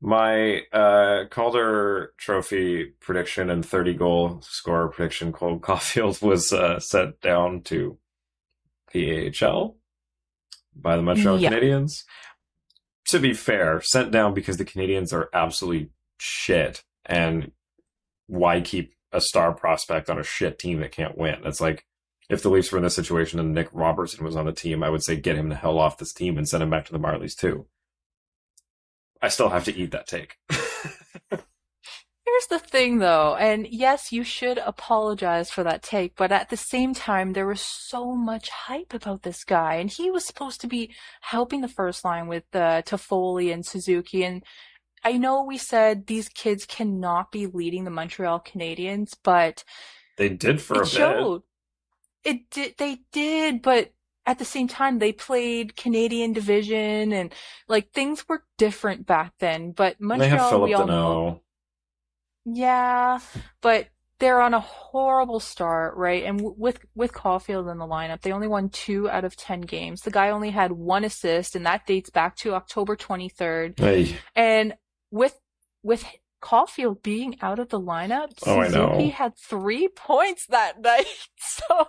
My 0.00 0.62
uh, 0.72 1.24
Calder 1.30 2.12
Trophy 2.18 2.92
prediction 3.00 3.48
and 3.48 3.64
30 3.64 3.94
goal 3.94 4.40
scorer 4.42 4.88
prediction, 4.88 5.32
Cole 5.32 5.58
Caufield, 5.60 6.22
was 6.22 6.52
uh, 6.52 6.78
set 6.78 7.20
down 7.20 7.62
to 7.62 7.98
the 8.92 9.32
AHL 9.42 9.76
by 10.74 10.96
the 10.96 11.02
Montreal 11.02 11.40
Yeah. 11.40 11.50
Canadiens. 11.50 12.04
To 13.08 13.18
be 13.20 13.32
fair, 13.32 13.80
sent 13.80 14.10
down 14.10 14.34
because 14.34 14.56
the 14.58 14.64
Canadians 14.64 15.12
are 15.12 15.30
absolutely 15.32 15.90
shit. 16.18 16.82
And 17.06 17.52
why 18.26 18.60
keep 18.60 18.94
a 19.12 19.20
star 19.20 19.52
prospect 19.54 20.10
on 20.10 20.18
a 20.18 20.24
shit 20.24 20.58
team 20.58 20.80
that 20.80 20.92
can't 20.92 21.16
win? 21.16 21.36
It's 21.44 21.60
like 21.60 21.86
if 22.28 22.42
the 22.42 22.50
Leafs 22.50 22.72
were 22.72 22.78
in 22.78 22.84
this 22.84 22.94
situation 22.94 23.38
and 23.38 23.54
Nick 23.54 23.68
Robertson 23.72 24.24
was 24.24 24.36
on 24.36 24.46
the 24.46 24.52
team, 24.52 24.82
I 24.82 24.90
would 24.90 25.02
say 25.02 25.16
get 25.16 25.36
him 25.36 25.48
the 25.48 25.54
hell 25.54 25.78
off 25.78 25.98
this 25.98 26.12
team 26.12 26.36
and 26.36 26.48
send 26.48 26.62
him 26.62 26.70
back 26.70 26.86
to 26.86 26.92
the 26.92 26.98
Marlies 26.98 27.36
too. 27.36 27.66
I 29.22 29.28
still 29.28 29.48
have 29.48 29.64
to 29.64 29.74
eat 29.74 29.92
that 29.92 30.06
take. 30.06 30.36
Here's 30.50 32.48
the 32.50 32.58
thing 32.58 32.98
though, 32.98 33.36
and 33.36 33.66
yes, 33.68 34.12
you 34.12 34.24
should 34.24 34.58
apologize 34.58 35.50
for 35.50 35.62
that 35.62 35.82
take, 35.82 36.16
but 36.16 36.32
at 36.32 36.50
the 36.50 36.56
same 36.56 36.92
time, 36.92 37.32
there 37.32 37.46
was 37.46 37.60
so 37.60 38.14
much 38.14 38.50
hype 38.50 38.92
about 38.92 39.22
this 39.22 39.44
guy, 39.44 39.76
and 39.76 39.90
he 39.90 40.10
was 40.10 40.26
supposed 40.26 40.60
to 40.60 40.66
be 40.66 40.92
helping 41.22 41.60
the 41.60 41.68
first 41.68 42.04
line 42.04 42.26
with 42.26 42.44
uh, 42.52 42.82
Toffoli 42.82 43.52
and 43.52 43.64
Suzuki, 43.64 44.24
and 44.24 44.44
I 45.04 45.12
know 45.12 45.44
we 45.44 45.56
said 45.56 46.06
these 46.06 46.28
kids 46.28 46.66
cannot 46.66 47.30
be 47.30 47.46
leading 47.46 47.84
the 47.84 47.90
Montreal 47.90 48.40
Canadiens, 48.40 49.16
but 49.22 49.62
they 50.18 50.28
did 50.28 50.60
for 50.60 50.74
a 50.74 50.78
it 50.78 50.82
bit. 50.82 50.90
showed. 50.90 51.42
It 52.26 52.50
did, 52.50 52.74
they 52.78 52.98
did, 53.12 53.62
but 53.62 53.94
at 54.26 54.40
the 54.40 54.44
same 54.44 54.68
time, 54.68 54.98
they 54.98 55.12
played 55.12 55.76
Canadian 55.76 56.32
division 56.34 57.12
and 57.12 57.32
like 57.68 57.92
things 57.92 58.28
were 58.28 58.44
different 58.58 59.06
back 59.06 59.34
then. 59.38 59.70
But 59.72 59.96
And 60.10 60.20
they 60.20 60.28
have 60.28 60.40
Montreal, 60.40 60.50
Philip 60.50 60.68
we 60.68 60.74
all 60.74 60.86
know, 60.88 61.42
yeah, 62.44 63.20
but 63.62 63.88
they're 64.18 64.40
on 64.40 64.54
a 64.54 64.60
horrible 64.60 65.40
start, 65.40 65.96
right? 65.96 66.24
And 66.24 66.38
w- 66.38 66.56
with 66.58 66.80
with 66.96 67.12
Caufield 67.12 67.70
in 67.70 67.78
the 67.78 67.86
lineup, 67.86 68.22
they 68.22 68.32
only 68.32 68.48
won 68.48 68.70
two 68.70 69.08
out 69.10 69.24
of 69.24 69.36
ten 69.36 69.60
games. 69.60 70.02
The 70.02 70.10
guy 70.10 70.30
only 70.30 70.50
had 70.50 70.72
one 70.72 71.04
assist, 71.04 71.54
and 71.56 71.66
that 71.66 71.86
dates 71.86 72.10
back 72.10 72.36
to 72.38 72.54
October 72.54 72.96
23rd. 72.96 73.78
Hey, 73.78 74.16
And 74.34 74.74
with 75.12 75.38
with 75.82 76.04
Caufield 76.42 77.02
being 77.02 77.36
out 77.42 77.58
of 77.58 77.68
the 77.70 77.80
lineup, 77.80 78.32
Oh, 78.46 78.60
I 78.60 78.68
know. 78.68 78.90
Suzuki 78.92 79.08
had 79.10 79.36
three 79.36 79.88
points 79.96 80.46
that 80.46 80.80
night. 80.80 81.06
So 81.38 81.86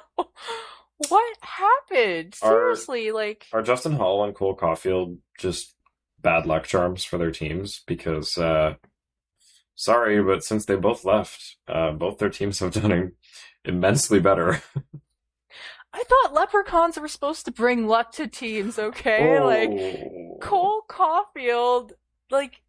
what 1.09 1.37
happened? 1.41 2.35
Are- 2.41 2.49
Seriously, 2.75 3.11
like 3.11 3.45
are 3.53 3.61
Justin 3.61 3.93
Holl 3.93 4.23
and 4.23 4.33
Cole 4.33 4.55
Caufield 4.55 5.17
just 5.39 5.75
bad 6.21 6.45
luck 6.45 6.63
charms 6.63 7.03
for 7.03 7.17
their 7.17 7.31
teams? 7.31 7.81
Because 7.85 8.37
uh, 8.37 8.75
sorry, 9.75 10.23
but 10.23 10.43
since 10.43 10.65
they 10.65 10.75
both 10.75 11.05
left, 11.05 11.57
uh, 11.67 11.91
both 11.91 12.17
their 12.17 12.29
teams 12.29 12.59
have 12.59 12.71
done 12.71 13.11
immensely 13.65 14.19
better. 14.19 14.61
I 15.93 16.03
thought 16.03 16.33
leprechauns 16.33 16.97
were 16.99 17.07
supposed 17.07 17.45
to 17.45 17.51
bring 17.51 17.87
luck 17.87 18.11
to 18.13 18.27
teams, 18.27 18.77
okay? 18.79 19.39
Like 19.39 19.69
Oh. 19.69 20.37
Cole 20.41 20.81
Caufield, 20.89 21.91
like 22.29 22.61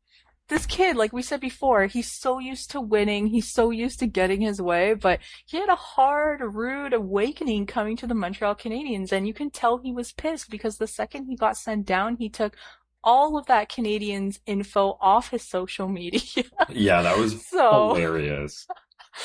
this 0.49 0.67
kid, 0.67 0.97
like 0.97 1.13
we 1.13 1.23
said 1.23 1.41
before, 1.41 1.87
he's 1.87 2.11
so 2.11 2.39
used 2.39 2.71
to 2.71 2.81
winning, 2.81 3.27
he's 3.27 3.51
so 3.53 3.71
used 3.71 3.99
to 4.01 4.07
getting 4.07 4.41
his 4.41 4.61
way, 4.63 4.95
but 4.95 5.21
he 5.47 5.59
had 5.59 5.69
a 5.69 5.75
hard, 5.77 6.41
rude 6.43 6.93
awakening 6.95 7.67
coming 7.67 7.97
to 7.99 8.07
the 8.07 8.15
Montreal 8.15 8.55
Canadiens, 8.55 9.13
and 9.13 9.27
you 9.27 9.35
can 9.35 9.51
tell 9.51 9.79
he 9.79 9.93
was 9.93 10.13
pissed 10.13 10.49
because 10.51 10.79
the 10.79 10.87
second 10.87 11.27
he 11.27 11.37
got 11.37 11.57
sent 11.57 11.85
down, 11.87 12.17
he 12.17 12.29
took 12.29 12.57
all 13.05 13.39
of 13.39 13.47
that 13.47 13.69
Canadians 13.69 14.41
info 14.47 14.99
off 15.01 15.31
his 15.31 15.43
social 15.43 15.89
media. 15.89 16.21
Yeah, 16.71 17.03
that 17.03 17.17
was 17.19 17.47
so 17.47 17.95
hilarious. 17.95 18.67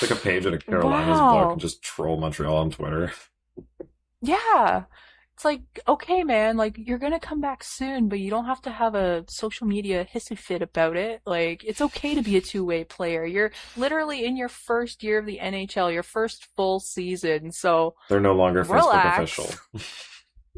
Like 0.01 0.11
a 0.11 0.15
page 0.15 0.45
out 0.45 0.53
of 0.53 0.65
Carolina's 0.65 1.19
Wow. 1.19 1.39
book 1.43 1.51
and 1.53 1.61
just 1.61 1.81
troll 1.81 2.17
Montreal 2.17 2.55
on 2.55 2.71
Twitter. 2.71 3.11
yeah. 4.21 4.83
It's 5.35 5.45
like, 5.45 5.61
okay, 5.87 6.23
man, 6.23 6.57
like 6.57 6.75
you're 6.77 6.99
gonna 6.99 7.19
come 7.19 7.41
back 7.41 7.63
soon, 7.63 8.07
but 8.07 8.19
you 8.19 8.29
don't 8.29 8.45
have 8.45 8.61
to 8.63 8.69
have 8.69 8.93
a 8.93 9.25
social 9.27 9.65
media 9.65 10.05
hissy 10.13 10.37
fit 10.37 10.61
about 10.61 10.95
it. 10.95 11.21
Like, 11.25 11.63
it's 11.63 11.81
okay 11.81 12.13
to 12.13 12.21
be 12.21 12.37
a 12.37 12.41
two-way 12.41 12.83
player. 12.83 13.25
You're 13.25 13.51
literally 13.75 14.25
in 14.25 14.37
your 14.37 14.47
first 14.49 15.01
year 15.03 15.17
of 15.19 15.25
the 15.25 15.39
NHL, 15.41 15.91
your 15.91 16.03
first 16.03 16.47
full 16.55 16.79
season. 16.79 17.51
So, 17.51 17.95
They're 18.09 18.19
no 18.19 18.35
longer 18.35 18.63
Facebook 18.63 18.75
Relax. 18.75 19.37
official. 19.37 19.81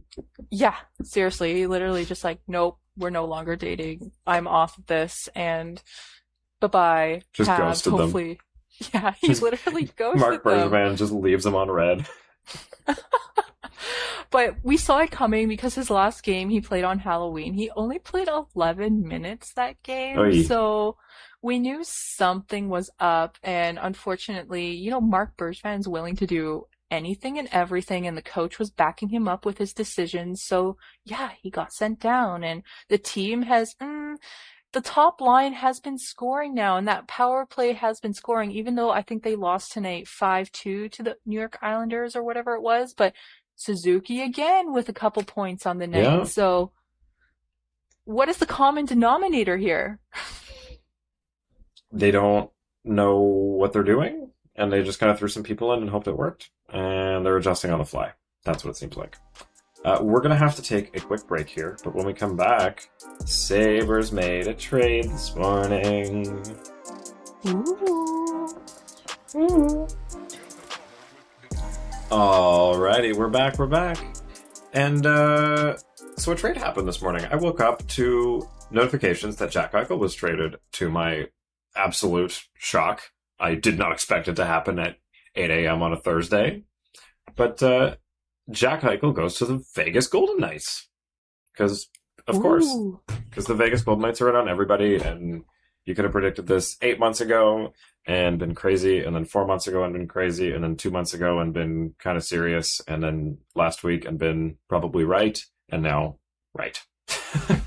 yeah, 0.52 0.76
seriously, 1.04 1.68
literally 1.68 2.04
just 2.06 2.24
like, 2.26 2.40
nope, 2.48 2.78
we're 2.98 3.10
no 3.10 3.26
longer 3.26 3.56
dating. 3.56 4.12
I'm 4.28 4.48
off 4.48 4.78
of 4.78 4.86
this 4.88 5.30
and 5.36 5.82
bye-bye. 6.60 7.22
Just 7.34 7.50
Have, 7.50 7.60
ghosted 7.60 7.94
them. 7.94 8.00
hopefully. 8.00 8.40
Yeah, 8.94 9.14
he 9.22 9.34
literally 9.36 9.86
ghosted 9.96 10.22
them. 10.22 10.42
Mark 10.42 10.44
them. 10.44 10.98
Just 10.98 11.14
leaves 11.14 11.46
him 11.46 11.56
on 11.56 11.72
red. 11.72 12.06
But 14.32 14.56
we 14.64 14.76
saw 14.76 15.00
it 15.00 15.12
coming 15.12 15.48
because 15.48 15.76
his 15.76 15.90
last 15.90 16.24
game 16.24 16.50
he 16.50 16.60
played 16.60 16.84
on 16.84 17.00
Halloween. 17.00 17.54
He 17.54 17.70
only 17.76 18.00
played 18.00 18.28
11 18.56 19.08
minutes 19.08 19.54
that 19.54 19.82
game. 19.84 20.18
Oy. 20.18 20.44
So 20.44 20.98
we 21.42 21.60
knew 21.60 21.82
something 21.84 22.70
was 22.70 22.90
up. 23.00 23.38
And 23.44 23.78
unfortunately, 23.80 24.72
you 24.72 24.90
know, 24.90 25.00
Marc 25.00 25.38
Bergevin's 25.38 25.88
willing 25.88 26.16
to 26.18 26.26
do 26.26 26.66
anything 26.90 27.38
and 27.38 27.48
everything. 27.52 28.08
And 28.08 28.18
the 28.18 28.24
coach 28.24 28.58
was 28.58 28.72
backing 28.72 29.10
him 29.10 29.28
up 29.28 29.46
with 29.46 29.60
his 29.60 29.72
decisions. 29.72 30.44
So 30.44 30.78
yeah, 31.04 31.32
he 31.42 31.50
got 31.50 31.72
sent 31.72 32.00
down 32.00 32.44
and 32.44 32.64
the 32.90 32.98
team 32.98 33.44
has, 33.44 33.76
mm, 33.76 34.16
the 34.74 34.82
top 34.82 35.22
line 35.22 35.54
has 35.54 35.80
been 35.80 35.98
scoring 35.98 36.54
now 36.54 36.78
and 36.78 36.88
that 36.88 37.08
power 37.08 37.46
play 37.46 37.74
has 37.74 38.00
been 38.00 38.14
scoring, 38.14 38.52
even 38.52 38.76
though 38.76 38.90
I 38.90 39.04
think 39.04 39.24
they 39.24 39.36
lost 39.36 39.72
tonight 39.72 40.08
5-2 40.08 40.92
to 40.92 41.04
the 41.04 41.16
New 41.26 41.40
York 41.40 41.58
Islanders 41.62 42.16
or 42.16 42.24
whatever 42.24 42.56
it 42.56 42.62
was. 42.62 42.94
But 42.94 43.14
Suzuki 43.56 44.22
again 44.22 44.74
with 44.74 44.90
a 44.90 44.94
couple 44.94 45.24
points 45.24 45.66
on 45.66 45.78
the 45.78 45.88
night. 45.88 46.04
Yeah. 46.04 46.24
So 46.24 46.72
what 48.06 48.30
is 48.30 48.38
the 48.38 48.46
common 48.46 48.86
denominator 48.86 49.58
here? 49.58 50.00
They 51.92 52.12
don't 52.12 52.50
know 52.84 53.20
what 53.20 53.74
they're 53.74 53.84
doing, 53.84 54.30
and 54.56 54.72
they 54.72 54.84
just 54.84 55.00
kind 55.00 55.12
of 55.12 55.18
threw 55.18 55.28
some 55.28 55.44
people 55.44 55.74
in 55.74 55.82
and 55.82 55.90
hoped 55.90 56.08
it 56.08 56.18
worked, 56.18 56.52
and 56.72 57.26
they're 57.26 57.38
adjusting 57.38 57.72
on 57.72 57.80
the 57.80 57.86
fly. 57.86 58.12
That's 58.44 58.64
what 58.64 58.72
it 58.72 58.78
seems 58.78 58.96
like. 58.98 59.18
Uh, 59.84 60.00
we're 60.02 60.22
gonna 60.22 60.36
have 60.36 60.56
to 60.56 60.62
take 60.62 60.96
a 60.96 61.00
quick 61.00 61.26
break 61.28 61.48
here, 61.48 61.78
but 61.84 61.96
when 61.96 62.06
we 62.06 62.14
come 62.14 62.36
back, 62.36 62.90
Sabres 63.26 64.12
made 64.12 64.48
a 64.48 64.54
trade 64.54 65.06
this 65.06 65.36
morning. 65.36 66.44
Ooh. 69.38 69.88
Alrighty, 72.10 73.16
we're 73.16 73.30
back, 73.30 73.58
we're 73.58 73.66
back. 73.66 73.98
And 74.74 75.06
uh 75.06 75.78
so 76.18 76.32
a 76.32 76.36
trade 76.36 76.56
happened 76.56 76.88
this 76.88 77.02
morning. 77.02 77.26
I 77.32 77.36
woke 77.36 77.60
up 77.60 77.86
to 77.90 78.48
notifications 78.70 79.38
that 79.38 79.52
Jack 79.52 79.72
Eichel 79.74 79.98
was 79.98 80.14
traded 80.14 80.58
to 80.74 80.90
my 80.90 81.28
absolute 81.76 82.44
shock. 82.58 83.02
I 83.40 83.56
did 83.56 83.78
not 83.78 83.92
expect 83.92 84.28
it 84.28 84.36
to 84.36 84.46
happen 84.46 84.80
at 84.80 84.98
8 85.36 85.50
a.m. 85.50 85.82
on 85.82 85.94
a 85.94 86.00
Thursday. 86.00 86.64
But 87.36 87.64
uh 87.64 87.96
Jack 88.52 88.82
Eichel 88.82 89.14
goes 89.14 89.38
to 89.40 89.46
the 89.46 89.64
Vegas 89.74 90.08
Golden 90.08 90.38
Knights. 90.38 90.88
Because 91.54 91.90
of 92.28 92.40
course, 92.40 92.68
because 93.30 93.46
the 93.46 93.56
Vegas 93.56 93.82
Golden 93.82 94.04
Knights 94.04 94.22
are 94.22 94.30
in 94.30 94.36
on 94.36 94.50
everybody, 94.50 94.96
and 94.98 95.44
you 95.86 95.96
could 95.96 96.06
have 96.06 96.12
predicted 96.12 96.48
this 96.48 96.78
eight 96.82 97.00
months 97.00 97.22
ago 97.22 97.74
and 98.08 98.40
been 98.40 98.56
crazy, 98.56 99.04
and 99.04 99.16
then 99.16 99.26
four 99.26 99.46
months 99.46 99.68
ago 99.68 99.84
and 99.84 99.94
been 99.94 100.08
crazy, 100.08 100.52
and 100.52 100.64
then 100.64 100.76
two 100.76 100.92
months 100.92 101.14
ago 101.14 101.40
and 101.40 101.54
been 101.54 101.96
kind 102.00 102.18
of 102.18 102.24
serious, 102.24 102.82
and 102.88 103.04
then 103.04 103.38
last 103.56 103.84
week 103.84 104.06
and 104.06 104.20
been 104.20 104.58
probably 104.70 105.04
right, 105.04 105.44
and 105.70 105.82
now 105.84 106.18
right. 106.54 106.82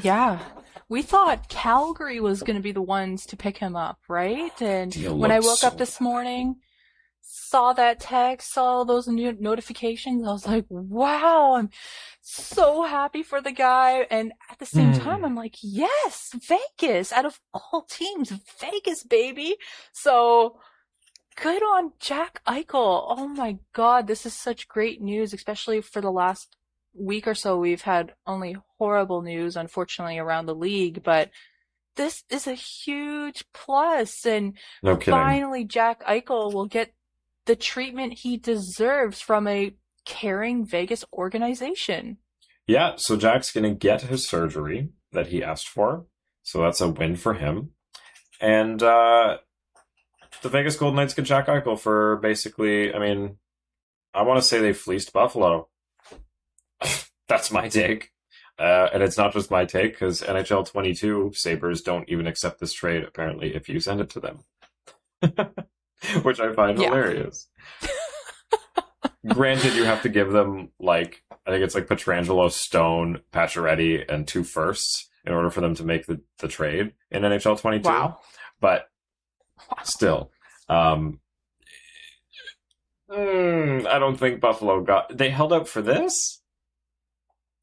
Yeah. 0.00 0.38
We 0.88 1.02
thought 1.02 1.48
Calgary 1.48 2.20
was 2.20 2.42
going 2.42 2.56
to 2.56 2.62
be 2.62 2.72
the 2.72 2.82
ones 2.82 3.26
to 3.26 3.36
pick 3.36 3.58
him 3.58 3.76
up, 3.76 3.98
right? 4.08 4.60
And 4.60 4.92
Deal 4.92 5.16
when 5.16 5.30
I 5.30 5.40
woke 5.40 5.58
so 5.58 5.68
up 5.68 5.78
this 5.78 6.00
morning, 6.00 6.56
saw 7.52 7.74
that 7.74 8.00
text, 8.00 8.50
saw 8.50 8.82
those 8.82 9.06
new 9.06 9.30
notifications, 9.38 10.26
I 10.26 10.32
was 10.32 10.46
like, 10.46 10.64
wow, 10.70 11.56
I'm 11.58 11.68
so 12.22 12.84
happy 12.84 13.22
for 13.22 13.42
the 13.42 13.52
guy. 13.52 14.06
And 14.10 14.32
at 14.50 14.58
the 14.58 14.64
same 14.64 14.92
Hmm. 14.92 15.00
time, 15.00 15.22
I'm 15.22 15.34
like, 15.34 15.56
yes, 15.60 16.34
Vegas, 16.48 17.12
out 17.12 17.26
of 17.26 17.40
all 17.52 17.82
teams, 17.82 18.30
Vegas, 18.58 19.04
baby. 19.04 19.56
So 19.92 20.60
good 21.36 21.62
on 21.62 21.92
Jack 22.00 22.40
Eichel. 22.46 23.04
Oh 23.08 23.28
my 23.28 23.58
God, 23.74 24.06
this 24.06 24.24
is 24.24 24.32
such 24.32 24.66
great 24.66 25.02
news, 25.02 25.34
especially 25.34 25.82
for 25.82 26.00
the 26.00 26.10
last 26.10 26.56
week 26.94 27.26
or 27.26 27.34
so. 27.34 27.58
We've 27.58 27.82
had 27.82 28.14
only 28.26 28.56
horrible 28.78 29.20
news, 29.20 29.56
unfortunately, 29.56 30.18
around 30.18 30.46
the 30.46 30.54
league, 30.54 31.02
but 31.02 31.30
this 31.96 32.24
is 32.30 32.46
a 32.46 32.54
huge 32.54 33.44
plus, 33.52 34.24
and 34.24 34.56
No 34.82 34.96
finally 34.96 35.64
Jack 35.64 36.02
Eichel 36.04 36.50
will 36.54 36.64
get 36.64 36.94
the 37.46 37.56
treatment 37.56 38.14
he 38.20 38.36
deserves 38.36 39.20
from 39.20 39.46
a 39.46 39.74
caring 40.04 40.66
Vegas 40.66 41.04
organization. 41.12 42.18
Yeah, 42.66 42.94
so 42.96 43.16
Jack's 43.16 43.52
going 43.52 43.64
to 43.64 43.78
get 43.78 44.02
his 44.02 44.26
surgery 44.26 44.90
that 45.12 45.28
he 45.28 45.42
asked 45.42 45.68
for. 45.68 46.06
So 46.42 46.62
that's 46.62 46.80
a 46.80 46.88
win 46.88 47.16
for 47.16 47.34
him. 47.34 47.70
And 48.40 48.82
uh, 48.82 49.38
the 50.42 50.48
Vegas 50.48 50.76
Golden 50.76 50.96
Knights 50.96 51.14
get 51.14 51.24
Jack 51.24 51.46
Eichel 51.46 51.78
for 51.78 52.16
basically, 52.16 52.92
I 52.92 52.98
mean, 52.98 53.36
I 54.14 54.22
want 54.22 54.38
to 54.38 54.46
say 54.46 54.60
they 54.60 54.72
fleeced 54.72 55.12
Buffalo. 55.12 55.68
that's 57.28 57.50
my 57.50 57.68
take. 57.68 58.10
Uh, 58.58 58.88
and 58.92 59.02
it's 59.02 59.16
not 59.16 59.32
just 59.32 59.50
my 59.50 59.64
take 59.64 59.92
because 59.92 60.20
NHL 60.20 60.70
22 60.70 61.32
Sabres 61.34 61.82
don't 61.82 62.08
even 62.08 62.26
accept 62.26 62.60
this 62.60 62.72
trade, 62.72 63.02
apparently, 63.02 63.54
if 63.54 63.68
you 63.68 63.80
send 63.80 64.00
it 64.00 64.10
to 64.10 64.20
them. 64.20 64.44
Which 66.22 66.40
I 66.40 66.52
find 66.54 66.78
Yeah. 66.78 66.86
hilarious. 66.88 67.48
Granted, 69.28 69.74
you 69.74 69.84
have 69.84 70.02
to 70.02 70.08
give 70.08 70.32
them 70.32 70.70
like 70.80 71.22
I 71.46 71.50
think 71.50 71.64
it's 71.64 71.74
like 71.74 71.86
Pietrangelo, 71.86 72.50
Stone, 72.50 73.20
Pacioretty, 73.32 74.04
and 74.12 74.26
two 74.26 74.44
firsts 74.44 75.08
in 75.24 75.32
order 75.32 75.50
for 75.50 75.60
them 75.60 75.74
to 75.76 75.84
make 75.84 76.06
the, 76.06 76.20
the 76.38 76.48
trade 76.48 76.92
in 77.10 77.22
NHL 77.22 77.60
22. 77.60 77.88
Wow. 77.88 78.18
But 78.60 78.88
still, 79.84 80.30
um, 80.68 81.20
mm, 83.10 83.86
I 83.86 83.98
don't 83.98 84.16
think 84.16 84.40
Buffalo 84.40 84.80
got. 84.82 85.16
They 85.16 85.30
held 85.30 85.52
up 85.52 85.68
for 85.68 85.82
this. 85.82 86.40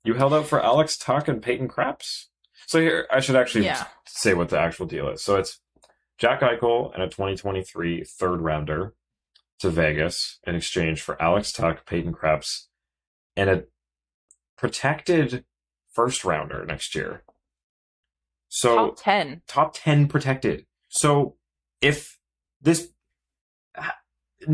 You 0.03 0.13
held 0.13 0.33
out 0.33 0.47
for 0.47 0.63
Alex 0.63 0.97
Tuch 0.97 1.27
and 1.27 1.41
Peyton 1.41 1.67
Krebs. 1.67 2.29
So 2.67 2.79
here, 2.79 3.07
I 3.11 3.19
should 3.19 3.35
actually 3.35 3.65
Yeah. 3.65 3.85
say 4.05 4.33
what 4.33 4.49
the 4.49 4.59
actual 4.59 4.85
deal 4.85 5.09
is. 5.09 5.23
So 5.23 5.35
it's 5.37 5.59
Jack 6.19 6.41
Eichel 6.41 6.93
and 6.93 7.01
a 7.01 7.07
2023 7.07 8.03
third 8.03 8.41
rounder 8.41 8.93
to 9.59 9.69
Vegas 9.69 10.39
in 10.45 10.53
exchange 10.53 11.01
for 11.01 11.21
Alex 11.21 11.53
Tuch, 11.53 11.85
Peyton 11.85 12.13
Krebs, 12.13 12.67
and 13.35 13.49
a 13.49 13.63
protected 14.57 15.45
first 15.91 16.25
rounder 16.25 16.65
next 16.65 16.93
year. 16.93 17.23
So 18.49 18.75
Top 18.75 18.97
10. 18.97 19.41
top 19.47 19.71
10 19.73 20.07
protected. 20.07 20.65
So 20.89 21.35
if 21.81 22.19
this 22.61 22.89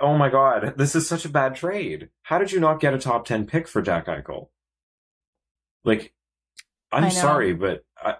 oh 0.00 0.16
my 0.16 0.28
god, 0.28 0.74
this 0.76 0.94
is 0.94 1.08
such 1.08 1.24
a 1.24 1.30
bad 1.30 1.56
trade. 1.56 2.10
How 2.22 2.38
did 2.38 2.52
you 2.52 2.60
not 2.60 2.78
get 2.78 2.94
a 2.94 2.98
top 2.98 3.24
10 3.24 3.46
pick 3.46 3.66
for 3.66 3.82
Jack 3.82 4.06
Eichel? 4.06 4.48
Like 5.84 6.14
I'm 6.92 7.10
sorry, 7.10 7.52
but 7.52 7.84
I, 8.00 8.16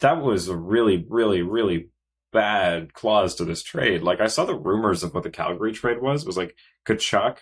that 0.00 0.20
was 0.22 0.48
a 0.48 0.56
really 0.56 1.06
really 1.08 1.42
really 1.42 1.91
bad 2.32 2.94
clause 2.94 3.34
to 3.36 3.44
this 3.44 3.62
trade. 3.62 4.02
Like 4.02 4.20
I 4.20 4.26
saw 4.26 4.44
the 4.44 4.54
rumors 4.54 5.02
of 5.02 5.14
what 5.14 5.22
the 5.22 5.30
Calgary 5.30 5.72
trade 5.72 6.00
was. 6.00 6.22
It 6.22 6.26
was 6.26 6.36
like 6.36 6.56
Tkachuk, 6.86 7.38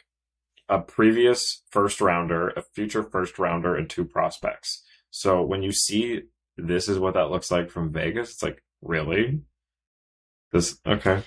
a 0.68 0.80
previous 0.80 1.62
first 1.70 2.01
rounder, 2.01 2.49
a 2.49 2.62
future 2.62 3.03
first 3.03 3.38
rounder, 3.38 3.74
and 3.74 3.88
two 3.88 4.05
prospects. 4.05 4.82
So 5.11 5.43
when 5.43 5.62
you 5.62 5.72
see 5.72 6.22
this 6.57 6.88
is 6.88 6.99
what 6.99 7.14
that 7.14 7.30
looks 7.30 7.51
like 7.51 7.70
from 7.70 7.93
Vegas, 7.93 8.32
it's 8.32 8.43
like, 8.43 8.62
really? 8.82 9.41
This 10.53 10.78
okay. 10.86 11.22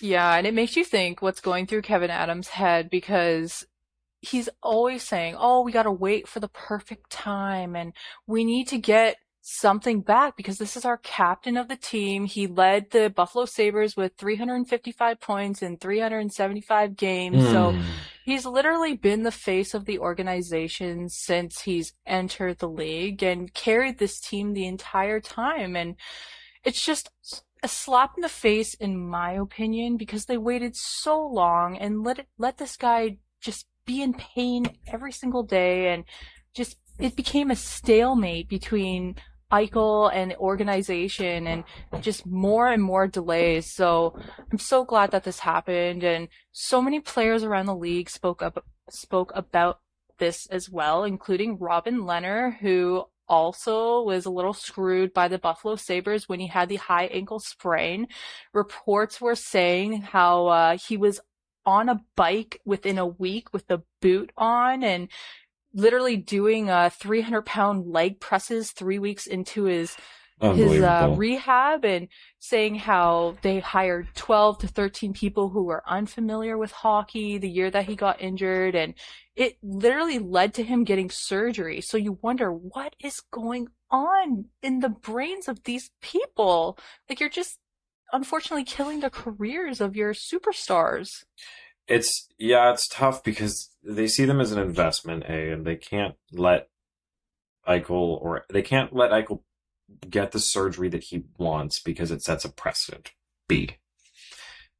Yeah, 0.00 0.34
and 0.34 0.46
it 0.46 0.54
makes 0.54 0.76
you 0.76 0.84
think 0.84 1.22
what's 1.22 1.40
going 1.40 1.66
through 1.66 1.82
Kevyn 1.82 2.08
Adams' 2.08 2.48
head 2.48 2.90
because 2.90 3.66
he's 4.20 4.48
always 4.62 5.02
saying, 5.02 5.36
"Oh, 5.38 5.62
we 5.62 5.72
got 5.72 5.84
to 5.84 5.92
wait 5.92 6.26
for 6.26 6.40
the 6.40 6.48
perfect 6.48 7.10
time 7.10 7.76
and 7.76 7.92
we 8.26 8.44
need 8.44 8.68
to 8.68 8.78
get 8.78 9.16
something 9.48 10.00
back 10.00 10.36
because 10.36 10.58
this 10.58 10.76
is 10.76 10.84
our 10.84 10.96
captain 10.98 11.56
of 11.56 11.68
the 11.68 11.76
team. 11.76 12.24
He 12.24 12.48
led 12.48 12.90
the 12.90 13.10
Buffalo 13.10 13.44
Sabres 13.44 13.96
with 13.96 14.16
355 14.16 15.20
points 15.20 15.62
in 15.62 15.76
375 15.76 16.96
games. 16.96 17.48
So 17.48 17.70
Hmm. 17.70 17.82
He's 18.24 18.44
literally 18.44 18.96
been 18.96 19.22
the 19.22 19.30
face 19.30 19.72
of 19.72 19.84
the 19.84 20.00
organization 20.00 21.08
since 21.08 21.60
he's 21.60 21.92
entered 22.04 22.58
the 22.58 22.68
league 22.68 23.22
and 23.22 23.54
carried 23.54 23.98
this 23.98 24.18
team 24.18 24.52
the 24.52 24.66
entire 24.66 25.20
time. 25.20 25.76
And 25.76 25.94
it's 26.64 26.84
just 26.84 27.08
a 27.62 27.68
slap 27.68 28.14
in 28.16 28.22
the 28.22 28.28
face, 28.28 28.74
in 28.74 28.98
my 28.98 29.30
opinion, 29.30 29.96
because 29.96 30.24
they 30.24 30.38
waited 30.38 30.74
so 30.74 31.24
long 31.24 31.76
and 31.76 32.02
let 32.02 32.18
it, 32.18 32.26
let 32.36 32.58
this 32.58 32.76
guy 32.76 33.18
just 33.40 33.66
be 33.84 34.02
in 34.02 34.12
pain 34.12 34.76
every 34.88 35.12
single 35.12 35.44
day. 35.44 35.92
And 35.94 36.02
just, 36.52 36.78
it 36.98 37.14
became 37.14 37.52
a 37.52 37.56
stalemate 37.56 38.48
between 38.48 39.14
Eichel 39.52 40.10
and 40.12 40.34
organization 40.36 41.46
and 41.46 41.64
just 42.00 42.26
more 42.26 42.68
and 42.68 42.82
more 42.82 43.06
delays. 43.06 43.72
So 43.72 44.18
I'm 44.50 44.58
so 44.58 44.84
glad 44.84 45.12
that 45.12 45.24
this 45.24 45.40
happened. 45.40 46.02
And 46.02 46.28
so 46.52 46.82
many 46.82 47.00
players 47.00 47.44
around 47.44 47.66
the 47.66 47.76
league 47.76 48.10
spoke 48.10 48.42
up 48.42 48.64
spoke 48.90 49.32
about 49.34 49.80
this 50.18 50.46
as 50.46 50.70
well, 50.70 51.04
including 51.04 51.58
Robin 51.58 52.00
Lehner, 52.00 52.56
who 52.58 53.04
also 53.28 54.02
was 54.02 54.24
a 54.24 54.30
little 54.30 54.54
screwed 54.54 55.12
by 55.12 55.28
the 55.28 55.38
Buffalo 55.38 55.76
Sabres 55.76 56.28
when 56.28 56.40
he 56.40 56.46
had 56.46 56.68
the 56.68 56.76
high 56.76 57.06
ankle 57.06 57.40
sprain. 57.40 58.06
Reports 58.52 59.20
were 59.20 59.34
saying 59.34 60.02
how 60.02 60.46
uh, 60.46 60.78
he 60.78 60.96
was 60.96 61.20
on 61.64 61.88
a 61.88 62.00
bike 62.14 62.60
within 62.64 62.96
a 62.96 63.06
week 63.06 63.52
with 63.52 63.66
the 63.66 63.82
boot 64.00 64.30
on 64.36 64.84
and 64.84 65.08
literally 65.76 66.16
doing 66.16 66.68
uh 66.70 66.90
300 66.90 67.42
pound 67.42 67.86
leg 67.86 68.18
presses 68.18 68.72
three 68.72 68.98
weeks 68.98 69.26
into 69.26 69.64
his 69.64 69.96
his 70.38 70.82
uh, 70.82 71.14
rehab 71.16 71.84
and 71.84 72.08
saying 72.40 72.74
how 72.74 73.36
they 73.40 73.58
hired 73.58 74.08
12 74.14 74.58
to 74.58 74.68
13 74.68 75.14
people 75.14 75.48
who 75.48 75.64
were 75.64 75.82
unfamiliar 75.88 76.58
with 76.58 76.72
hockey 76.72 77.38
the 77.38 77.48
year 77.48 77.70
that 77.70 77.86
he 77.86 77.96
got 77.96 78.20
injured 78.20 78.74
and 78.74 78.92
it 79.34 79.56
literally 79.62 80.18
led 80.18 80.52
to 80.54 80.62
him 80.62 80.84
getting 80.84 81.10
surgery. 81.10 81.80
So 81.80 81.96
you 81.96 82.18
wonder 82.20 82.50
what 82.50 82.94
is 83.02 83.20
going 83.30 83.68
on 83.90 84.46
in 84.62 84.80
the 84.80 84.90
brains 84.90 85.48
of 85.48 85.62
these 85.64 85.90
people? 86.02 86.78
Like 87.08 87.20
you're 87.20 87.28
just 87.30 87.58
unfortunately 88.12 88.64
killing 88.64 89.00
the 89.00 89.10
careers 89.10 89.80
of 89.80 89.96
your 89.96 90.12
superstars 90.12 91.24
it's 91.88 92.28
yeah 92.38 92.72
it's 92.72 92.88
tough 92.88 93.22
because 93.22 93.70
they 93.82 94.08
see 94.08 94.24
them 94.24 94.40
as 94.40 94.52
an 94.52 94.58
investment 94.58 95.24
a 95.28 95.52
and 95.52 95.64
they 95.64 95.76
can't 95.76 96.14
let 96.32 96.68
Eichel 97.66 97.90
or 97.90 98.44
they 98.50 98.62
can't 98.62 98.94
let 98.94 99.10
Eichel 99.10 99.40
get 100.08 100.32
the 100.32 100.40
surgery 100.40 100.88
that 100.88 101.04
he 101.04 101.24
wants 101.38 101.80
because 101.80 102.10
it 102.10 102.22
sets 102.22 102.44
a 102.44 102.52
precedent. 102.52 103.12
B. 103.48 103.76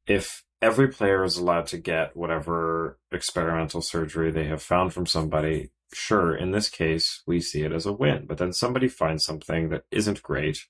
If 0.05 0.43
every 0.61 0.87
player 0.87 1.23
is 1.23 1.37
allowed 1.37 1.67
to 1.67 1.77
get 1.77 2.15
whatever 2.15 2.99
experimental 3.11 3.81
surgery 3.81 4.31
they 4.31 4.45
have 4.45 4.61
found 4.61 4.93
from 4.93 5.05
somebody, 5.05 5.71
sure, 5.93 6.35
in 6.35 6.51
this 6.51 6.69
case, 6.69 7.21
we 7.25 7.39
see 7.39 7.63
it 7.63 7.71
as 7.71 7.85
a 7.85 7.93
win. 7.93 8.25
But 8.25 8.37
then 8.37 8.53
somebody 8.53 8.87
finds 8.87 9.25
something 9.25 9.69
that 9.69 9.83
isn't 9.91 10.23
great 10.23 10.65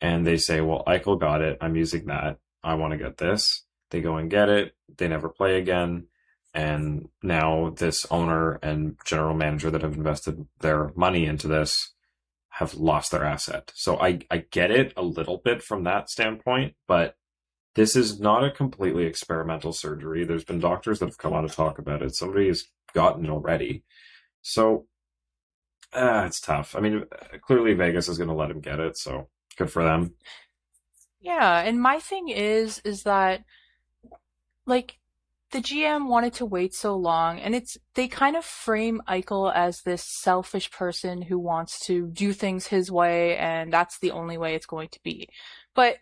and 0.00 0.26
they 0.26 0.36
say, 0.36 0.60
well, 0.60 0.82
Eichel 0.86 1.18
got 1.18 1.40
it. 1.40 1.58
I'm 1.60 1.76
using 1.76 2.06
that. 2.06 2.38
I 2.62 2.74
want 2.74 2.92
to 2.92 2.98
get 2.98 3.18
this. 3.18 3.63
They 3.94 4.00
go 4.00 4.16
and 4.16 4.28
get 4.28 4.48
it. 4.48 4.74
They 4.96 5.06
never 5.06 5.28
play 5.28 5.56
again. 5.56 6.08
And 6.52 7.10
now 7.22 7.70
this 7.70 8.04
owner 8.10 8.54
and 8.54 8.96
general 9.04 9.36
manager 9.36 9.70
that 9.70 9.82
have 9.82 9.94
invested 9.94 10.48
their 10.58 10.90
money 10.96 11.26
into 11.26 11.46
this 11.46 11.94
have 12.48 12.74
lost 12.74 13.12
their 13.12 13.22
asset. 13.22 13.70
So 13.76 13.96
I, 14.00 14.18
I 14.32 14.38
get 14.50 14.72
it 14.72 14.94
a 14.96 15.02
little 15.04 15.40
bit 15.44 15.62
from 15.62 15.84
that 15.84 16.10
standpoint, 16.10 16.74
but 16.88 17.14
this 17.76 17.94
is 17.94 18.18
not 18.18 18.42
a 18.42 18.50
completely 18.50 19.04
experimental 19.04 19.72
surgery. 19.72 20.24
There's 20.24 20.42
been 20.42 20.58
doctors 20.58 20.98
that 20.98 21.06
have 21.06 21.18
come 21.18 21.32
out 21.32 21.48
to 21.48 21.54
talk 21.54 21.78
about 21.78 22.02
it. 22.02 22.16
Somebody 22.16 22.48
has 22.48 22.64
gotten 22.94 23.26
it 23.26 23.30
already. 23.30 23.84
So 24.42 24.86
uh, 25.92 26.24
it's 26.26 26.40
tough. 26.40 26.74
I 26.74 26.80
mean, 26.80 27.04
clearly 27.42 27.74
Vegas 27.74 28.08
is 28.08 28.18
going 28.18 28.26
to 28.26 28.34
let 28.34 28.50
him 28.50 28.60
get 28.60 28.80
it. 28.80 28.98
So 28.98 29.28
good 29.56 29.70
for 29.70 29.84
them. 29.84 30.14
Yeah. 31.20 31.60
And 31.60 31.80
my 31.80 32.00
thing 32.00 32.28
is, 32.28 32.82
is 32.84 33.04
that 33.04 33.44
like 34.66 34.98
the 35.50 35.60
GM 35.60 36.08
wanted 36.08 36.32
to 36.34 36.46
wait 36.46 36.74
so 36.74 36.96
long, 36.96 37.38
and 37.38 37.54
it's 37.54 37.76
they 37.94 38.08
kind 38.08 38.34
of 38.36 38.44
frame 38.44 39.00
Eichel 39.08 39.54
as 39.54 39.82
this 39.82 40.02
selfish 40.02 40.70
person 40.70 41.22
who 41.22 41.38
wants 41.38 41.78
to 41.86 42.08
do 42.08 42.32
things 42.32 42.66
his 42.66 42.90
way, 42.90 43.36
and 43.36 43.72
that's 43.72 43.98
the 44.00 44.10
only 44.10 44.36
way 44.36 44.54
it's 44.54 44.66
going 44.66 44.88
to 44.88 45.00
be. 45.04 45.28
But 45.74 45.98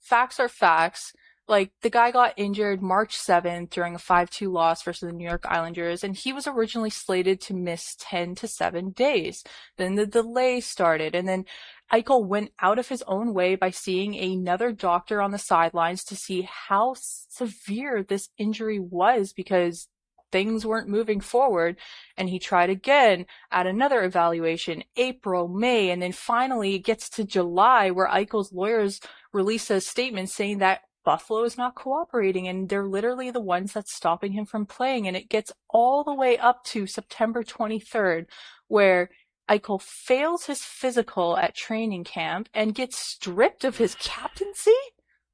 facts 0.00 0.38
are 0.38 0.48
facts. 0.48 1.12
Like 1.48 1.72
the 1.82 1.90
guy 1.90 2.12
got 2.12 2.34
injured 2.36 2.80
March 2.80 3.18
7th 3.18 3.70
during 3.70 3.96
a 3.96 3.98
5-2 3.98 4.52
loss 4.52 4.84
versus 4.84 5.08
the 5.08 5.12
New 5.12 5.26
York 5.26 5.44
Islanders, 5.44 6.04
and 6.04 6.16
he 6.16 6.32
was 6.32 6.46
originally 6.46 6.90
slated 6.90 7.40
to 7.42 7.54
miss 7.54 7.96
10 7.98 8.36
to 8.36 8.46
7 8.46 8.90
days. 8.90 9.42
Then 9.76 9.96
the 9.96 10.06
delay 10.06 10.60
started, 10.60 11.16
and 11.16 11.26
then 11.26 11.44
Eichel 11.92 12.24
went 12.24 12.52
out 12.58 12.78
of 12.78 12.88
his 12.88 13.02
own 13.06 13.34
way 13.34 13.54
by 13.54 13.70
seeing 13.70 14.16
another 14.16 14.72
doctor 14.72 15.20
on 15.20 15.30
the 15.30 15.38
sidelines 15.38 16.04
to 16.04 16.16
see 16.16 16.48
how 16.50 16.94
severe 16.96 18.02
this 18.02 18.30
injury 18.38 18.78
was 18.78 19.32
because 19.32 19.88
things 20.32 20.64
weren't 20.64 20.88
moving 20.88 21.20
forward. 21.20 21.76
And 22.16 22.30
he 22.30 22.38
tried 22.38 22.70
again 22.70 23.26
at 23.50 23.66
another 23.66 24.02
evaluation, 24.02 24.82
April, 24.96 25.46
May, 25.46 25.90
and 25.90 26.00
then 26.00 26.12
finally 26.12 26.74
it 26.74 26.84
gets 26.84 27.10
to 27.10 27.24
July 27.24 27.90
where 27.90 28.08
Eichel's 28.08 28.52
lawyers 28.52 29.00
release 29.32 29.70
a 29.70 29.80
statement 29.80 30.30
saying 30.30 30.58
that 30.58 30.80
Buffalo 31.04 31.42
is 31.42 31.58
not 31.58 31.74
cooperating 31.74 32.46
and 32.48 32.68
they're 32.68 32.86
literally 32.86 33.30
the 33.30 33.40
ones 33.40 33.72
that's 33.72 33.92
stopping 33.92 34.32
him 34.32 34.46
from 34.46 34.66
playing. 34.66 35.06
And 35.06 35.16
it 35.16 35.28
gets 35.28 35.52
all 35.68 36.04
the 36.04 36.14
way 36.14 36.38
up 36.38 36.64
to 36.66 36.86
September 36.86 37.42
23rd 37.42 38.26
where 38.68 39.10
Eichel 39.48 39.80
fails 39.80 40.46
his 40.46 40.62
physical 40.62 41.36
at 41.36 41.54
training 41.54 42.04
camp 42.04 42.48
and 42.54 42.74
gets 42.74 42.98
stripped 42.98 43.64
of 43.64 43.78
his 43.78 43.94
captaincy? 43.96 44.70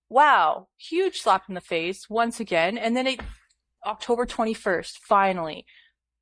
Wow. 0.09 0.69
Huge 0.77 1.21
slap 1.21 1.45
in 1.49 1.55
the 1.55 1.61
face 1.61 2.09
once 2.09 2.41
again. 2.41 2.79
And 2.79 2.97
then 2.97 3.07
it, 3.07 3.21
October 3.87 4.27
21st, 4.27 4.93
finally, 5.07 5.67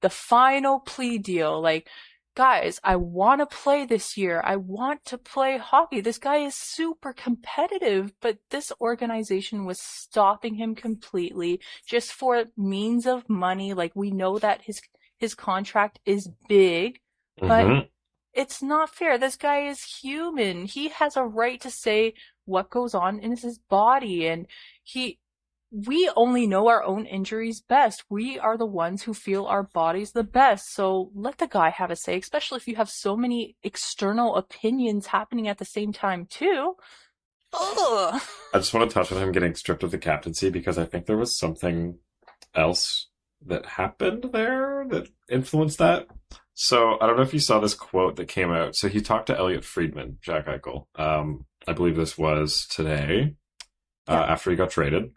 the 0.03 0.11
final 0.11 0.81
plea 0.81 1.19
deal. 1.19 1.61
Like, 1.61 1.89
guys, 2.35 2.79
I 2.85 2.97
want 2.97 3.41
to 3.41 3.47
play 3.47 3.87
this 3.87 4.17
year. 4.17 4.43
I 4.45 4.57
want 4.57 5.05
to 5.07 5.19
play 5.19 5.57
hockey. 5.57 6.01
This 6.01 6.19
guy 6.19 6.39
is 6.39 6.55
super 6.55 7.13
competitive, 7.13 8.13
but 8.21 8.39
this 8.51 8.73
organization 8.81 9.65
was 9.65 9.81
stopping 9.81 10.57
him 10.57 10.75
completely 10.75 11.61
just 11.87 12.13
for 12.13 12.45
means 12.57 13.07
of 13.07 13.29
money. 13.29 13.73
Like 13.73 13.93
we 13.95 14.11
know 14.11 14.39
that 14.39 14.63
his, 14.63 14.81
his 15.17 15.35
contract 15.35 15.99
is 16.05 16.29
big, 16.49 16.99
but 17.39 17.67
mm-hmm. 17.67 17.87
it's 18.33 18.63
not 18.63 18.95
fair. 18.95 19.19
This 19.19 19.37
guy 19.37 19.67
is 19.67 19.83
human. 19.83 20.65
He 20.67 20.89
has 20.89 21.17
a 21.17 21.25
right 21.25 21.61
to 21.61 21.71
say 21.71 22.15
what 22.45 22.71
goes 22.71 22.95
on 22.95 23.19
in 23.19 23.37
his 23.37 23.59
body 23.59 24.27
and 24.27 24.47
he, 24.83 25.19
we 25.71 26.11
only 26.17 26.47
know 26.47 26.69
our 26.69 26.83
own 26.85 27.07
injuries 27.07 27.61
best. 27.61 28.05
We 28.09 28.39
are 28.39 28.57
the 28.57 28.67
ones 28.67 29.03
who 29.03 29.13
feel 29.13 29.47
our 29.47 29.65
bodies 29.65 30.13
the 30.13 30.25
best. 30.25 30.73
So 30.73 31.11
let 31.15 31.39
the 31.39 31.49
guy 31.49 31.71
have 31.71 31.91
a 31.91 31.97
say, 31.97 32.17
especially 32.19 32.59
if 32.59 32.69
you 32.69 32.77
have 32.77 32.89
so 32.89 33.17
many 33.17 33.57
external 33.63 34.37
opinions 34.37 35.09
happening 35.09 35.49
at 35.49 35.59
the 35.59 35.65
same 35.65 35.93
time 35.93 36.27
too. 36.27 36.77
Ugh. 37.53 38.21
I 38.55 38.59
just 38.59 38.73
want 38.73 38.89
to 38.89 38.95
touch 38.95 39.13
on 39.13 39.23
him 39.23 39.33
getting 39.33 39.55
stripped 39.55 39.83
of 39.83 39.91
the 39.91 39.99
captaincy 39.99 40.51
because 40.51 40.79
I 40.79 40.85
think 40.85 41.07
there 41.07 41.17
was 41.17 41.39
something 41.39 41.99
else 42.55 43.09
that 43.45 43.67
happened 43.67 44.31
there 44.33 44.87
that 44.91 45.09
influenced 45.29 45.79
that. 45.79 46.07
So 46.59 46.97
I 47.03 47.07
don't 47.07 47.17
know 47.17 47.23
if 47.23 47.35
you 47.35 47.39
saw 47.39 47.61
this 47.61 47.75
quote 47.75 48.17
that 48.17 48.29
came 48.29 48.51
out. 48.51 48.77
So 48.77 48.89
he 48.89 49.03
talked 49.03 49.27
to 49.27 49.37
Elliot 49.37 49.63
Friedman, 49.63 50.17
Jack 50.23 50.47
Eichel. 50.47 50.87
Um, 50.97 51.45
I 51.69 51.75
believe 51.75 51.97
this 51.97 52.17
was 52.17 52.67
today, 52.67 53.35
uh, 54.09 54.13
yeah. 54.15 54.23
after 54.23 54.51
he 54.51 54.57
got 54.57 54.71
traded. 54.71 55.13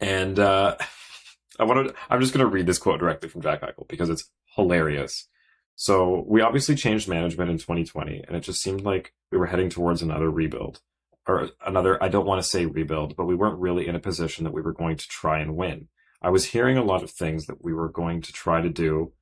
And 0.00 0.38
uh, 0.38 0.78
I 1.60 1.64
wanted. 1.64 1.94
I'm 2.08 2.22
just 2.22 2.32
going 2.32 2.46
to 2.46 2.50
read 2.50 2.64
this 2.64 2.78
quote 2.78 2.98
directly 2.98 3.28
from 3.28 3.42
Jack 3.42 3.60
Eichel 3.60 3.86
because 3.88 4.08
it's 4.08 4.30
hilarious. 4.56 5.28
So 5.76 6.24
we 6.26 6.40
obviously 6.40 6.76
changed 6.76 7.06
management 7.06 7.50
in 7.50 7.58
2020, 7.58 8.24
and 8.26 8.34
it 8.34 8.40
just 8.40 8.62
seemed 8.62 8.80
like 8.80 9.12
we 9.30 9.36
were 9.36 9.46
heading 9.46 9.68
towards 9.68 10.00
another 10.00 10.30
rebuild, 10.30 10.80
or 11.28 11.50
another. 11.66 12.02
I 12.02 12.08
don't 12.08 12.26
want 12.26 12.42
to 12.42 12.48
say 12.48 12.64
rebuild, 12.64 13.16
but 13.16 13.26
we 13.26 13.34
weren't 13.34 13.60
really 13.60 13.86
in 13.86 13.96
a 13.96 14.00
position 14.00 14.44
that 14.44 14.54
we 14.54 14.62
were 14.62 14.72
going 14.72 14.96
to 14.96 15.08
try 15.08 15.40
and 15.40 15.56
win. 15.56 15.88
I 16.22 16.30
was 16.30 16.46
hearing 16.46 16.78
a 16.78 16.84
lot 16.84 17.02
of 17.02 17.10
things 17.10 17.44
that 17.46 17.62
we 17.62 17.74
were 17.74 17.90
going 17.90 18.22
to 18.22 18.32
try 18.32 18.62
to 18.62 18.70
do 18.70 19.12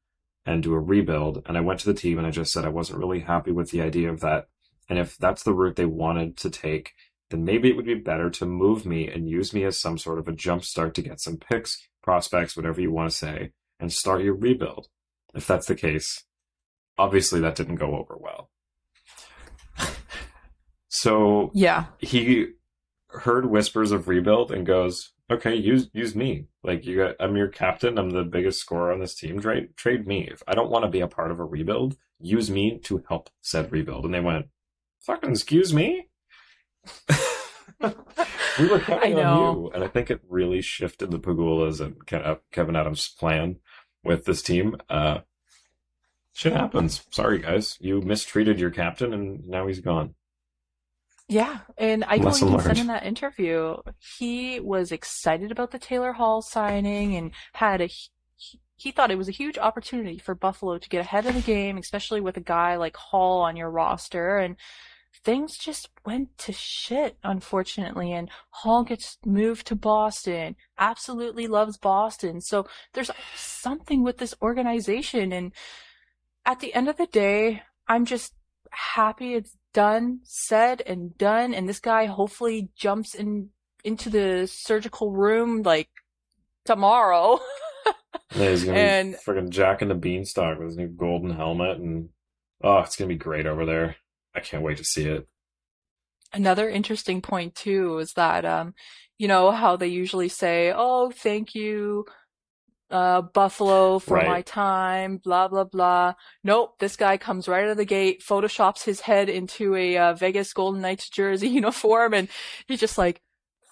and 0.48 0.62
do 0.62 0.72
a 0.72 0.80
rebuild. 0.80 1.42
And 1.46 1.58
I 1.58 1.60
went 1.60 1.80
to 1.80 1.86
the 1.86 1.98
team 1.98 2.16
and 2.16 2.26
I 2.26 2.30
just 2.30 2.52
said 2.52 2.64
I 2.64 2.70
wasn't 2.70 2.98
really 2.98 3.20
happy 3.20 3.52
with 3.52 3.70
the 3.70 3.82
idea 3.82 4.10
of 4.10 4.20
that. 4.20 4.48
And 4.88 4.98
if 4.98 5.18
that's 5.18 5.42
the 5.42 5.52
route 5.52 5.76
they 5.76 5.84
wanted 5.84 6.38
to 6.38 6.48
take, 6.48 6.92
then 7.28 7.44
maybe 7.44 7.68
it 7.68 7.76
would 7.76 7.84
be 7.84 7.94
better 7.94 8.30
to 8.30 8.46
move 8.46 8.86
me 8.86 9.06
and 9.08 9.28
use 9.28 9.52
me 9.52 9.64
as 9.64 9.78
some 9.78 9.98
sort 9.98 10.18
of 10.18 10.26
a 10.26 10.32
jump 10.32 10.64
start 10.64 10.94
to 10.94 11.02
get 11.02 11.20
some 11.20 11.36
picks, 11.36 11.86
prospects, 12.02 12.56
whatever 12.56 12.80
you 12.80 12.90
want 12.90 13.10
to 13.10 13.16
say, 13.16 13.52
and 13.78 13.92
start 13.92 14.22
your 14.22 14.34
rebuild. 14.34 14.88
If 15.34 15.46
that's 15.46 15.66
the 15.66 15.74
case, 15.74 16.24
obviously 16.96 17.40
that 17.40 17.54
didn't 17.54 17.76
go 17.76 17.96
over 17.96 18.16
well. 18.18 18.48
so 20.88 21.50
yeah, 21.52 21.86
he 21.98 22.52
heard 23.10 23.44
whispers 23.44 23.92
of 23.92 24.08
rebuild 24.08 24.50
and 24.50 24.64
goes, 24.64 25.12
okay, 25.30 25.54
use 25.54 25.90
use 25.92 26.14
me. 26.14 26.46
Like 26.62 26.84
you 26.86 26.96
got, 26.96 27.16
I'm 27.20 27.36
your 27.36 27.48
captain. 27.48 27.98
I'm 27.98 28.10
the 28.10 28.24
biggest 28.24 28.60
scorer 28.60 28.92
on 28.92 29.00
this 29.00 29.14
team. 29.14 29.40
Trade 29.40 29.76
trade 29.76 30.06
me. 30.06 30.28
If 30.30 30.42
I 30.46 30.54
don't 30.54 30.70
want 30.70 30.84
to 30.84 30.90
be 30.90 31.00
a 31.00 31.08
part 31.08 31.30
of 31.30 31.38
a 31.38 31.44
rebuild, 31.44 31.96
use 32.20 32.50
me 32.50 32.78
to 32.84 33.04
help 33.08 33.30
said 33.40 33.72
rebuild. 33.72 34.04
And 34.04 34.14
they 34.14 34.20
went, 34.20 34.46
fucking 35.00 35.30
excuse 35.30 35.72
me. 35.74 36.08
we 38.58 38.68
were 38.68 38.80
counting 38.80 39.18
on 39.18 39.54
you, 39.54 39.70
and 39.74 39.84
I 39.84 39.88
think 39.88 40.10
it 40.10 40.20
really 40.28 40.62
shifted 40.62 41.10
the 41.10 41.18
Pegulas 41.18 41.80
and 41.80 42.04
Kevyn 42.06 42.78
Adams' 42.78 43.08
plan 43.08 43.56
with 44.04 44.24
this 44.24 44.42
team. 44.42 44.76
Uh, 44.88 45.18
shit 46.32 46.52
happens. 46.52 47.04
Sorry, 47.10 47.38
guys. 47.38 47.76
You 47.80 48.00
mistreated 48.00 48.58
your 48.58 48.70
captain, 48.70 49.12
and 49.12 49.46
now 49.46 49.66
he's 49.66 49.80
gone. 49.80 50.14
Yeah, 51.28 51.58
and 51.76 52.04
I 52.04 52.16
even 52.16 52.32
said 52.32 52.78
in 52.78 52.86
that 52.86 53.04
interview 53.04 53.76
he 54.18 54.60
was 54.60 54.90
excited 54.90 55.52
about 55.52 55.72
the 55.72 55.78
Taylor 55.78 56.14
Hall 56.14 56.40
signing 56.40 57.16
and 57.16 57.32
had 57.52 57.82
a 57.82 57.90
he 58.78 58.92
thought 58.92 59.10
it 59.10 59.18
was 59.18 59.28
a 59.28 59.32
huge 59.32 59.58
opportunity 59.58 60.18
for 60.18 60.34
Buffalo 60.34 60.78
to 60.78 60.88
get 60.88 61.00
ahead 61.00 61.26
of 61.26 61.34
the 61.34 61.40
game, 61.40 61.76
especially 61.76 62.20
with 62.20 62.36
a 62.36 62.40
guy 62.40 62.76
like 62.76 62.96
Hall 62.96 63.40
on 63.42 63.56
your 63.56 63.70
roster. 63.70 64.38
And 64.38 64.56
things 65.24 65.58
just 65.58 65.90
went 66.06 66.38
to 66.38 66.52
shit, 66.52 67.18
unfortunately. 67.24 68.12
And 68.12 68.30
Hall 68.50 68.84
gets 68.84 69.18
moved 69.26 69.66
to 69.66 69.74
Boston, 69.74 70.54
absolutely 70.78 71.48
loves 71.48 71.76
Boston. 71.76 72.40
So 72.40 72.68
there's 72.94 73.10
something 73.34 74.04
with 74.04 74.18
this 74.18 74.34
organization. 74.40 75.32
And 75.32 75.52
at 76.46 76.60
the 76.60 76.72
end 76.72 76.88
of 76.88 76.96
the 76.96 77.06
day, 77.06 77.62
I'm 77.88 78.04
just 78.04 78.32
happy 78.70 79.34
it's 79.34 79.56
done, 79.82 80.20
said 80.24 80.82
and 80.86 81.16
done. 81.18 81.54
And 81.54 81.68
this 81.68 81.80
guy 81.80 82.06
hopefully 82.06 82.68
jumps 82.76 83.14
in 83.14 83.50
into 83.84 84.10
the 84.10 84.48
surgical 84.50 85.12
room 85.12 85.62
like 85.62 85.88
tomorrow. 86.64 87.38
Yeah, 88.34 88.50
he's 88.50 88.64
gonna 88.64 88.78
And- 88.78 89.12
be 89.12 89.18
freaking 89.26 89.48
Jack 89.48 89.80
and 89.80 89.90
the 89.90 89.94
Beanstalk 89.94 90.58
with 90.58 90.68
his 90.68 90.76
new 90.76 90.88
golden 90.88 91.30
helmet, 91.30 91.78
and 91.78 92.10
oh, 92.62 92.78
it's 92.80 92.94
gonna 92.96 93.08
be 93.08 93.16
great 93.16 93.46
over 93.46 93.64
there. 93.64 93.96
I 94.34 94.40
can't 94.40 94.62
wait 94.62 94.76
to 94.78 94.84
see 94.84 95.04
it. 95.06 95.26
Another 96.34 96.68
interesting 96.68 97.22
point 97.22 97.54
too 97.54 97.98
is 97.98 98.12
that 98.16 98.44
um, 98.44 98.74
you 99.16 99.28
know 99.28 99.50
how 99.50 99.76
they 99.76 99.86
usually 99.88 100.28
say, 100.28 100.72
"Oh, 100.76 101.10
thank 101.10 101.54
you, 101.54 102.04
uh, 102.90 103.22
Buffalo 103.22 103.98
for 103.98 104.14
Right. 104.16 104.26
my 104.26 104.42
time," 104.42 105.18
blah 105.18 105.48
blah 105.48 105.64
blah. 105.64 106.14
Nope, 106.44 106.78
this 106.78 106.96
guy 106.96 107.16
comes 107.16 107.48
right 107.48 107.64
out 107.64 107.70
of 107.70 107.76
the 107.76 107.84
gate, 107.84 108.22
photoshops 108.26 108.84
his 108.84 109.00
head 109.02 109.28
into 109.28 109.74
a 109.76 109.96
uh, 109.96 110.14
Vegas 110.14 110.52
Golden 110.52 110.80
Knights 110.80 111.08
jersey 111.08 111.48
uniform, 111.60 112.14
and 112.14 112.28
he's 112.66 112.80
just 112.80 112.98
like, 112.98 113.20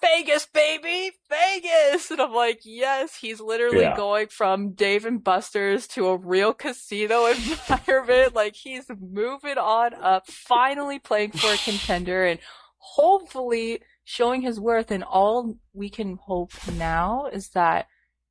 "Vegas, 0.01 0.45
baby, 0.45 1.11
Vegas!" 1.29 2.11
And 2.11 2.21
I'm 2.21 2.33
like, 2.33 2.59
"Yes, 2.63 3.15
he's 3.19 3.39
literally 3.41 3.81
Yeah. 3.83 3.95
going 3.97 4.27
from 4.27 4.73
Dave 4.73 5.05
and 5.05 5.23
Buster's 5.23 5.87
to 5.89 6.07
a 6.07 6.17
real 6.17 6.53
casino 6.53 7.25
environment. 7.27 8.35
Like 8.35 8.55
he's 8.55 8.85
moving 8.99 9.57
on 9.57 9.93
up, 9.95 10.27
finally 10.27 10.99
playing 10.99 11.31
for 11.31 11.53
a 11.53 11.57
contender, 11.57 12.25
and 12.25 12.39
hopefully 12.77 13.81
showing 14.03 14.41
his 14.41 14.59
worth. 14.59 14.91
And 14.91 15.03
all 15.03 15.57
we 15.73 15.89
can 15.89 16.17
hope 16.21 16.51
now 16.77 17.25
is 17.31 17.49
that 17.49 17.87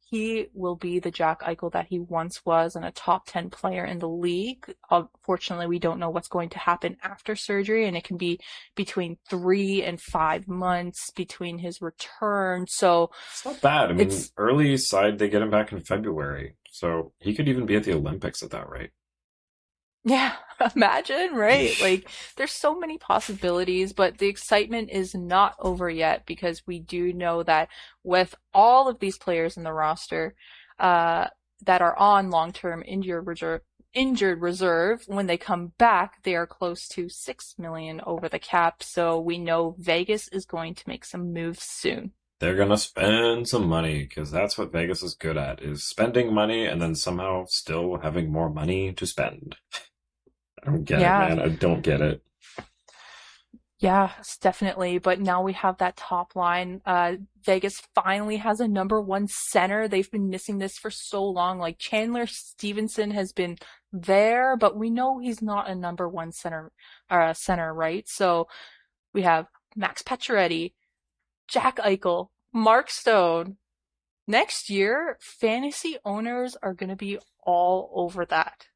he 0.09 0.47
will 0.55 0.77
be 0.77 1.01
the 1.01 1.11
Jack 1.11 1.41
Eichel 1.43 1.73
that 1.73 1.89
he 1.89 1.99
once 1.99 2.47
was 2.47 2.77
and 2.77 2.85
a 2.85 2.93
top 2.93 3.27
10 3.27 3.51
player 3.51 3.85
in 3.85 3.99
the 3.99 4.09
league. 4.09 4.73
Unfortunately, 4.91 5.67
we 5.67 5.81
don't 5.81 5.99
know 5.99 6.11
what's 6.11 6.29
going 6.29 6.49
to 6.51 6.61
happen 6.61 6.97
after 7.03 7.35
surgery, 7.35 7.87
and 7.87 7.97
it 7.97 8.05
can 8.05 8.17
be 8.17 8.39
between 8.77 9.19
three 9.29 9.83
and 9.83 10.01
five 10.01 10.47
months 10.47 11.11
between 11.11 11.59
his 11.59 11.83
return. 11.83 12.67
So, 12.69 13.11
It's 13.33 13.45
not 13.45 13.61
bad. 13.61 13.91
I 13.91 13.95
mean, 13.95 14.13
early 14.37 14.77
side 14.77 15.19
they 15.19 15.29
get 15.29 15.43
him 15.43 15.51
back 15.51 15.73
in 15.73 15.81
February, 15.81 16.55
so 16.71 17.13
he 17.19 17.35
could 17.35 17.49
even 17.49 17.67
be 17.67 17.75
at 17.75 17.83
the 17.83 17.95
Olympics 17.95 18.45
at 18.45 18.51
that 18.51 18.69
rate. 18.69 18.91
Yeah, 20.07 20.35
imagine, 20.77 21.35
right? 21.35 21.77
Like, 21.81 22.09
there's 22.37 22.53
so 22.53 22.79
many 22.79 22.97
possibilities, 22.97 23.93
but 23.93 24.19
the 24.19 24.29
excitement 24.29 24.91
is 24.91 25.17
not 25.17 25.57
over 25.59 25.91
yet 25.91 26.25
because 26.27 26.65
we 26.65 26.79
do 26.79 27.13
know 27.13 27.43
that 27.43 27.69
with 28.05 28.37
all 28.55 28.89
of 28.89 29.01
these 29.01 29.19
players 29.19 29.57
in 29.57 29.65
the 29.65 29.73
roster, 29.73 30.37
uh, 30.79 31.27
that 31.65 31.83
are 31.83 31.99
on 31.99 32.31
long-term 32.31 32.85
injured 32.87 33.27
reserve, 33.27 33.63
injured 33.95 34.41
reserve, 34.41 35.03
when 35.09 35.27
they 35.27 35.37
come 35.37 35.73
back, 35.77 36.23
they 36.23 36.37
are 36.37 36.47
close 36.47 36.87
to 36.87 37.09
six 37.09 37.57
million 37.59 38.01
over 38.07 38.29
the 38.29 38.39
cap. 38.39 38.85
So 38.85 39.19
we 39.19 39.39
know 39.39 39.75
Vegas 39.77 40.29
is 40.29 40.45
going 40.45 40.77
to 40.77 40.85
make 40.87 41.05
some 41.05 41.33
moves 41.33 41.65
soon. 41.65 42.13
They're 42.39 42.55
gonna 42.55 42.77
spend 42.77 43.49
some 43.49 43.67
money 43.67 44.01
because 44.05 44.31
that's 44.31 44.57
what 44.59 44.71
Vegas 44.71 45.03
is 45.03 45.15
good 45.15 45.39
at: 45.39 45.63
is 45.63 45.89
spending 45.89 46.33
money 46.33 46.67
and 46.67 46.81
then 46.81 46.95
somehow 46.95 47.47
still 47.49 47.99
having 48.03 48.31
more 48.31 48.51
money 48.51 48.93
to 48.93 49.07
spend. 49.07 49.57
I 50.67 50.71
don't 50.71 50.85
get 50.85 51.01
Yeah. 51.01 51.27
it, 51.27 51.37
man. 51.37 51.41
I 51.41 51.49
don't 51.55 51.83
get 51.83 52.01
it. 52.01 52.23
Yeah, 53.79 54.13
definitely. 54.41 54.99
But 54.99 55.21
now 55.21 55.43
we 55.43 55.53
have 55.53 55.79
that 55.79 55.97
top 55.97 56.35
line. 56.35 56.81
Uh, 56.87 57.17
Vegas 57.45 57.83
finally 57.95 58.39
has 58.39 58.59
a 58.59 58.67
number 58.67 59.01
one 59.03 59.29
center. 59.29 59.87
They've 59.87 60.11
been 60.11 60.31
missing 60.31 60.59
this 60.59 60.79
for 60.79 60.91
so 60.91 61.23
long. 61.23 61.59
Like 61.59 61.79
Chandler 61.79 62.27
Stephenson 62.27 63.11
has 63.11 63.33
been 63.33 63.59
there, 63.93 64.57
but 64.57 64.77
we 64.77 64.89
know 64.89 65.19
he's 65.19 65.43
not 65.43 65.69
a 65.69 65.75
number 65.75 66.09
one 66.09 66.33
center, 66.33 66.73
uh, 67.11 67.35
center, 67.35 67.73
right? 67.75 68.09
So 68.09 68.49
we 69.13 69.23
have 69.23 69.47
Max 69.77 70.03
Pacioretty, 70.03 70.73
Jack 71.47 71.77
Eichel, 71.77 72.29
Mark 72.53 72.91
Stone. 72.91 73.59
Next 74.27 74.71
year, 74.71 75.19
fantasy 75.21 75.99
owners 76.05 76.57
are 76.63 76.75
going 76.75 76.91
to 76.91 76.97
be 76.97 77.19
all 77.45 77.93
over 77.95 78.25
that. 78.25 78.67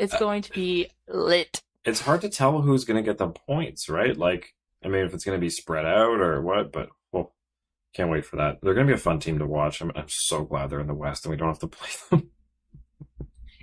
It's 0.00 0.14
Uh, 0.14 0.18
going 0.18 0.42
to 0.42 0.52
be 0.52 0.90
lit. 1.08 1.62
It's 1.84 2.00
hard 2.00 2.20
to 2.22 2.28
tell 2.28 2.60
who's 2.62 2.84
gonna 2.84 3.02
get 3.02 3.18
the 3.18 3.28
points, 3.28 3.88
right? 3.88 4.16
Like, 4.16 4.54
I 4.84 4.88
mean, 4.88 5.04
if 5.04 5.14
it's 5.14 5.24
gonna 5.24 5.38
be 5.38 5.50
spread 5.50 5.84
out 5.86 6.20
or 6.20 6.40
what, 6.42 6.72
but 6.72 6.90
well, 7.12 7.34
can't 7.94 8.10
wait 8.10 8.24
for 8.26 8.36
that. 8.36 8.58
They're 8.62 8.74
gonna 8.74 8.86
be 8.86 8.92
a 8.94 8.98
fun 8.98 9.18
team 9.20 9.38
to 9.38 9.46
watch. 9.46 9.80
I'm, 9.80 9.92
I'm 9.94 10.08
so 10.08 10.44
glad 10.44 10.70
they're 10.70 10.80
in 10.80 10.86
the 10.86 10.94
West 10.94 11.24
and 11.24 11.30
we 11.30 11.36
don't 11.36 11.48
have 11.48 11.58
to 11.60 11.68
play 11.78 11.90
them. 12.10 12.30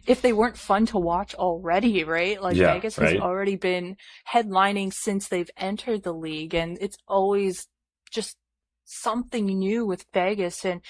if 0.06 0.22
they 0.22 0.34
weren't 0.34 0.58
fun 0.58 0.86
to 0.88 0.98
watch 0.98 1.36
already, 1.36 2.04
right? 2.04 2.42
Like 2.42 2.56
Yeah, 2.56 2.74
Vegas 2.74 2.98
right. 2.98 3.14
has 3.14 3.22
already 3.22 3.56
been 3.56 3.98
headlining 4.32 4.94
since 4.94 5.28
they've 5.28 5.50
entered 5.58 6.04
the 6.04 6.14
league 6.14 6.56
and 6.56 6.78
it's 6.82 6.98
always 7.08 7.68
just 8.10 8.38
something 8.86 9.46
new 9.46 9.86
with 9.86 10.06
Vegas 10.14 10.64
and 10.66 10.82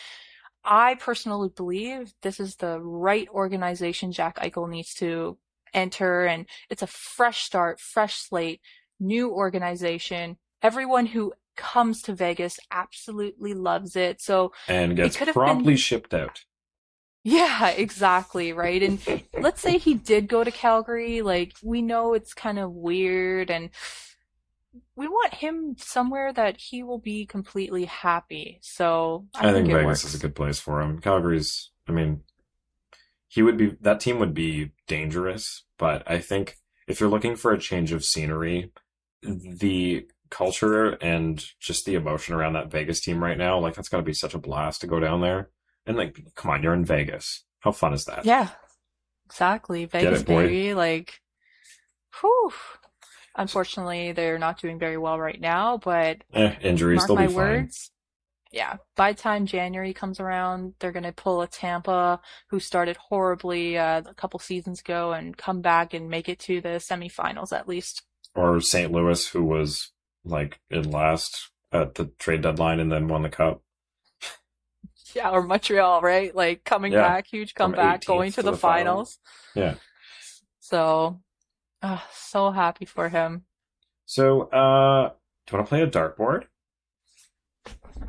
I 0.67 0.95
personally 0.95 1.49
believe 1.55 2.13
this 2.21 2.39
is 2.41 2.57
the 2.57 2.79
right 2.81 3.27
organization 3.29 4.11
Jack 4.11 4.35
Eichel 4.37 4.69
needs 4.69 4.93
to 4.95 5.37
enter 5.73 6.25
and 6.25 6.45
it's 6.69 6.81
a 6.81 6.87
fresh 6.87 7.43
start, 7.43 7.79
fresh 7.79 8.15
slate, 8.15 8.59
new 8.99 9.31
organization. 9.31 10.37
Everyone 10.61 11.05
who 11.05 11.33
comes 11.55 12.01
to 12.03 12.13
Vegas 12.13 12.59
absolutely 12.69 13.53
loves 13.53 13.95
it. 13.95 14.21
So 14.21 14.51
and 14.67 14.95
gets 14.95 15.15
have 15.15 15.27
been- 15.27 15.33
promptly 15.33 15.77
shipped 15.77 16.13
out. 16.13 16.43
yeah, 17.23 17.69
exactly, 17.69 18.51
right? 18.53 18.83
And 18.83 19.23
let's 19.39 19.61
say 19.61 19.77
he 19.77 19.93
did 19.93 20.27
go 20.27 20.43
to 20.43 20.51
Calgary, 20.51 21.21
like 21.21 21.53
we 21.63 21.81
know 21.81 22.13
it's 22.13 22.33
kind 22.33 22.59
of 22.59 22.71
weird 22.73 23.49
and 23.49 23.69
we 24.97 25.07
want 25.07 25.35
him 25.35 25.75
somewhere 25.77 26.33
that 26.33 26.57
he 26.57 26.81
will 26.81 26.97
be 26.97 27.25
completely 27.27 27.85
happy. 27.85 28.57
So 28.63 29.27
I, 29.35 29.49
I, 29.49 29.53
think, 29.53 29.69
it 29.69 29.73
Vegas 29.73 29.85
works. 29.85 30.03
is 30.05 30.15
a 30.15 30.19
good 30.19 30.35
place 30.35 30.59
for 30.59 30.81
him. 30.81 30.99
Calgary's, 30.99 31.69
I 31.87 31.91
mean, 31.91 32.21
he 33.27 33.43
would 33.43 33.57
be, 33.57 33.77
that 33.81 33.99
team 33.99 34.17
would 34.17 34.33
be 34.33 34.71
dangerous, 34.87 35.65
but 35.77 36.03
I 36.09 36.17
think 36.17 36.55
if 36.87 36.99
you're 36.99 37.09
looking 37.09 37.35
for 37.35 37.53
a 37.53 37.59
change 37.59 37.91
of 37.91 38.03
scenery, 38.03 38.71
the 39.21 40.07
culture 40.31 40.97
and 41.01 41.43
just 41.59 41.85
the 41.85 41.93
emotion 41.93 42.33
around 42.33 42.53
that 42.53 42.71
Vegas 42.71 42.99
team 42.99 43.23
right 43.23 43.37
now, 43.37 43.59
like 43.59 43.75
that's 43.75 43.89
gotta 43.89 44.03
be 44.03 44.13
such 44.13 44.33
a 44.33 44.39
blast 44.39 44.81
to 44.81 44.87
go 44.87 44.99
down 44.99 45.21
there. 45.21 45.51
And 45.85 45.95
like, 45.95 46.19
come 46.35 46.49
on, 46.49 46.63
you're 46.63 46.73
in 46.73 46.85
Vegas. 46.85 47.43
How 47.59 47.71
fun 47.71 47.93
is 47.93 48.05
that? 48.05 48.25
Yeah, 48.25 48.49
exactly. 49.27 49.85
Vegas, 49.85 50.21
it, 50.21 50.27
baby. 50.27 50.73
Like, 50.73 51.21
whew. 52.19 52.51
Unfortunately, 53.37 54.11
they're 54.11 54.39
not 54.39 54.59
doing 54.59 54.79
very 54.79 54.97
well 54.97 55.19
right 55.19 55.39
now, 55.39 55.77
but 55.77 56.23
Eh, 56.33 56.55
injuries, 56.61 57.01
mark 57.01 57.09
my 57.15 57.27
be 57.27 57.27
fine. 57.27 57.35
words. 57.35 57.91
Yeah, 58.51 58.77
by 58.95 59.13
time 59.13 59.45
January 59.45 59.93
comes 59.93 60.19
around, 60.19 60.73
they're 60.79 60.91
gonna 60.93 61.11
pull 61.13 61.41
a 61.41 61.47
Tampa 61.47 62.21
who 62.49 62.59
started 62.59 62.97
horribly 62.97 63.77
uh, 63.77 64.01
a 64.05 64.13
couple 64.13 64.39
seasons 64.39 64.79
ago 64.81 65.13
and 65.13 65.37
come 65.37 65.61
back 65.61 65.93
and 65.93 66.09
make 66.09 66.29
it 66.29 66.39
to 66.39 66.61
the 66.61 66.79
semifinals 66.79 67.51
at 67.53 67.67
least. 67.67 68.03
Or 68.35 68.61
St. 68.61 68.91
Louis, 68.91 69.27
who 69.27 69.43
was 69.43 69.91
like 70.23 70.59
in 70.69 70.91
last 70.91 71.51
at 71.73 71.95
the 71.95 72.05
trade 72.19 72.41
deadline 72.41 72.79
and 72.79 72.91
then 72.91 73.07
won 73.09 73.23
the 73.23 73.29
cup. 73.29 73.61
Yeah, 75.15 75.29
or 75.31 75.41
Montreal, 75.41 76.01
right? 76.01 76.33
Like 76.35 76.63
coming 76.63 76.91
Yeah, 76.93 77.01
back, 77.01 77.27
huge 77.27 77.53
comeback, 77.55 78.05
going 78.05 78.31
to 78.31 78.37
to 78.37 78.43
the, 78.43 78.51
the 78.51 78.57
finals. 78.57 79.19
finals. 79.55 79.55
Yeah. 79.55 79.75
So, 80.59 81.21
uh, 81.81 81.99
so 82.13 82.51
happy 82.51 82.85
for 82.85 83.09
him. 83.09 83.43
So, 84.05 84.43
uh, 84.49 85.09
do 85.45 85.51
you 85.51 85.57
want 85.57 85.65
to 85.65 85.69
play 85.69 85.81
a 85.81 85.87
dartboard? 85.87 86.45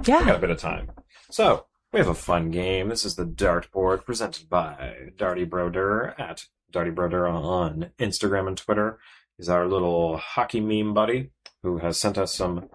Yeah. 0.05 0.21
We 0.21 0.27
got 0.27 0.37
a 0.37 0.41
bit 0.41 0.51
of 0.51 0.59
time. 0.59 0.91
So, 1.31 1.67
we 1.93 1.99
have 1.99 2.09
a 2.09 2.15
fun 2.15 2.51
game. 2.51 2.89
This 2.89 3.05
is 3.05 3.17
the 3.17 3.25
dartboard 3.25 4.05
presented 4.05 4.49
by 4.49 5.11
Darty 5.17 5.49
Broder 5.49 6.15
at 6.19 6.45
Darty 6.73 6.95
Broder 6.95 7.27
on 7.27 7.91
Instagram 7.99 8.47
and 8.47 8.57
Twitter. 8.57 8.99
He's 9.37 9.49
our 9.49 9.67
little 9.67 10.17
hockey 10.19 10.61
meme 10.61 10.95
buddy 10.95 11.31
who 11.63 11.79
has 11.79 11.99
sent 11.99 12.19
us 12.19 12.35
some 12.35 12.69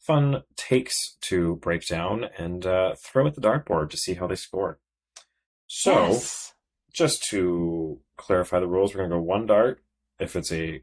fun 0.00 0.42
takes 0.56 1.16
to 1.22 1.56
break 1.56 1.86
down 1.86 2.24
and 2.38 2.66
uh, 2.66 2.94
throw 2.98 3.26
at 3.26 3.34
the 3.34 3.40
dartboard 3.40 3.90
to 3.90 3.96
see 3.96 4.14
how 4.14 4.26
they 4.26 4.34
score. 4.34 4.78
So, 5.66 6.08
Yes. 6.08 6.54
just 6.92 7.22
to 7.30 8.00
clarify 8.16 8.60
the 8.60 8.66
rules, 8.66 8.94
we're 8.94 9.00
going 9.00 9.10
to 9.10 9.16
go 9.16 9.22
one 9.22 9.46
dart. 9.46 9.82
If 10.18 10.36
it's 10.36 10.52
a 10.52 10.82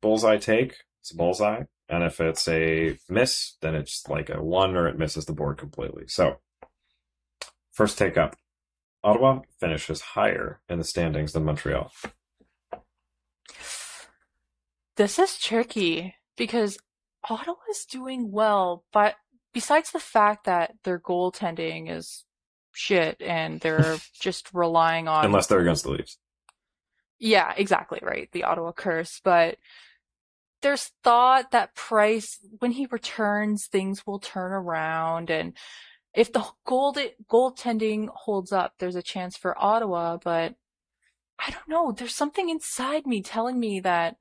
bullseye 0.00 0.38
take, 0.38 0.76
it's 1.00 1.12
a 1.12 1.16
bullseye. 1.16 1.64
And 1.88 2.02
if 2.02 2.20
it's 2.20 2.48
a 2.48 2.98
miss, 3.08 3.56
then 3.60 3.74
it's 3.74 4.08
like 4.08 4.28
a 4.28 4.42
one 4.42 4.76
or 4.76 4.88
it 4.88 4.98
misses 4.98 5.26
the 5.26 5.32
board 5.32 5.56
completely. 5.56 6.04
So, 6.08 6.38
first 7.72 7.96
take 7.96 8.16
up 8.16 8.36
Ottawa 9.06 9.40
finishes 9.60 10.00
higher 10.00 10.60
in 10.68 10.78
the 10.78 10.84
standings 10.84 11.32
than 11.32 11.44
Montreal. 11.44 11.92
This 14.96 15.18
is 15.18 15.38
tricky 15.38 16.16
because 16.36 16.78
Ottawa 17.30 17.56
is 17.70 17.84
doing 17.84 18.32
well, 18.32 18.84
but 18.92 19.14
besides 19.52 19.92
the 19.92 20.00
fact 20.00 20.46
that 20.46 20.74
their 20.82 20.98
goaltending 20.98 21.88
is 21.88 22.24
shit 22.72 23.16
and 23.20 23.60
they're 23.60 23.98
just 24.20 24.48
relying 24.52 25.06
on 25.06 25.24
Unless 25.24 25.46
they're 25.46 25.60
against 25.60 25.84
the 25.84 25.90
Leafs. 25.90 26.18
Yeah, 27.18 27.52
exactly 27.56 28.00
right. 28.02 28.28
The 28.32 28.44
Ottawa 28.44 28.72
curse, 28.72 29.20
but 29.24 29.58
there's 30.62 30.90
thought 31.02 31.50
that 31.52 31.74
Price, 31.74 32.38
when 32.58 32.72
he 32.72 32.86
returns, 32.90 33.66
things 33.66 34.06
will 34.06 34.18
turn 34.18 34.52
around, 34.52 35.30
and 35.30 35.54
if 36.14 36.32
the 36.32 36.44
gold 36.66 36.98
goaltending 37.30 38.08
holds 38.08 38.52
up, 38.52 38.74
there's 38.78 38.96
a 38.96 39.02
chance 39.02 39.36
for 39.36 39.56
Ottawa. 39.62 40.16
But 40.22 40.54
I 41.38 41.50
don't 41.50 41.68
know. 41.68 41.92
There's 41.92 42.14
something 42.14 42.48
inside 42.48 43.06
me 43.06 43.22
telling 43.22 43.60
me 43.60 43.80
that 43.80 44.16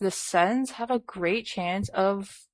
the 0.00 0.10
Sens 0.10 0.72
have 0.72 0.90
a 0.90 0.98
great 0.98 1.46
chance 1.46 1.88
of 1.90 2.46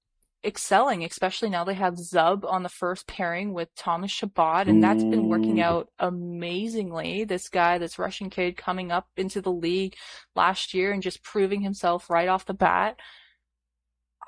excelling, 0.44 1.04
especially 1.04 1.50
now 1.50 1.64
they 1.64 1.74
have 1.74 1.94
Zub 1.94 2.44
on 2.44 2.62
the 2.62 2.68
first 2.68 3.06
pairing 3.06 3.52
with 3.52 3.74
Thomas 3.74 4.10
Chabot, 4.10 4.68
and 4.68 4.82
that's 4.82 5.04
been 5.04 5.28
working 5.28 5.60
out 5.60 5.88
amazingly. 5.98 7.24
This 7.24 7.48
guy, 7.48 7.78
this 7.78 7.98
Russian 7.98 8.30
kid 8.30 8.56
coming 8.56 8.90
up 8.90 9.08
into 9.16 9.40
the 9.40 9.52
league 9.52 9.96
last 10.34 10.72
year 10.72 10.92
and 10.92 11.02
just 11.02 11.22
proving 11.22 11.60
himself 11.60 12.08
right 12.08 12.28
off 12.28 12.46
the 12.46 12.54
bat. 12.54 12.98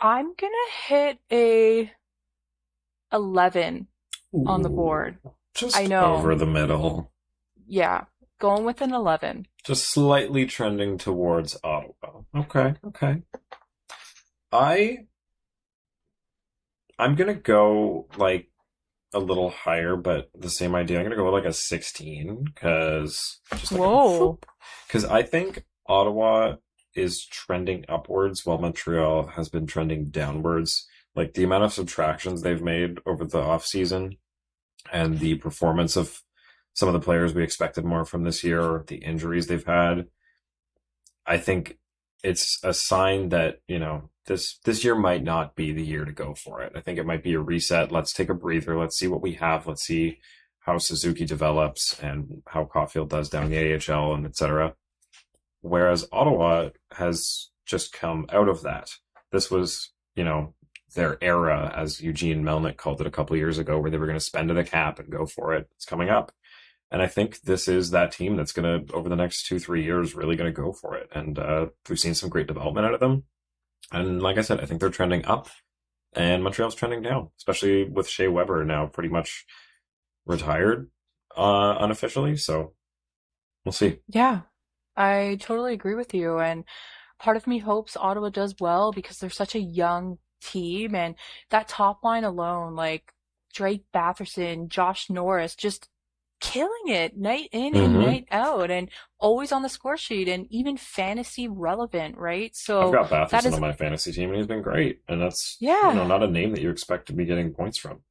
I'm 0.01 0.35
gonna 0.35 0.71
hit 0.87 1.19
a 1.31 1.93
11 3.13 3.87
on 4.47 4.63
the 4.63 4.69
board. 4.69 5.19
Just 5.55 5.77
I 5.77 5.87
know. 5.87 6.15
over 6.15 6.35
the 6.35 6.47
middle. 6.47 7.13
Yeah, 7.67 8.05
going 8.41 8.65
with 8.65 8.81
an 8.81 8.93
11. 8.93 9.47
Just 9.65 9.91
slightly 9.91 10.47
trending 10.47 10.99
towards 10.99 11.57
Ottawa. 11.63 12.23
Okay, 12.35 12.75
okay. 12.85 13.23
I 14.51 15.07
I'm 16.99 17.15
gonna 17.15 17.35
go 17.35 18.09
like 18.17 18.49
a 19.15 19.19
little 19.19 19.51
higher, 19.51 19.97
but 19.97 20.31
the 20.39 20.51
same 20.51 20.75
idea. 20.75 20.99
I'm 20.99 21.05
gonna 21.05 21.17
go 21.17 21.25
with 21.25 21.35
like 21.35 21.51
a 21.51 21.53
16 21.53 22.45
because 22.45 23.41
just 23.57 23.73
like 23.73 23.81
Whoa. 23.81 24.39
because 24.87 25.05
I 25.05 25.23
think 25.23 25.65
Ottawa 25.87 26.57
is 26.95 27.25
trending 27.25 27.85
upwards 27.89 28.45
while 28.45 28.59
Montreal 28.59 29.29
has 29.29 29.49
been 29.49 29.67
trending 29.67 30.11
downwards. 30.11 30.87
Like 31.15 31.35
the 31.35 31.45
amount 31.45 31.65
of 31.65 31.73
subtractions 31.73 32.43
they've 32.43 32.63
made 32.63 32.99
over 33.05 33.25
the 33.25 33.41
off 33.41 33.67
season 33.67 34.17
and 34.91 35.19
the 35.19 35.35
performance 35.37 35.97
of 35.97 36.23
some 36.75 36.89
of 36.89 36.95
the 36.95 37.01
players 37.01 37.35
we 37.35 37.43
expected 37.43 37.85
more 37.85 38.05
from 38.05 38.25
this 38.25 38.43
year, 38.43 38.63
or 38.63 38.85
the 38.87 38.97
injuries 38.97 39.47
they've 39.47 39.65
had. 39.65 40.07
I 41.27 41.37
think 41.37 41.79
it's 42.25 42.59
a 42.65 42.73
sign 42.73 43.29
that, 43.29 43.61
you 43.69 43.79
know, 43.79 44.11
this 44.27 44.59
this 44.65 44.85
year 44.85 44.95
might 44.95 45.25
not 45.25 45.57
be 45.57 45.73
the 45.73 45.85
year 45.85 46.05
to 46.05 46.13
go 46.13 46.35
for 46.35 46.63
it. 46.63 46.73
I 46.75 46.81
think 46.81 46.99
it 46.99 47.07
might 47.07 47.23
be 47.23 47.35
a 47.35 47.41
reset. 47.41 47.93
Let's 47.93 48.13
take 48.13 48.29
a 48.29 48.35
breather. 48.35 48.79
Let's 48.79 48.99
see 48.99 49.09
what 49.09 49.23
we 49.23 49.35
have. 49.35 49.67
Let's 49.67 49.85
see 49.85 50.21
how 50.61 50.79
Suzuki 50.79 51.25
develops 51.25 51.99
and 52.01 52.43
how 52.47 52.65
Caufield 52.65 53.09
does 53.09 53.29
down 53.29 53.51
the 53.51 53.75
AHL 53.75 54.15
and 54.15 54.25
etc. 54.25 54.75
Whereas 55.61 56.07
Ottawa 56.13 56.71
has 56.93 57.51
just 57.67 57.93
come 57.93 58.27
out 58.33 58.49
of 58.49 58.63
that. 58.63 58.91
This 59.31 59.51
was, 59.51 59.93
you 60.15 60.25
know, 60.25 60.55
their 60.95 61.17
era, 61.23 61.73
as 61.75 62.01
Eugene 62.01 62.43
Melnyk 62.43 62.77
called 62.77 63.01
it 63.01 63.07
a 63.07 63.11
couple 63.11 63.37
years 63.37 63.59
ago, 63.59 63.79
where 63.79 63.91
they 63.91 63.97
were 63.99 64.07
going 64.07 64.19
to 64.19 64.25
spend 64.25 64.49
to 64.49 64.55
the 64.55 64.65
cap 64.65 64.99
and 64.99 65.11
go 65.11 65.27
for 65.27 65.55
it. 65.55 65.69
It's 65.75 65.85
coming 65.85 66.11
up. 66.11 66.33
And 66.91 67.01
I 67.01 67.07
think 67.07 67.41
this 67.41 67.69
is 67.69 67.91
that 67.91 68.13
team 68.13 68.37
that's 68.37 68.53
going 68.53 68.87
to, 68.87 68.93
over 68.93 69.09
the 69.09 69.17
next 69.17 69.47
two, 69.47 69.59
three 69.59 69.83
years, 69.83 70.15
really 70.15 70.37
going 70.37 70.53
to 70.53 70.61
go 70.61 70.73
for 70.73 70.95
it. 70.95 71.09
And 71.13 71.39
uh, 71.39 71.67
we've 71.89 71.99
seen 71.99 72.15
some 72.15 72.29
great 72.29 72.47
development 72.47 72.87
out 72.87 72.95
of 72.95 73.01
them. 73.01 73.25
And 73.93 74.23
like 74.23 74.39
I 74.39 74.43
said, 74.43 74.61
I 74.61 74.67
think 74.67 74.81
they're 74.81 74.91
trending 74.91 75.25
up 75.27 75.49
and 76.15 76.43
Montreal's 76.43 76.75
trending 76.75 77.03
down, 77.03 77.31
especially 77.39 77.85
with 77.85 78.09
Shea 78.09 78.29
Weber 78.29 78.65
now 78.65 78.87
pretty 78.87 79.09
much 79.09 79.47
retired 80.27 80.91
uh, 81.37 81.77
unofficially. 81.81 82.37
So 82.37 82.75
we'll 83.65 83.73
see. 83.73 83.99
Yeah, 84.09 84.43
I 84.97 85.39
totally 85.41 85.73
agree 85.73 85.95
with 85.95 86.15
you. 86.15 86.39
And 86.39 86.65
part 87.19 87.37
of 87.37 87.47
me 87.47 87.59
hopes 87.59 87.97
Ottawa 87.97 88.29
does 88.29 88.55
well 88.61 88.93
because 88.93 89.19
they're 89.19 89.31
such 89.31 89.55
a 89.55 89.61
young 89.61 90.19
team 90.43 90.95
and 90.95 91.15
that 91.51 91.69
top 91.69 92.05
line 92.05 92.25
alone, 92.25 92.75
like 92.75 93.13
Drake 93.55 93.85
Batherson, 93.95 94.69
Josh 94.69 95.09
Norris, 95.09 95.55
just 95.55 95.89
killing 96.43 96.89
it 96.89 97.17
night 97.17 97.49
in 97.53 97.75
and 97.77 97.95
Mhm. 97.97 98.05
night 98.05 98.29
out 98.31 98.71
and 98.71 98.91
always 99.19 99.53
on 99.53 99.63
the 99.63 99.69
score 99.69 99.97
sheet 99.97 100.29
and 100.29 100.47
even 100.51 100.77
fantasy 100.77 101.47
relevant, 101.49 102.19
right? 102.19 102.51
So 102.55 102.89
I've 102.89 102.93
got 102.93 103.11
Batherson 103.11 103.31
that 103.31 103.45
is- 103.47 103.55
on 103.55 103.61
my 103.61 103.73
fantasy 103.73 104.13
team 104.13 104.29
and 104.31 104.37
he's 104.37 104.47
been 104.49 104.61
great. 104.61 105.01
And 105.09 105.23
that's, 105.23 105.57
Yeah. 105.61 105.91
you 105.91 105.95
know, 105.95 106.07
not 106.07 106.23
a 106.23 106.27
name 106.27 106.51
that 106.51 106.61
you 106.61 106.69
expect 106.69 107.07
to 107.07 107.13
be 107.15 107.25
getting 107.25 107.55
points 107.55 107.79
from. 107.79 108.03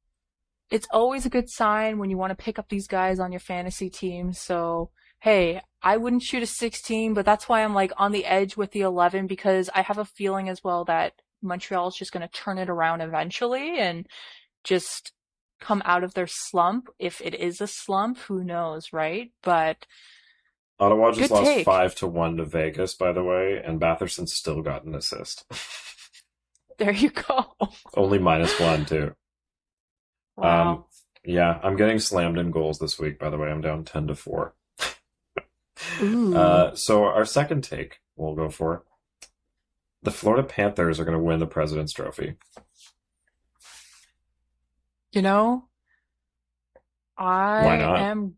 it's 0.69 0.87
always 0.91 1.25
a 1.25 1.29
good 1.29 1.49
sign 1.49 1.99
when 1.99 2.09
you 2.09 2.17
want 2.17 2.31
to 2.31 2.43
pick 2.43 2.57
up 2.57 2.69
these 2.69 2.87
guys 2.87 3.19
on 3.19 3.33
your 3.33 3.41
fantasy 3.41 3.89
team. 3.89 4.31
So, 4.31 4.89
hey, 5.19 5.61
I 5.81 5.97
wouldn't 5.97 6.21
shoot 6.23 6.41
a 6.43 6.45
16, 6.47 7.13
but 7.13 7.25
that's 7.25 7.49
why 7.49 7.61
I'm 7.61 7.73
like 7.73 7.91
on 7.97 8.13
the 8.13 8.23
edge 8.25 8.55
with 8.55 8.71
the 8.71 8.79
11 8.79 9.27
because 9.27 9.69
I 9.75 9.81
have 9.81 9.97
a 9.97 10.05
feeling 10.05 10.47
as 10.47 10.63
well 10.63 10.85
that 10.85 11.11
Montreal 11.41 11.89
is 11.89 11.95
just 11.95 12.13
going 12.13 12.25
to 12.25 12.31
turn 12.33 12.57
it 12.57 12.69
around 12.69 13.01
eventually 13.01 13.79
and 13.79 14.07
just 14.63 15.11
come 15.61 15.81
out 15.85 16.03
of 16.03 16.13
their 16.13 16.27
slump. 16.27 16.89
If 16.99 17.21
it 17.21 17.33
is 17.33 17.61
a 17.61 17.67
slump, 17.67 18.17
who 18.17 18.43
knows, 18.43 18.91
right? 18.91 19.31
But 19.41 19.85
Ottawa 20.79 21.11
just 21.11 21.31
lost 21.31 21.45
take. 21.45 21.65
five 21.65 21.95
to 21.95 22.07
one 22.07 22.37
to 22.37 22.45
Vegas, 22.45 22.95
by 22.95 23.13
the 23.13 23.23
way, 23.23 23.61
and 23.63 23.79
Batherson 23.79 24.27
still 24.27 24.61
got 24.61 24.83
an 24.83 24.95
assist. 24.95 25.45
there 26.79 26.91
you 26.91 27.11
go. 27.11 27.55
Only 27.95 28.19
minus 28.19 28.59
one 28.59 28.85
too. 28.85 29.15
Wow. 30.37 30.71
Um, 30.71 30.85
yeah, 31.25 31.59
I'm 31.61 31.75
getting 31.75 31.99
slammed 31.99 32.39
in 32.39 32.51
goals 32.51 32.79
this 32.79 32.97
week. 32.97 33.19
By 33.19 33.29
the 33.29 33.37
way, 33.37 33.51
I'm 33.51 33.61
down 33.61 33.83
ten 33.83 34.07
to 34.07 34.15
four. 34.15 34.55
Uh, 36.01 36.73
so 36.73 37.03
our 37.03 37.25
second 37.25 37.63
take 37.63 37.99
we'll 38.15 38.35
go 38.35 38.49
for 38.49 38.83
the 40.03 40.11
Florida 40.11 40.47
Panthers 40.47 40.99
are 40.99 41.05
going 41.05 41.17
to 41.17 41.23
win 41.23 41.39
the 41.39 41.47
President's 41.47 41.93
Trophy. 41.93 42.35
You 45.11 45.21
know, 45.21 45.67
I 47.17 47.65
am 47.99 48.35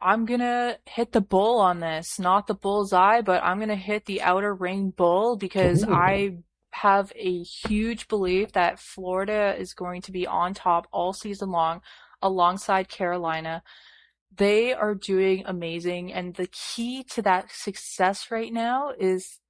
I'm 0.00 0.24
gonna 0.24 0.78
hit 0.86 1.12
the 1.12 1.20
bull 1.20 1.60
on 1.60 1.80
this, 1.80 2.18
not 2.18 2.46
the 2.46 2.54
bull's 2.54 2.92
eye, 2.92 3.20
but 3.20 3.42
I'm 3.42 3.58
gonna 3.60 3.76
hit 3.76 4.06
the 4.06 4.22
outer 4.22 4.54
ring 4.54 4.90
bull 4.90 5.36
because 5.36 5.84
Ooh. 5.84 5.92
I 5.92 6.36
have 6.72 7.12
a 7.14 7.42
huge 7.42 8.08
belief 8.08 8.52
that 8.52 8.80
Florida 8.80 9.54
is 9.58 9.74
going 9.74 10.00
to 10.02 10.12
be 10.12 10.26
on 10.26 10.54
top 10.54 10.86
all 10.90 11.12
season 11.12 11.50
long 11.50 11.82
alongside 12.22 12.88
Carolina. 12.88 13.62
They 14.34 14.72
are 14.72 14.94
doing 14.94 15.44
amazing, 15.46 16.12
and 16.12 16.34
the 16.34 16.46
key 16.46 17.04
to 17.10 17.22
that 17.22 17.50
success 17.52 18.30
right 18.30 18.52
now 18.52 18.92
is 18.98 19.40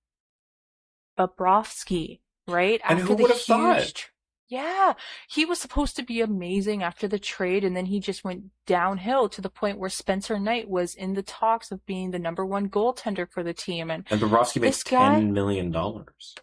Bobrovsky, 1.16 2.20
right? 2.48 2.80
And 2.88 2.98
After 2.98 3.14
who 3.14 3.22
would 3.22 3.30
have 3.30 3.40
thought? 3.40 3.76
huge 3.78 3.94
tr- 3.94 4.10
Yeah, 4.52 4.92
he 5.30 5.46
was 5.46 5.58
supposed 5.58 5.96
to 5.96 6.02
be 6.02 6.20
amazing 6.20 6.82
after 6.82 7.08
the 7.08 7.18
trade, 7.18 7.64
and 7.64 7.74
then 7.74 7.86
he 7.86 8.00
just 8.00 8.22
went 8.22 8.44
downhill 8.66 9.30
to 9.30 9.40
the 9.40 9.48
point 9.48 9.78
where 9.78 9.88
Spencer 9.88 10.38
Knight 10.38 10.68
was 10.68 10.94
in 10.94 11.14
the 11.14 11.22
talks 11.22 11.72
of 11.72 11.86
being 11.86 12.10
the 12.10 12.18
number 12.18 12.44
one 12.44 12.68
goaltender 12.68 13.26
for 13.26 13.42
the 13.42 13.54
team, 13.54 13.90
and 13.90 14.04
And 14.10 14.20
Bobrovsky 14.20 14.60
makes 14.60 14.82
guy- 14.82 15.14
ten 15.14 15.32
million 15.32 15.70
dollars. 15.70 16.34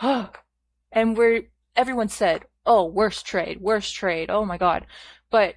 and 0.00 1.16
we're, 1.18 1.42
everyone 1.76 2.08
said, 2.08 2.46
"Oh, 2.64 2.86
worst 2.86 3.26
trade, 3.26 3.60
worst 3.60 3.94
trade." 3.94 4.30
Oh 4.30 4.46
my 4.46 4.56
god. 4.56 4.86
But 5.30 5.56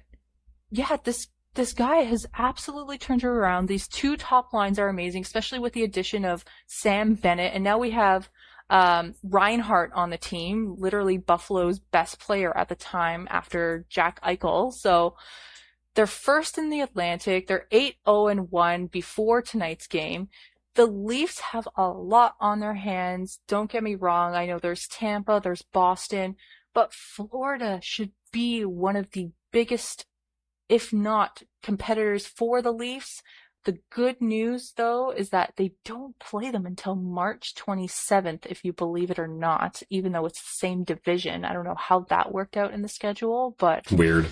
yeah, 0.70 0.98
this 1.02 1.28
this 1.54 1.72
guy 1.72 2.02
has 2.02 2.26
absolutely 2.36 2.98
turned 2.98 3.22
it 3.22 3.28
around. 3.28 3.66
These 3.66 3.88
two 3.88 4.18
top 4.18 4.52
lines 4.52 4.78
are 4.78 4.88
amazing, 4.88 5.22
especially 5.22 5.58
with 5.58 5.72
the 5.72 5.84
addition 5.84 6.26
of 6.26 6.44
Sam 6.66 7.14
Bennett, 7.14 7.54
and 7.54 7.64
now 7.64 7.78
we 7.78 7.92
have 7.92 8.28
um, 8.74 9.14
Reinhart 9.22 9.92
on 9.94 10.10
the 10.10 10.18
team, 10.18 10.74
literally 10.76 11.16
Buffalo's 11.16 11.78
best 11.78 12.18
player 12.18 12.54
at 12.56 12.68
the 12.68 12.74
time 12.74 13.28
after 13.30 13.86
Jack 13.88 14.20
Eichel. 14.20 14.72
So 14.72 15.14
they're 15.94 16.08
first 16.08 16.58
in 16.58 16.70
the 16.70 16.80
Atlantic. 16.80 17.46
They're 17.46 17.68
8-0 17.70 18.32
and 18.32 18.50
1 18.50 18.86
before 18.86 19.42
tonight's 19.42 19.86
game. 19.86 20.28
The 20.74 20.86
Leafs 20.86 21.38
have 21.38 21.68
a 21.76 21.86
lot 21.86 22.34
on 22.40 22.58
their 22.58 22.74
hands. 22.74 23.38
Don't 23.46 23.70
get 23.70 23.84
me 23.84 23.94
wrong. 23.94 24.34
I 24.34 24.46
know 24.46 24.58
there's 24.58 24.88
Tampa, 24.88 25.40
there's 25.40 25.62
Boston, 25.62 26.34
but 26.74 26.92
Florida 26.92 27.78
should 27.80 28.10
be 28.32 28.64
one 28.64 28.96
of 28.96 29.12
the 29.12 29.30
biggest, 29.52 30.04
if 30.68 30.92
not 30.92 31.44
competitors 31.62 32.26
for 32.26 32.60
the 32.60 32.72
Leafs. 32.72 33.22
The 33.64 33.78
good 33.90 34.20
news 34.20 34.72
though 34.76 35.10
is 35.10 35.30
that 35.30 35.54
they 35.56 35.72
don't 35.84 36.18
play 36.18 36.50
them 36.50 36.66
until 36.66 36.94
March 36.94 37.54
27th, 37.54 38.46
if 38.46 38.64
you 38.64 38.72
believe 38.72 39.10
it 39.10 39.18
or 39.18 39.28
not, 39.28 39.82
even 39.88 40.12
though 40.12 40.26
it's 40.26 40.40
the 40.40 40.58
same 40.58 40.84
division. 40.84 41.44
I 41.44 41.52
don't 41.52 41.64
know 41.64 41.76
how 41.78 42.00
that 42.10 42.32
worked 42.32 42.56
out 42.56 42.72
in 42.72 42.82
the 42.82 42.88
schedule, 42.88 43.56
but 43.58 43.90
Weird. 43.90 44.26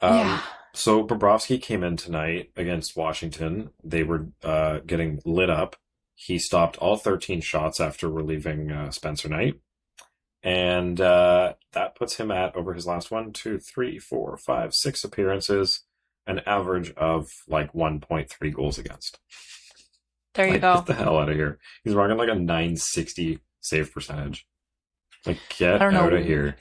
Um, 0.00 0.16
yeah. 0.16 0.42
So 0.74 1.06
Bobrovsky 1.06 1.60
came 1.60 1.84
in 1.84 1.96
tonight 1.96 2.50
against 2.56 2.96
Washington. 2.96 3.70
They 3.84 4.02
were 4.02 4.28
uh, 4.42 4.78
getting 4.86 5.20
lit 5.24 5.50
up. 5.50 5.76
He 6.14 6.38
stopped 6.38 6.78
all 6.78 6.96
13 6.96 7.40
shots 7.40 7.80
after 7.80 8.08
relieving 8.08 8.70
uh, 8.70 8.90
Spencer 8.90 9.28
Knight. 9.28 9.60
And 10.42 11.00
uh, 11.00 11.54
that 11.72 11.94
puts 11.94 12.16
him 12.16 12.30
at, 12.30 12.56
over 12.56 12.74
his 12.74 12.86
last 12.86 13.10
one, 13.10 13.32
two, 13.32 13.58
three, 13.58 13.98
four, 13.98 14.36
five, 14.36 14.74
six 14.74 15.04
appearances, 15.04 15.84
an 16.26 16.40
average 16.46 16.92
of 16.92 17.30
like 17.48 17.72
1.3 17.72 18.54
goals 18.54 18.78
against. 18.78 19.18
There 20.34 20.46
you 20.46 20.52
like, 20.52 20.60
go. 20.62 20.74
Get 20.76 20.86
the 20.86 20.94
hell 20.94 21.18
out 21.18 21.28
of 21.28 21.36
here. 21.36 21.58
He's 21.84 21.94
rocking 21.94 22.16
like 22.16 22.30
a 22.30 22.34
960 22.34 23.38
save 23.60 23.92
percentage. 23.92 24.46
Like, 25.26 25.38
get 25.58 25.78
don't 25.78 25.94
know. 25.94 26.04
out 26.04 26.12
of 26.12 26.24
here. 26.24 26.56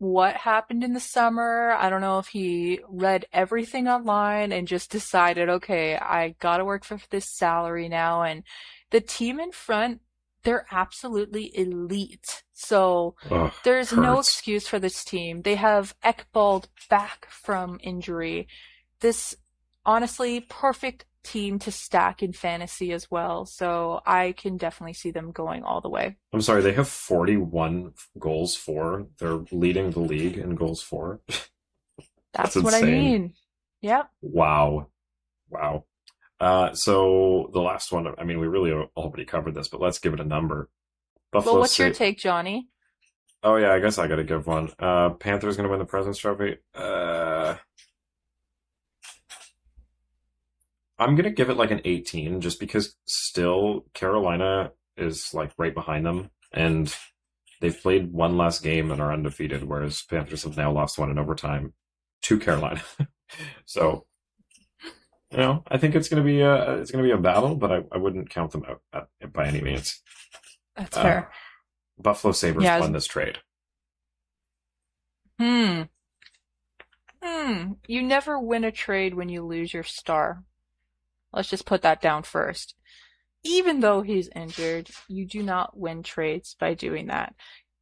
what 0.00 0.34
happened 0.34 0.82
in 0.82 0.94
the 0.94 1.00
summer. 1.00 1.72
I 1.78 1.90
don't 1.90 2.00
know 2.00 2.18
if 2.18 2.28
he 2.28 2.80
read 2.88 3.26
everything 3.34 3.86
online 3.86 4.50
and 4.50 4.66
just 4.66 4.90
decided, 4.90 5.50
okay, 5.50 5.94
I 5.96 6.34
gotta 6.40 6.64
work 6.64 6.84
for 6.84 6.98
this 7.10 7.28
salary 7.36 7.86
now. 7.88 8.22
And 8.22 8.42
the 8.90 9.02
team 9.02 9.38
in 9.38 9.52
front, 9.52 10.00
they're 10.42 10.66
absolutely 10.70 11.56
elite. 11.56 12.44
So 12.54 13.14
there's 13.62 13.92
no 13.92 14.18
excuse 14.20 14.66
for 14.66 14.78
this 14.78 15.04
team. 15.04 15.42
They 15.42 15.56
have 15.56 15.94
Ekblad 16.02 16.64
back 16.88 17.26
from 17.30 17.78
injury. 17.82 18.48
This, 19.00 19.36
honestly, 19.84 20.40
perfect 20.40 21.06
team 21.22 21.58
to 21.60 21.70
stack 21.70 22.22
in 22.22 22.32
fantasy 22.32 22.92
as 22.92 23.10
well. 23.10 23.44
So 23.44 24.00
I 24.06 24.32
can 24.32 24.56
definitely 24.56 24.94
see 24.94 25.10
them 25.10 25.32
going 25.32 25.62
all 25.62 25.80
the 25.80 25.88
way. 25.88 26.16
I'm 26.32 26.42
sorry, 26.42 26.62
they 26.62 26.72
have 26.72 26.88
41 26.88 27.92
goals 28.18 28.56
for. 28.56 29.06
They're 29.18 29.40
leading 29.50 29.90
the 29.90 30.00
league 30.00 30.38
in 30.38 30.54
goals 30.54 30.82
for. 30.82 31.20
That's, 32.32 32.54
That's 32.54 32.56
what 32.56 32.74
I 32.74 32.82
mean. 32.82 33.34
Yep. 33.82 34.08
Wow. 34.22 34.88
Wow. 35.48 35.84
Uh, 36.38 36.72
so 36.72 37.50
the 37.52 37.60
last 37.60 37.92
one, 37.92 38.14
I 38.16 38.24
mean, 38.24 38.38
we 38.38 38.46
really 38.46 38.72
already 38.96 39.24
covered 39.24 39.54
this, 39.54 39.68
but 39.68 39.80
let's 39.80 39.98
give 39.98 40.14
it 40.14 40.20
a 40.20 40.24
number. 40.24 40.70
Buffalo 41.32 41.54
Well, 41.54 41.60
what's 41.60 41.78
your 41.78 41.90
take, 41.90 42.18
Johnny? 42.18 42.68
Oh 43.42 43.56
yeah, 43.56 43.72
I 43.72 43.80
guess 43.80 43.98
I 43.98 44.06
gotta 44.06 44.24
give 44.24 44.46
one. 44.46 44.70
Uh, 44.78 45.10
Panthers 45.10 45.56
gonna 45.56 45.70
win 45.70 45.78
the 45.78 45.84
President's 45.86 46.18
Trophy. 46.18 46.58
Uh, 46.74 47.56
I'm 51.00 51.16
gonna 51.16 51.30
give 51.30 51.50
it 51.50 51.56
like 51.56 51.70
an 51.72 51.80
18, 51.84 52.42
just 52.42 52.60
because 52.60 52.94
still 53.06 53.86
Carolina 53.94 54.72
is 54.96 55.32
like 55.34 55.52
right 55.58 55.74
behind 55.74 56.06
them, 56.06 56.30
and 56.52 56.94
they've 57.60 57.80
played 57.80 58.12
one 58.12 58.36
last 58.36 58.62
game 58.62 58.90
and 58.90 59.00
are 59.00 59.12
undefeated, 59.12 59.64
whereas 59.64 60.02
Panthers 60.02 60.44
have 60.44 60.56
now 60.58 60.70
lost 60.72 60.98
one 60.98 61.10
in 61.10 61.18
overtime 61.18 61.72
to 62.22 62.38
Carolina. 62.38 62.82
so, 63.64 64.06
you 65.30 65.38
know, 65.38 65.64
I 65.68 65.78
think 65.78 65.94
it's 65.94 66.08
gonna 66.10 66.22
be 66.22 66.42
a 66.42 66.80
it's 66.80 66.90
gonna 66.90 67.04
be 67.04 67.12
a 67.12 67.18
battle, 67.18 67.56
but 67.56 67.72
I, 67.72 67.82
I 67.92 67.98
wouldn't 67.98 68.30
count 68.30 68.52
them 68.52 68.64
out 68.68 68.82
at, 68.92 69.32
by 69.32 69.46
any 69.46 69.62
means. 69.62 70.02
That's 70.76 70.96
Uh, 70.96 71.02
fair. 71.02 71.30
Buffalo 71.98 72.32
Sabres 72.32 72.64
Yeah, 72.64 72.80
won 72.80 72.92
this 72.92 73.06
trade. 73.06 73.38
Hmm. 75.38 75.82
Hmm. 77.22 77.72
You 77.86 78.02
never 78.02 78.38
win 78.38 78.64
a 78.64 78.72
trade 78.72 79.14
when 79.14 79.28
you 79.30 79.42
lose 79.44 79.72
your 79.72 79.82
star. 79.82 80.44
Let's 81.32 81.50
just 81.50 81.66
put 81.66 81.82
that 81.82 82.00
down 82.00 82.22
first. 82.22 82.74
Even 83.42 83.80
though 83.80 84.02
he's 84.02 84.28
injured, 84.34 84.90
you 85.08 85.26
do 85.26 85.42
not 85.42 85.78
win 85.78 86.02
trades 86.02 86.54
by 86.58 86.74
doing 86.74 87.06
that. 87.06 87.34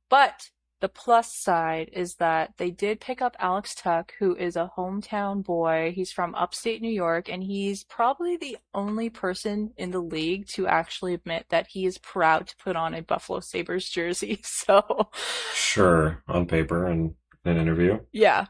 But 0.08 0.50
the 0.80 0.88
plus 0.88 1.34
side 1.34 1.90
is 1.92 2.16
that 2.16 2.54
they 2.56 2.70
did 2.70 3.00
pick 3.00 3.20
up 3.20 3.34
Alex 3.40 3.74
Tuch, 3.74 4.12
who 4.20 4.36
is 4.36 4.54
a 4.54 4.70
hometown 4.76 5.42
boy. 5.42 5.92
He's 5.94 6.12
from 6.12 6.36
upstate 6.36 6.80
New 6.80 6.90
York, 6.90 7.28
and 7.28 7.42
he's 7.42 7.82
probably 7.82 8.36
the 8.36 8.58
only 8.72 9.10
person 9.10 9.72
in 9.76 9.90
the 9.90 10.00
league 10.00 10.46
to 10.48 10.68
actually 10.68 11.14
admit 11.14 11.46
that 11.48 11.66
he 11.68 11.84
is 11.84 11.98
proud 11.98 12.46
to 12.46 12.56
put 12.56 12.76
on 12.76 12.94
a 12.94 13.02
Buffalo 13.02 13.40
Sabres 13.40 13.88
jersey. 13.88 14.40
So, 14.48 15.10
Sure, 15.54 16.22
on 16.28 16.46
paper 16.46 16.86
and 16.86 17.14
in 17.44 17.52
an 17.52 17.62
interview. 17.62 18.00
Yeah. 18.12 18.46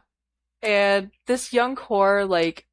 And 0.62 1.10
this 1.26 1.52
young 1.52 1.76
core, 1.76 2.24
like 2.24 2.66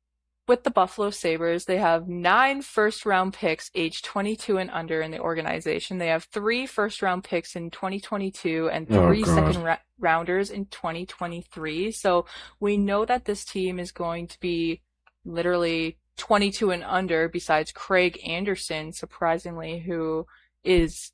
with 0.48 0.64
the 0.64 0.70
Buffalo 0.72 1.10
Sabres, 1.10 1.66
they 1.66 1.78
have 1.78 2.08
nine 2.08 2.62
first 2.62 3.06
round 3.06 3.34
picks 3.34 3.72
aged 3.74 4.06
22 4.06 4.58
and 4.58 4.70
under 4.72 5.02
in 5.02 5.12
the 5.12 5.20
organization. 5.20 5.98
They 5.98 6.08
have 6.10 6.26
three 6.26 6.66
first 6.66 7.02
round 7.02 7.24
picks 7.24 7.56
in 7.56 7.72
2022 7.72 8.70
and 8.72 8.88
Oh, 8.91 9.08
three 9.08 9.24
God. 9.24 9.36
second 9.36 9.64
ra- 9.64 9.78
rounders 10.00 10.50
in 10.52 10.66
2023. 10.68 11.91
So 11.91 12.26
we 12.60 12.78
know 12.78 13.06
that 13.06 13.26
this 13.26 13.43
team 13.43 13.80
is 13.80 13.91
going 13.91 14.28
to 14.28 14.39
be 14.39 14.82
literally 15.24 15.98
22 16.18 16.72
and 16.72 16.84
under 16.84 17.28
besides 17.28 17.72
Craig 17.72 18.20
Anderson, 18.26 18.93
surprisingly, 18.93 19.80
who 19.80 20.28
is 20.64 21.12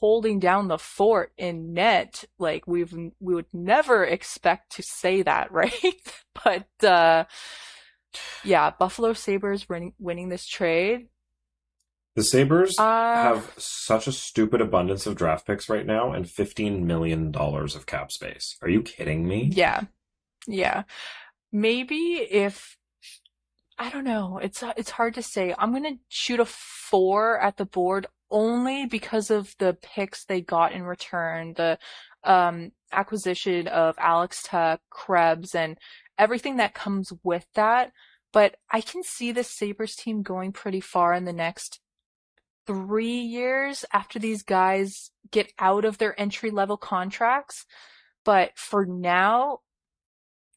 holding 0.00 0.38
down 0.40 0.68
the 0.68 0.78
fort 0.78 1.32
in 1.36 1.74
net. 1.74 2.24
Like 2.38 2.66
we've, 2.66 2.92
we 3.20 3.34
would 3.34 3.46
never 3.52 4.04
expect 4.04 4.72
to 4.76 4.82
say 4.82 5.22
that, 5.22 5.52
right? 5.52 5.72
but, 6.42 6.66
uh, 6.88 7.24
yeah, 8.44 8.70
Buffalo 8.70 9.12
Sabres 9.12 9.68
winning, 9.68 9.94
winning 9.98 10.28
this 10.28 10.46
trade. 10.46 11.08
The 12.14 12.22
Sabres 12.24 12.78
Uh, 12.78 12.82
have 12.82 13.54
such 13.56 14.06
a 14.06 14.12
stupid 14.12 14.60
abundance 14.60 15.06
of 15.06 15.16
draft 15.16 15.46
picks 15.46 15.68
right 15.70 15.86
now 15.86 16.12
and 16.12 16.26
$15 16.26 16.82
million 16.82 17.34
of 17.34 17.86
cap 17.86 18.12
space. 18.12 18.56
Are 18.60 18.68
you 18.68 18.82
kidding 18.82 19.26
me? 19.26 19.48
yeah, 19.52 19.82
yeah. 20.46 20.82
Maybe 21.50 22.26
if, 22.30 22.76
I 23.78 23.88
don't 23.90 24.04
know, 24.04 24.38
it's, 24.42 24.62
it's 24.76 24.90
hard 24.90 25.14
to 25.14 25.22
say. 25.22 25.54
I'm 25.58 25.72
gonna 25.72 25.96
shoot 26.08 26.40
a 26.40 26.44
four 26.44 27.38
at 27.40 27.56
the 27.56 27.64
board 27.66 28.06
only 28.30 28.86
because 28.86 29.30
of 29.30 29.54
the 29.58 29.76
picks 29.82 30.24
they 30.24 30.40
got 30.40 30.72
in 30.72 30.82
return, 30.82 31.54
the, 31.54 31.78
um, 32.24 32.72
acquisition 32.92 33.68
of 33.68 33.94
Alex 33.98 34.42
Tuch, 34.42 34.80
Krebs, 34.90 35.54
and 35.54 35.78
everything 36.22 36.56
that 36.56 36.72
comes 36.72 37.12
with 37.24 37.46
that. 37.54 37.90
But 38.32 38.56
I 38.70 38.80
can 38.80 39.02
see 39.02 39.32
the 39.32 39.44
Sabres 39.44 39.96
team 39.96 40.22
going 40.22 40.52
pretty 40.52 40.80
far 40.80 41.12
in 41.12 41.24
the 41.24 41.32
next 41.32 41.80
three 42.66 43.20
years 43.20 43.84
after 43.92 44.18
these 44.18 44.42
guys 44.42 45.10
get 45.30 45.52
out 45.58 45.84
of 45.84 45.98
their 45.98 46.18
entry 46.18 46.50
level 46.50 46.76
contracts. 46.76 47.66
But 48.24 48.52
for 48.56 48.86
now, 48.86 49.58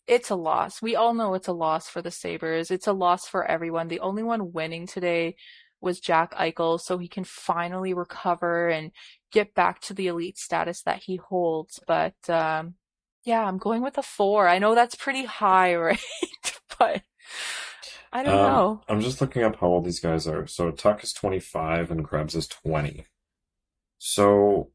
it's 0.08 0.30
a 0.30 0.36
loss. 0.36 0.84
We 0.84 0.96
all 0.96 1.16
know 1.16 1.34
it's 1.34 1.48
a 1.48 1.54
loss 1.54 1.90
for 1.90 2.02
the 2.02 2.12
Sabres. 2.12 2.70
It's 2.70 2.88
a 2.88 2.94
loss 2.94 3.28
for 3.28 3.44
everyone. 3.44 3.88
The 3.88 4.02
only 4.02 4.22
one 4.22 4.54
winning 4.54 4.86
today 4.86 5.36
was 5.82 6.00
Jack 6.00 6.34
Eichel, 6.36 6.80
so 6.80 7.00
he 7.00 7.08
can 7.08 7.24
finally 7.24 7.94
recover 7.94 8.70
and 8.70 8.92
get 9.32 9.56
back 9.56 9.82
to 9.82 9.96
the 9.96 10.08
elite 10.08 10.38
status 10.38 10.84
that 10.84 11.04
he 11.04 11.16
holds. 11.16 11.80
But 11.88 12.14
um, 12.30 12.76
yeah, 13.26 13.46
I'm 13.46 13.58
going 13.58 13.82
with 13.82 13.98
a 13.98 14.04
four. 14.04 14.48
I 14.48 14.60
know 14.60 14.76
that's 14.76 14.96
pretty 14.96 15.26
high, 15.26 15.76
right? 15.78 16.00
but 16.80 17.04
I 18.14 18.24
don't 18.24 18.34
Um, 18.34 18.42
know. 18.42 18.82
I'm 18.88 19.02
just 19.02 19.22
looking 19.22 19.44
up 19.44 19.58
how 19.58 19.68
old 19.68 19.86
these 19.86 20.00
guys 20.00 20.28
are. 20.28 20.48
So 20.48 20.72
Tuch 20.72 21.04
is 21.04 21.14
25 21.14 21.92
and 21.92 22.06
Krebs 22.06 22.36
is 22.36 22.48
20. 22.48 23.06
So, 23.98 24.72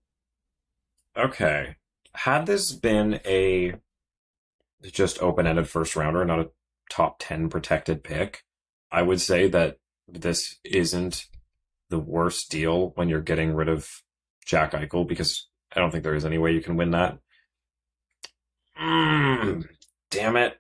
okay. 1.17 1.77
Had 2.15 2.47
this 2.47 2.73
been 2.73 3.21
a 3.25 3.75
just 4.83 5.23
open-ended 5.23 5.69
first 5.69 5.97
rounder, 5.97 6.25
not 6.25 6.41
a 6.41 6.51
top 6.91 7.17
10 7.21 7.49
protected 7.49 8.03
pick, 8.03 8.45
I 8.91 9.03
would 9.03 9.21
say 9.21 9.49
that 9.49 9.79
this 10.09 10.59
isn't 10.65 11.27
the 11.91 11.99
worst 11.99 12.51
deal 12.51 12.93
when 12.97 13.09
you're 13.09 13.21
getting 13.21 13.55
rid 13.55 13.69
of 13.69 13.89
Jack 14.45 14.73
Eichel 14.73 15.07
because 15.07 15.49
I 15.75 15.81
don't 15.81 15.91
think 15.91 16.05
there 16.05 16.15
is 16.15 16.25
any 16.25 16.39
way 16.39 16.53
you 16.53 16.63
can 16.63 16.77
win 16.77 16.91
that. 16.93 17.19
Mm, 18.81 19.67
damn 20.11 20.37
it. 20.37 20.59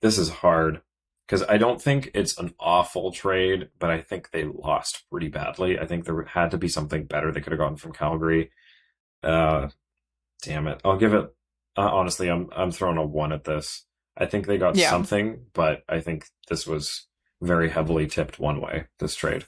This 0.00 0.18
is 0.18 0.28
hard 0.28 0.82
because 1.26 1.42
I 1.48 1.56
don't 1.56 1.80
think 1.80 2.10
it's 2.14 2.38
an 2.38 2.54
awful 2.60 3.10
trade, 3.10 3.70
but 3.78 3.90
I 3.90 4.00
think 4.00 4.30
they 4.30 4.44
lost 4.44 5.04
pretty 5.10 5.28
badly. 5.28 5.78
I 5.78 5.86
think 5.86 6.04
there 6.04 6.22
had 6.24 6.50
to 6.50 6.58
be 6.58 6.68
something 6.68 7.04
better 7.06 7.32
they 7.32 7.40
could 7.40 7.52
have 7.52 7.58
gotten 7.58 7.76
from 7.78 7.92
Calgary. 7.92 8.50
Uh, 9.22 9.68
damn 10.42 10.66
it. 10.68 10.80
I'll 10.84 10.98
give 10.98 11.14
it. 11.14 11.34
Uh, 11.76 11.90
honestly, 11.92 12.28
I'm 12.30 12.48
I'm 12.54 12.70
throwing 12.70 12.98
a 12.98 13.04
one 13.04 13.32
at 13.32 13.44
this. 13.44 13.86
I 14.16 14.26
think 14.26 14.46
they 14.46 14.58
got 14.58 14.76
Yeah. 14.76 14.90
something, 14.90 15.46
but 15.54 15.82
I 15.88 16.00
think 16.00 16.26
this 16.48 16.66
was 16.66 17.08
very 17.40 17.70
heavily 17.70 18.06
tipped 18.06 18.38
one 18.38 18.60
way. 18.60 18.84
This 18.98 19.16
trade. 19.16 19.46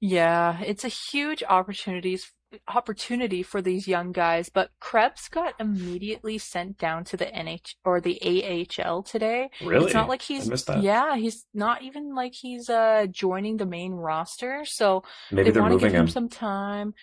Yeah, 0.00 0.60
it's 0.62 0.84
a 0.84 0.88
huge 0.88 1.42
opportunities 1.48 2.32
opportunity 2.68 3.42
for 3.42 3.60
these 3.62 3.86
young 3.88 4.12
guys, 4.12 4.48
but 4.48 4.70
Krebs 4.80 5.28
got 5.28 5.54
immediately 5.60 6.38
sent 6.38 6.78
down 6.78 7.04
to 7.04 7.16
the 7.16 7.26
NH 7.26 7.74
or 7.84 8.00
the 8.00 8.20
AHL 8.22 9.02
today. 9.02 9.50
Really? 9.62 9.86
It's 9.86 9.94
not 9.94 10.08
like 10.08 10.22
he's 10.22 10.50
yeah, 10.80 11.16
he's 11.16 11.44
not 11.54 11.82
even 11.82 12.14
like 12.14 12.34
he's 12.34 12.68
uh 12.70 13.06
joining 13.10 13.56
the 13.56 13.66
main 13.66 13.92
roster. 13.92 14.64
So 14.64 15.02
Maybe 15.30 15.44
they 15.44 15.50
they're 15.52 15.62
want 15.62 15.74
to 15.74 15.78
give 15.86 15.92
him 15.94 16.02
him 16.02 16.08
some 16.08 16.28
time. 16.28 16.94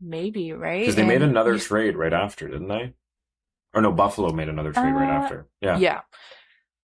Maybe, 0.00 0.52
right? 0.52 0.80
because 0.80 0.96
they 0.96 1.06
made 1.06 1.22
another 1.22 1.58
trade 1.58 1.96
right 1.96 2.12
after, 2.12 2.48
didn't 2.48 2.68
they? 2.68 2.94
Or 3.74 3.80
no, 3.80 3.92
Buffalo 3.92 4.32
made 4.32 4.48
another 4.48 4.72
trade 4.72 4.92
right 4.92 5.08
Uh, 5.08 5.22
after. 5.22 5.46
Yeah. 5.60 5.78
Yeah. 5.78 6.00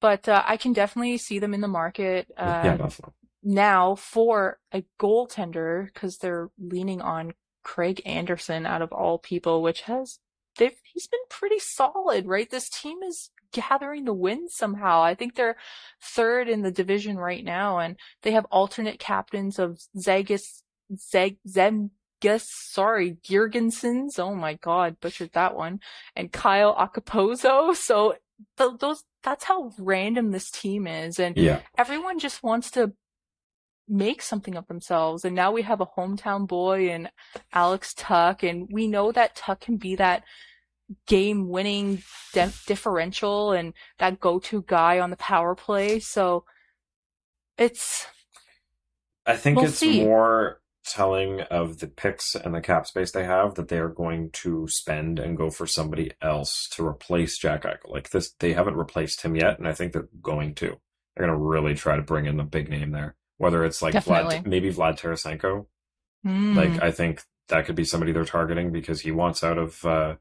But 0.01 0.29
uh, 0.29 0.43
I 0.47 0.57
can 0.57 0.73
definitely 0.73 1.19
see 1.19 1.39
them 1.41 1.53
in 1.53 1.61
the 1.61 1.69
market 1.69 2.29
uh, 2.37 2.63
yeah, 2.65 2.77
Buffalo. 2.77 3.13
now 3.43 3.97
for 3.97 4.59
a 4.73 4.85
goaltender 5.01 5.87
because 5.87 6.19
they're 6.19 6.49
leaning 6.59 7.01
on 7.01 7.33
Craig 7.69 8.01
Anderson 8.07 8.65
out 8.65 8.81
of 8.81 8.93
all 8.93 9.19
people, 9.19 9.61
which 9.61 9.83
has 9.83 10.21
they've 10.57 10.73
he's 10.91 11.07
been 11.07 11.21
pretty 11.29 11.59
solid, 11.59 12.27
right? 12.27 12.49
This 12.51 12.71
team 12.71 13.03
is 13.03 13.29
gathering 13.53 14.07
the 14.07 14.15
wins 14.15 14.55
somehow. 14.55 15.03
I 15.03 15.15
think 15.15 15.35
they're 15.35 15.59
third 16.03 16.49
in 16.49 16.63
the 16.63 16.71
division 16.71 17.19
right 17.19 17.45
now, 17.45 17.79
and 17.79 17.97
they 18.23 18.31
have 18.31 18.47
alternate 18.47 18.99
captains 18.99 19.59
of 19.59 19.81
Zagus 19.95 20.63
Zeg 20.97 21.37
Zemgus, 21.47 21.91
sorry, 22.47 23.19
Girgensons. 23.29 24.19
Oh 24.19 24.35
my 24.35 24.55
god, 24.55 24.99
butchered 24.99 25.33
that 25.35 25.55
one, 25.55 25.81
and 26.17 26.33
Kyle 26.33 26.75
Acapozzo. 26.75 27.77
So 27.89 28.15
th- 28.57 28.79
those 28.81 29.05
that's 29.23 29.45
how 29.45 29.73
random 29.79 30.31
this 30.31 30.51
team 30.51 30.87
is, 30.87 31.19
and 31.21 31.37
Yeah. 31.37 31.61
everyone 31.77 32.19
just 32.19 32.43
wants 32.43 32.71
to 32.73 32.93
make 33.89 34.23
something 34.23 34.57
of 34.57 34.67
themselves. 34.69 35.25
And 35.25 35.35
now 35.35 35.53
we 35.53 35.63
have 35.63 35.81
a 35.81 35.87
hometown 35.87 36.47
boy 36.47 36.89
in 36.91 37.09
Alex 37.53 37.95
Tuch, 37.95 38.43
and 38.43 38.69
we 38.71 38.87
know 38.87 39.13
that 39.13 39.37
Tuch 39.37 39.61
can 39.61 39.77
be 39.77 39.97
that 39.97 40.25
game 41.07 41.49
winning 41.49 42.03
dif- 42.33 42.65
differential 42.67 43.53
and 43.53 43.75
that 43.99 44.21
go 44.21 44.39
to 44.39 44.63
guy 44.67 44.99
on 44.99 45.11
the 45.11 45.17
power 45.17 45.55
play. 45.55 46.01
So 46.01 46.45
it's, 47.59 48.07
I 49.27 49.37
think 49.37 49.57
We'll 49.57 49.67
it's 49.67 49.79
see. 49.79 50.05
more 50.05 50.61
telling 50.85 51.43
of 51.43 51.81
the 51.81 51.87
picks 51.87 52.35
and 52.35 52.55
the 52.55 52.63
cap 52.63 52.87
space 52.87 53.13
they 53.13 53.25
have 53.25 53.55
that 53.57 53.69
they 53.69 53.79
are 53.79 53.91
going 53.91 54.31
to 54.31 54.67
spend 54.69 55.19
and 55.19 55.37
go 55.37 55.51
for 55.51 55.67
somebody 55.67 56.11
else 56.23 56.67
to 56.71 56.87
replace 56.87 57.37
Jack 57.37 57.65
Eichel. 57.65 57.91
Like 57.91 58.11
this, 58.11 58.33
they 58.39 58.55
haven't 58.55 58.77
replaced 58.77 59.21
him 59.23 59.37
yet, 59.37 59.59
and 59.59 59.69
I 59.69 59.73
think 59.75 59.93
they're 59.93 60.09
going 60.23 60.55
to. 60.57 60.79
They're 61.15 61.27
going 61.27 61.39
to 61.39 61.45
really 61.45 61.75
try 61.75 61.97
to 61.97 62.03
bring 62.03 62.27
in 62.27 62.41
a 62.41 62.45
big 62.45 62.71
name 62.71 62.93
there. 62.93 63.17
Whether 63.39 63.65
it's 63.65 63.81
like 63.83 63.93
Definitely. 63.95 64.37
Vlad, 64.37 64.47
maybe 64.47 64.73
Vlad 64.73 65.01
Tarasenko. 65.01 65.67
Hmm. 66.25 66.57
Like 66.57 66.83
I 66.83 66.91
think 66.91 67.23
that 67.49 67.65
could 67.65 67.77
be 67.77 67.85
somebody 67.85 68.13
they're 68.13 68.25
targeting 68.25 68.71
because 68.73 69.01
he 69.01 69.11
wants 69.11 69.43
out 69.43 69.57
of 69.59 69.85
uh, 69.85 70.17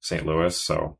St. 0.00 0.24
Louis. 0.24 0.56
So 0.56 0.98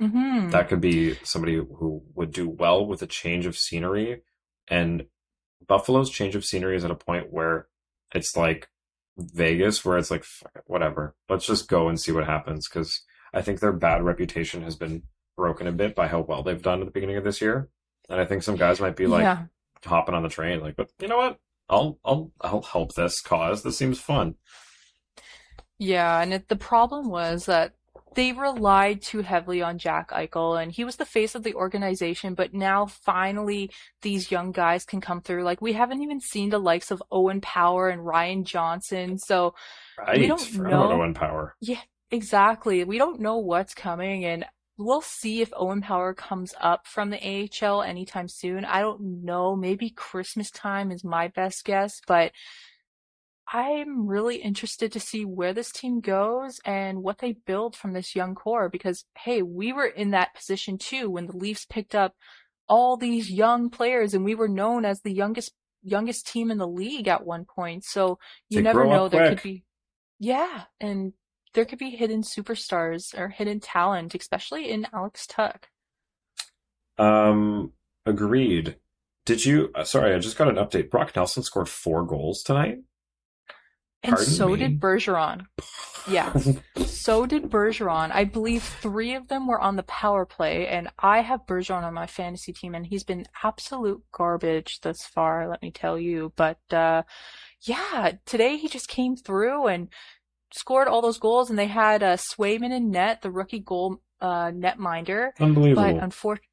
Mhm. 0.00 0.52
that 0.52 0.68
could 0.68 0.80
be 0.80 1.16
somebody 1.24 1.56
who 1.56 2.02
would 2.14 2.32
do 2.32 2.48
well 2.48 2.86
with 2.86 3.02
a 3.02 3.06
change 3.06 3.46
of 3.46 3.56
scenery. 3.56 4.22
And 4.68 5.06
Buffalo's 5.66 6.10
change 6.10 6.36
of 6.36 6.44
scenery 6.44 6.76
is 6.76 6.84
at 6.84 6.90
a 6.92 6.94
point 6.94 7.32
where 7.32 7.66
it's 8.14 8.36
like 8.36 8.68
Vegas, 9.18 9.84
where 9.84 9.98
it's 9.98 10.10
like, 10.12 10.24
whatever, 10.66 11.16
let's 11.28 11.46
just 11.46 11.68
go 11.68 11.88
and 11.88 11.98
see 12.00 12.12
what 12.12 12.26
happens. 12.26 12.68
Because 12.68 13.02
I 13.34 13.42
think 13.42 13.58
their 13.58 13.72
bad 13.72 14.04
reputation 14.04 14.62
has 14.62 14.76
been 14.76 15.02
broken 15.36 15.66
a 15.66 15.72
bit 15.72 15.96
by 15.96 16.06
how 16.06 16.20
well 16.20 16.42
they've 16.44 16.62
done 16.62 16.80
at 16.80 16.84
the 16.86 16.92
beginning 16.92 17.16
of 17.16 17.24
this 17.24 17.40
year. 17.40 17.68
And 18.08 18.20
I 18.20 18.24
think 18.24 18.44
some 18.44 18.56
guys 18.56 18.80
might 18.80 18.96
be 18.96 19.06
like 19.08 19.22
yeah. 19.24 19.46
Hopping 19.84 20.14
on 20.14 20.22
the 20.22 20.28
train, 20.28 20.60
like, 20.60 20.76
but 20.76 20.90
you 21.00 21.08
know 21.08 21.16
what? 21.18 21.38
I'll 21.68 21.98
I'll 22.04 22.32
I'll 22.40 22.62
help 22.62 22.94
this 22.94 23.20
cause. 23.20 23.62
This 23.62 23.76
seems 23.76 24.00
fun. 24.00 24.36
Yeah, 25.78 26.20
and 26.20 26.34
it, 26.34 26.48
the 26.48 26.56
problem 26.56 27.08
was 27.08 27.46
that 27.46 27.74
they 28.14 28.32
relied 28.32 29.02
too 29.02 29.20
heavily 29.20 29.62
on 29.62 29.78
Jack 29.78 30.10
Eichel, 30.10 30.60
and 30.60 30.72
he 30.72 30.82
was 30.84 30.96
the 30.96 31.04
face 31.04 31.34
of 31.34 31.44
the 31.44 31.54
organization. 31.54 32.34
But 32.34 32.54
now, 32.54 32.86
finally, 32.86 33.70
these 34.02 34.30
young 34.30 34.50
guys 34.50 34.84
can 34.84 35.00
come 35.00 35.20
through. 35.20 35.44
Like 35.44 35.60
we 35.62 35.74
haven't 35.74 36.02
even 36.02 36.20
seen 36.20 36.50
the 36.50 36.58
likes 36.58 36.90
of 36.90 37.02
Owen 37.12 37.40
Power 37.40 37.88
and 37.88 38.04
Ryan 38.04 38.44
Johnson. 38.44 39.18
So 39.18 39.54
Right? 39.98 40.26
don't 40.26 40.54
know. 40.54 40.92
Owen 40.92 41.14
Power. 41.14 41.54
Yeah, 41.60 41.80
exactly, 42.10 42.82
we 42.84 42.98
don't 42.98 43.20
know 43.20 43.36
what's 43.38 43.74
coming, 43.74 44.24
and 44.24 44.44
we'll 44.78 45.02
see 45.02 45.42
if 45.42 45.52
Owen 45.56 45.82
Power 45.82 46.14
comes 46.14 46.54
up 46.60 46.86
from 46.86 47.10
the 47.10 47.48
AHL 47.62 47.82
anytime 47.82 48.28
soon. 48.28 48.64
I 48.64 48.80
don't 48.80 49.24
know. 49.24 49.56
Maybe 49.56 49.90
Christmas 49.90 50.50
time 50.50 50.90
is 50.92 51.04
my 51.04 51.28
best 51.28 51.64
guess, 51.64 52.00
but. 52.06 52.32
I'm 53.50 54.06
really 54.06 54.36
interested 54.36 54.92
to 54.92 55.00
see 55.00 55.24
where 55.24 55.54
this 55.54 55.72
team 55.72 56.00
goes 56.00 56.60
and 56.66 57.02
what 57.02 57.18
they 57.18 57.32
build 57.32 57.74
from 57.74 57.94
this 57.94 58.14
young 58.14 58.34
core 58.34 58.68
because, 58.68 59.06
hey, 59.16 59.40
we 59.40 59.72
were 59.72 59.86
in 59.86 60.10
that 60.10 60.34
position 60.34 60.76
too 60.76 61.10
when 61.10 61.26
the 61.26 61.36
Leafs 61.36 61.64
picked 61.64 61.94
up 61.94 62.14
all 62.68 62.98
these 62.98 63.30
young 63.30 63.70
players 63.70 64.12
and 64.12 64.24
we 64.24 64.34
were 64.34 64.48
known 64.48 64.84
as 64.84 65.00
the 65.00 65.12
youngest 65.12 65.52
youngest 65.82 66.26
team 66.26 66.50
in 66.50 66.58
the 66.58 66.68
league 66.68 67.08
at 67.08 67.24
one 67.24 67.46
point. 67.46 67.84
So 67.84 68.18
you 68.50 68.58
They 68.58 68.62
never 68.62 68.86
know 68.86 69.08
there 69.08 69.28
quick. 69.28 69.38
could 69.38 69.42
be 69.42 69.64
Yeah, 70.18 70.64
and 70.80 71.12
there 71.54 71.64
could 71.64 71.78
be 71.78 71.90
hidden 71.90 72.22
superstars 72.22 73.18
or 73.18 73.28
hidden 73.28 73.60
talent, 73.60 74.14
especially 74.14 74.70
in 74.70 74.86
Alex 74.92 75.26
Tuch. 75.26 75.64
Um, 76.98 77.72
agreed. 78.06 78.76
Did 79.24 79.44
you? 79.44 79.70
Uh, 79.74 79.84
sorry, 79.84 80.14
I 80.14 80.18
just 80.18 80.38
got 80.38 80.48
an 80.48 80.56
update. 80.56 80.90
Brock 80.90 81.14
Nelson 81.14 81.42
scored 81.42 81.68
four 81.68 82.04
goals 82.06 82.42
tonight. 82.42 82.78
And 84.02 84.14
Pardon 84.14 84.32
so 84.32 84.48
me? 84.48 84.56
did 84.56 84.80
Bergeron. 84.80 85.46
Yeah. 86.08 86.32
So 87.08 87.24
did 87.24 87.44
Bergeron. 87.44 88.10
I 88.12 88.24
believe 88.24 88.62
three 88.62 89.14
of 89.14 89.28
them 89.28 89.46
were 89.46 89.60
on 89.60 89.76
the 89.76 89.82
power 89.84 90.26
play, 90.26 90.66
and 90.66 90.88
I 90.98 91.20
have 91.20 91.46
Bergeron 91.46 91.84
on 91.84 91.94
my 91.94 92.06
fantasy 92.06 92.52
team, 92.52 92.74
and 92.74 92.86
he's 92.86 93.02
been 93.02 93.24
absolute 93.42 94.02
garbage 94.12 94.80
thus 94.82 95.06
far, 95.06 95.48
let 95.48 95.62
me 95.62 95.70
tell 95.70 95.98
you. 95.98 96.34
But 96.36 96.58
uh 96.70 97.04
yeah, 97.62 98.12
today 98.26 98.56
he 98.58 98.68
just 98.68 98.88
came 98.88 99.16
through 99.16 99.68
and 99.68 99.88
scored 100.52 100.88
all 100.88 101.02
those 101.02 101.18
goals, 101.18 101.50
and 101.50 101.58
they 101.58 101.66
had 101.66 102.02
uh, 102.02 102.16
Swayman 102.16 102.72
in 102.72 102.90
net, 102.90 103.22
the 103.22 103.30
rookie 103.30 103.60
goal 103.60 104.00
uh 104.20 104.50
netminder. 104.50 105.30
But 105.38 105.44
Unbelievable. 105.44 106.00
unfortunately, 106.00 106.48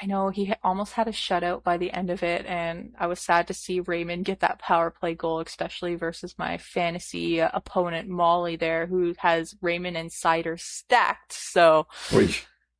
I 0.00 0.06
know 0.06 0.28
he 0.30 0.52
almost 0.62 0.94
had 0.94 1.06
a 1.06 1.12
shutout 1.12 1.62
by 1.62 1.76
the 1.76 1.92
end 1.92 2.10
of 2.10 2.22
it, 2.22 2.46
and 2.46 2.94
I 2.98 3.06
was 3.06 3.20
sad 3.20 3.46
to 3.48 3.54
see 3.54 3.80
Raymond 3.80 4.24
get 4.24 4.40
that 4.40 4.58
power 4.58 4.90
play 4.90 5.14
goal, 5.14 5.40
especially 5.40 5.94
versus 5.94 6.34
my 6.38 6.58
fantasy 6.58 7.40
uh, 7.40 7.50
opponent 7.52 8.08
Molly 8.08 8.56
there, 8.56 8.86
who 8.86 9.14
has 9.18 9.54
Raymond 9.60 9.96
and 9.96 10.10
Seider 10.10 10.58
stacked. 10.58 11.32
So 11.32 11.86
Oy. 12.12 12.34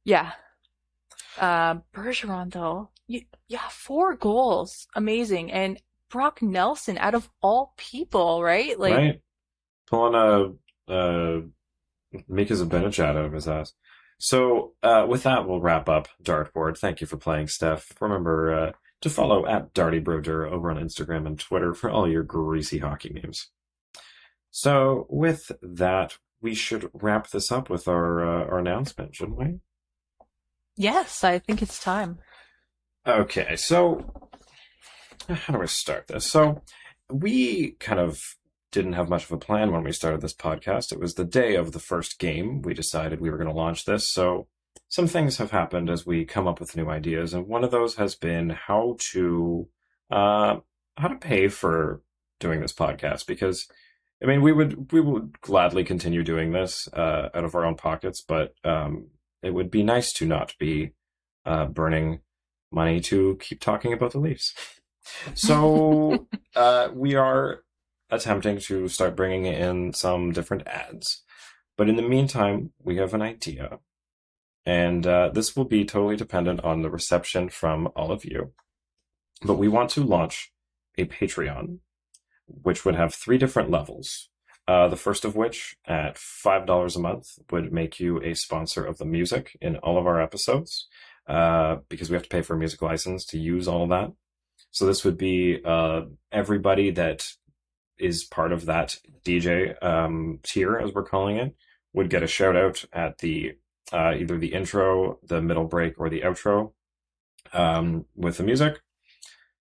yeah, 0.05 0.32
uh, 1.38 1.76
Bergeron 1.94 2.52
though, 2.52 2.90
yeah, 3.07 3.68
four 3.70 4.16
goals, 4.16 4.88
amazing, 4.94 5.52
and 5.52 5.80
Brock 6.09 6.42
Nelson 6.42 6.98
out 6.98 7.14
of 7.14 7.28
all 7.42 7.74
people, 7.76 8.42
right? 8.42 8.78
Like 8.78 8.94
right? 8.96 9.20
Pulling 9.87 10.14
a 10.14 10.93
uh, 10.93 11.41
a 12.14 12.18
Zibanejad 12.32 13.16
out 13.16 13.16
of 13.16 13.32
his 13.32 13.49
ass. 13.49 13.72
So 14.18 14.74
uh, 14.82 15.07
with 15.09 15.24
that, 15.24 15.47
we'll 15.47 15.61
wrap 15.61 15.89
up 15.89 16.09
Dartboard. 16.22 16.78
Thank 16.78 17.01
you 17.01 17.07
for 17.07 17.16
playing, 17.16 17.49
Steph. 17.49 17.93
Remember 18.01 18.55
uh, 18.55 18.72
to 19.01 19.11
follow 19.11 19.47
at 19.47 19.74
Darty 19.74 20.03
Broder 20.03 20.47
over 20.47 20.70
on 20.70 20.76
Instagram 20.76 21.26
and 21.26 21.39
Twitter 21.39 21.74
for 21.74 21.91
all 21.91 22.09
your 22.09 22.22
greasy 22.22 22.78
hockey 22.78 23.11
memes. 23.12 23.51
So 24.51 25.07
with 25.11 25.51
that, 25.61 26.16
we 26.41 26.55
should 26.55 26.91
wrap 26.93 27.30
this 27.30 27.51
up 27.51 27.68
with 27.68 27.89
our 27.89 28.24
uh, 28.24 28.45
our 28.47 28.59
announcement, 28.59 29.14
shouldn't 29.16 29.39
we? 29.39 29.59
yes, 30.76 31.24
I 31.24 31.39
think 31.39 31.62
it's 31.62 31.82
time. 31.82 32.18
Okay, 33.07 33.57
so 33.57 34.05
how 35.28 35.55
do 35.55 35.62
I 35.62 35.66
start 35.66 36.07
this? 36.07 36.26
So 36.26 36.62
we 37.11 37.72
kind 37.72 38.01
of 38.01 38.22
didn't 38.75 38.95
have 38.95 39.09
much 39.09 39.25
of 39.25 39.33
a 39.33 39.39
plan 39.39 39.70
when 39.70 39.85
we 39.85 39.93
started 39.93 40.20
this 40.20 40.35
podcast. 40.35 40.93
It 40.93 40.99
was 40.99 41.14
the 41.14 41.25
day 41.25 41.55
of 41.55 41.70
the 41.72 41.79
first 41.79 42.18
game. 42.18 42.61
We 42.61 42.75
decided 42.75 43.20
we 43.20 43.31
were 43.31 43.39
going 43.39 43.49
to 43.49 43.55
launch 43.55 43.85
this. 43.85 44.11
So 44.11 44.49
some 44.89 45.07
things 45.07 45.39
have 45.39 45.53
happened 45.53 45.89
as 45.89 46.05
we 46.05 46.25
come 46.25 46.49
up 46.49 46.59
with 46.59 46.77
new 46.77 46.91
ideas, 46.91 47.33
and 47.33 47.47
one 47.47 47.62
of 47.62 47.70
those 47.70 47.95
has 47.95 48.16
been 48.16 48.51
how 48.51 48.97
to 49.12 49.68
uh, 50.11 50.57
how 50.97 51.09
to 51.09 51.16
pay 51.16 51.49
for 51.49 52.03
doing 52.41 52.61
this 52.61 52.75
podcast 52.75 53.27
because. 53.27 53.66
I 54.22 54.27
mean, 54.27 54.43
we 54.43 54.53
would 54.53 54.91
we 54.91 55.01
would 55.03 55.39
gladly 55.43 55.85
continue 55.85 56.22
doing 56.22 56.53
this 56.53 56.89
uh, 56.95 57.29
out 57.35 57.45
of 57.45 57.55
our 57.55 57.66
own 57.66 57.75
pockets, 57.75 58.22
but 58.22 58.55
um, 58.64 59.09
it 59.43 59.53
would 59.53 59.70
be 59.70 59.83
nice 59.83 60.14
to 60.14 60.25
not 60.25 60.55
be 60.59 60.93
uh, 61.45 61.66
burning 61.66 62.20
money 62.72 63.01
to 63.01 63.37
keep 63.41 63.61
talking 63.61 63.93
about 63.93 64.12
the 64.12 64.20
Leafs. 64.20 64.55
So 65.35 66.27
uh, 66.57 66.89
we 66.95 67.16
are 67.16 67.64
attempting 68.11 68.59
to 68.59 68.88
start 68.88 69.16
bringing 69.16 69.46
in 69.46 69.92
some 69.92 70.32
different 70.32 70.66
ads, 70.66 71.22
but 71.76 71.88
in 71.88 71.96
the 71.96 72.02
meantime, 72.02 72.72
we 72.82 72.96
have 72.96 73.14
an 73.14 73.22
idea, 73.22 73.78
and 74.64 75.07
uh, 75.07 75.30
this 75.30 75.57
will 75.57 75.64
be 75.64 75.84
totally 75.84 76.16
dependent 76.16 76.61
on 76.62 76.82
the 76.82 76.90
reception 76.90 77.48
from 77.48 77.88
all 77.96 78.12
of 78.12 78.24
you. 78.24 78.52
But 79.42 79.59
we 79.59 79.68
want 79.68 79.90
to 79.90 80.05
launch 80.05 80.52
a 80.96 81.05
Patreon, 81.05 81.78
which 82.46 82.84
would 82.84 82.94
have 82.94 83.14
three 83.14 83.38
different 83.38 83.70
levels. 83.70 84.30
Uh, 84.66 84.88
the 84.88 84.96
first 84.96 85.24
of 85.24 85.36
which, 85.36 85.76
at 85.86 86.14
$5 86.14 86.96
a 86.96 86.98
month, 86.98 87.38
would 87.50 87.72
make 87.72 88.00
you 88.00 88.22
a 88.22 88.34
sponsor 88.34 88.84
of 88.84 88.96
the 88.96 89.05
music 89.05 89.59
in 89.61 89.76
all 89.78 89.98
of 89.98 90.07
our 90.07 90.20
episodes 90.20 90.88
uh, 91.26 91.76
because 91.88 92.09
we 92.09 92.14
have 92.14 92.22
to 92.22 92.28
pay 92.28 92.40
for 92.40 92.55
a 92.55 92.59
music 92.59 92.80
license 92.80 93.26
to 93.26 93.38
use 93.38 93.68
all 93.68 93.82
of 93.82 93.90
that. 93.90 94.12
So 94.70 94.86
this 94.86 95.05
would 95.05 95.18
be 95.18 95.61
uh, 95.64 96.02
everybody 96.32 96.90
that 96.92 97.26
is 97.99 98.24
part 98.24 98.53
of 98.53 98.66
that 98.66 98.99
DJ 99.24 99.82
um, 99.82 100.40
tier, 100.42 100.76
as 100.76 100.92
we're 100.92 101.05
calling 101.05 101.36
it, 101.36 101.55
would 101.92 102.11
get 102.11 102.22
a 102.22 102.26
shout 102.26 102.57
out 102.57 102.84
at 102.92 103.18
the 103.18 103.53
uh, 103.92 104.14
either 104.16 104.38
the 104.38 104.53
intro, 104.55 105.18
the 105.22 105.42
middle 105.42 105.66
break, 105.66 105.99
or 105.99 106.09
the 106.09 106.22
outro 106.22 106.72
um, 107.53 108.07
with 108.16 108.38
the 108.38 108.42
music. 108.42 108.80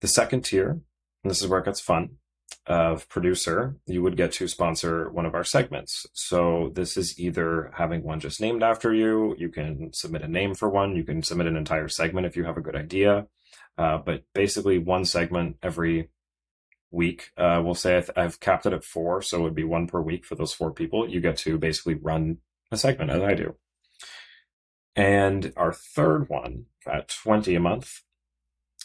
The 0.01 0.09
second 0.09 0.45
tier, 0.45 0.71
and 0.71 1.31
this 1.31 1.43
is 1.43 1.49
where 1.49 1.61
it 1.61 1.65
gets 1.65 1.81
fun, 1.81 2.19
of 2.67 3.09
producer, 3.09 3.77
you 3.87 4.03
would 4.03 4.17
get 4.17 4.33
to 4.33 4.49
sponsor 4.49 5.11
one 5.11 5.25
of 5.25 5.35
our 5.35 5.45
segments. 5.45 6.07
So 6.13 6.73
this 6.75 6.97
is 6.97 7.19
either 7.19 7.71
having 7.75 8.03
one 8.03 8.21
just 8.21 8.41
named 8.41 8.63
after 8.63 8.93
you. 8.93 9.37
You 9.39 9.49
can 9.51 9.93
submit 9.93 10.23
a 10.23 10.29
name 10.29 10.55
for 10.55 10.69
one. 10.69 10.97
You 10.97 11.05
can 11.05 11.23
submit 11.23 11.47
an 11.47 11.57
entire 11.57 11.89
segment 11.89 12.27
if 12.27 12.37
you 12.37 12.45
have 12.45 12.57
a 12.57 12.63
good 12.63 12.75
idea. 12.75 13.27
Uh, 13.79 13.99
but 13.99 14.25
basically, 14.35 14.79
one 14.79 15.05
segment 15.05 15.57
every 15.63 16.09
week. 16.91 17.31
Uh, 17.37 17.61
we'll 17.65 17.75
say 17.75 18.03
I 18.17 18.23
have 18.23 18.41
capped 18.41 18.67
it 18.67 18.73
at 18.73 18.85
four, 18.85 19.23
so 19.23 19.39
it 19.39 19.43
would 19.43 19.55
be 19.55 19.65
one 19.65 19.87
per 19.87 20.01
week 20.01 20.25
for 20.25 20.35
those 20.35 20.53
four 20.53 20.73
people. 20.73 21.09
You 21.09 21.21
get 21.21 21.37
to 21.39 21.59
basically 21.59 21.95
run 21.95 22.39
a 22.71 22.77
segment 22.77 23.11
as 23.11 23.23
I 23.23 23.35
do. 23.35 23.57
And 24.95 25.53
our 25.57 25.73
third 25.73 26.29
one 26.29 26.67
at 26.87 27.09
20 27.09 27.55
a 27.55 27.61
month 27.61 28.03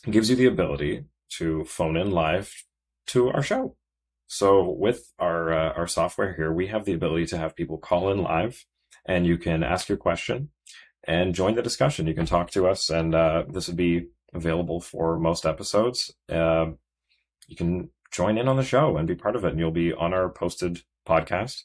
gives 0.10 0.30
you 0.30 0.36
the 0.36 0.46
ability 0.46 1.06
to 1.38 1.64
phone 1.64 1.96
in 1.96 2.12
live 2.12 2.54
to 3.08 3.30
our 3.30 3.42
show. 3.42 3.76
So 4.28 4.70
with 4.70 5.12
our 5.20 5.52
uh, 5.52 5.74
our 5.74 5.88
software 5.88 6.34
here, 6.34 6.54
we 6.54 6.68
have 6.68 6.86
the 6.86 6.94
ability 6.94 7.26
to 7.28 7.38
have 7.38 7.56
people 7.56 7.78
call 7.78 8.12
in 8.12 8.24
live, 8.24 8.66
and 9.06 9.28
you 9.28 9.38
can 9.38 9.64
ask 9.64 9.90
your 9.90 9.98
question 9.98 10.50
and 11.04 11.36
join 11.36 11.56
the 11.56 11.62
discussion. 11.62 12.08
You 12.08 12.14
can 12.14 12.26
talk 12.26 12.52
to 12.52 12.68
us, 12.68 12.90
and 12.90 13.14
uh, 13.14 13.44
this 13.50 13.68
would 13.68 13.76
be 13.76 14.08
available 14.34 14.80
for 14.80 15.20
most 15.20 15.46
episodes. 15.46 16.14
Uh, 16.30 16.68
you 17.48 17.56
can 17.56 17.90
join 18.12 18.38
in 18.38 18.48
on 18.48 18.58
the 18.58 18.64
show 18.64 18.98
and 18.98 19.08
be 19.08 19.16
part 19.16 19.36
of 19.36 19.46
it, 19.46 19.52
and 19.52 19.60
you'll 19.60 19.72
be 19.72 19.94
on 19.94 20.14
our 20.14 20.30
posted 20.30 20.82
podcast. 21.08 21.64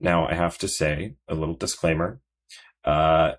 Now, 0.00 0.26
I 0.26 0.34
have 0.34 0.58
to 0.58 0.68
say 0.68 1.14
a 1.28 1.34
little 1.34 1.54
disclaimer. 1.54 2.20
Uh, 2.84 3.32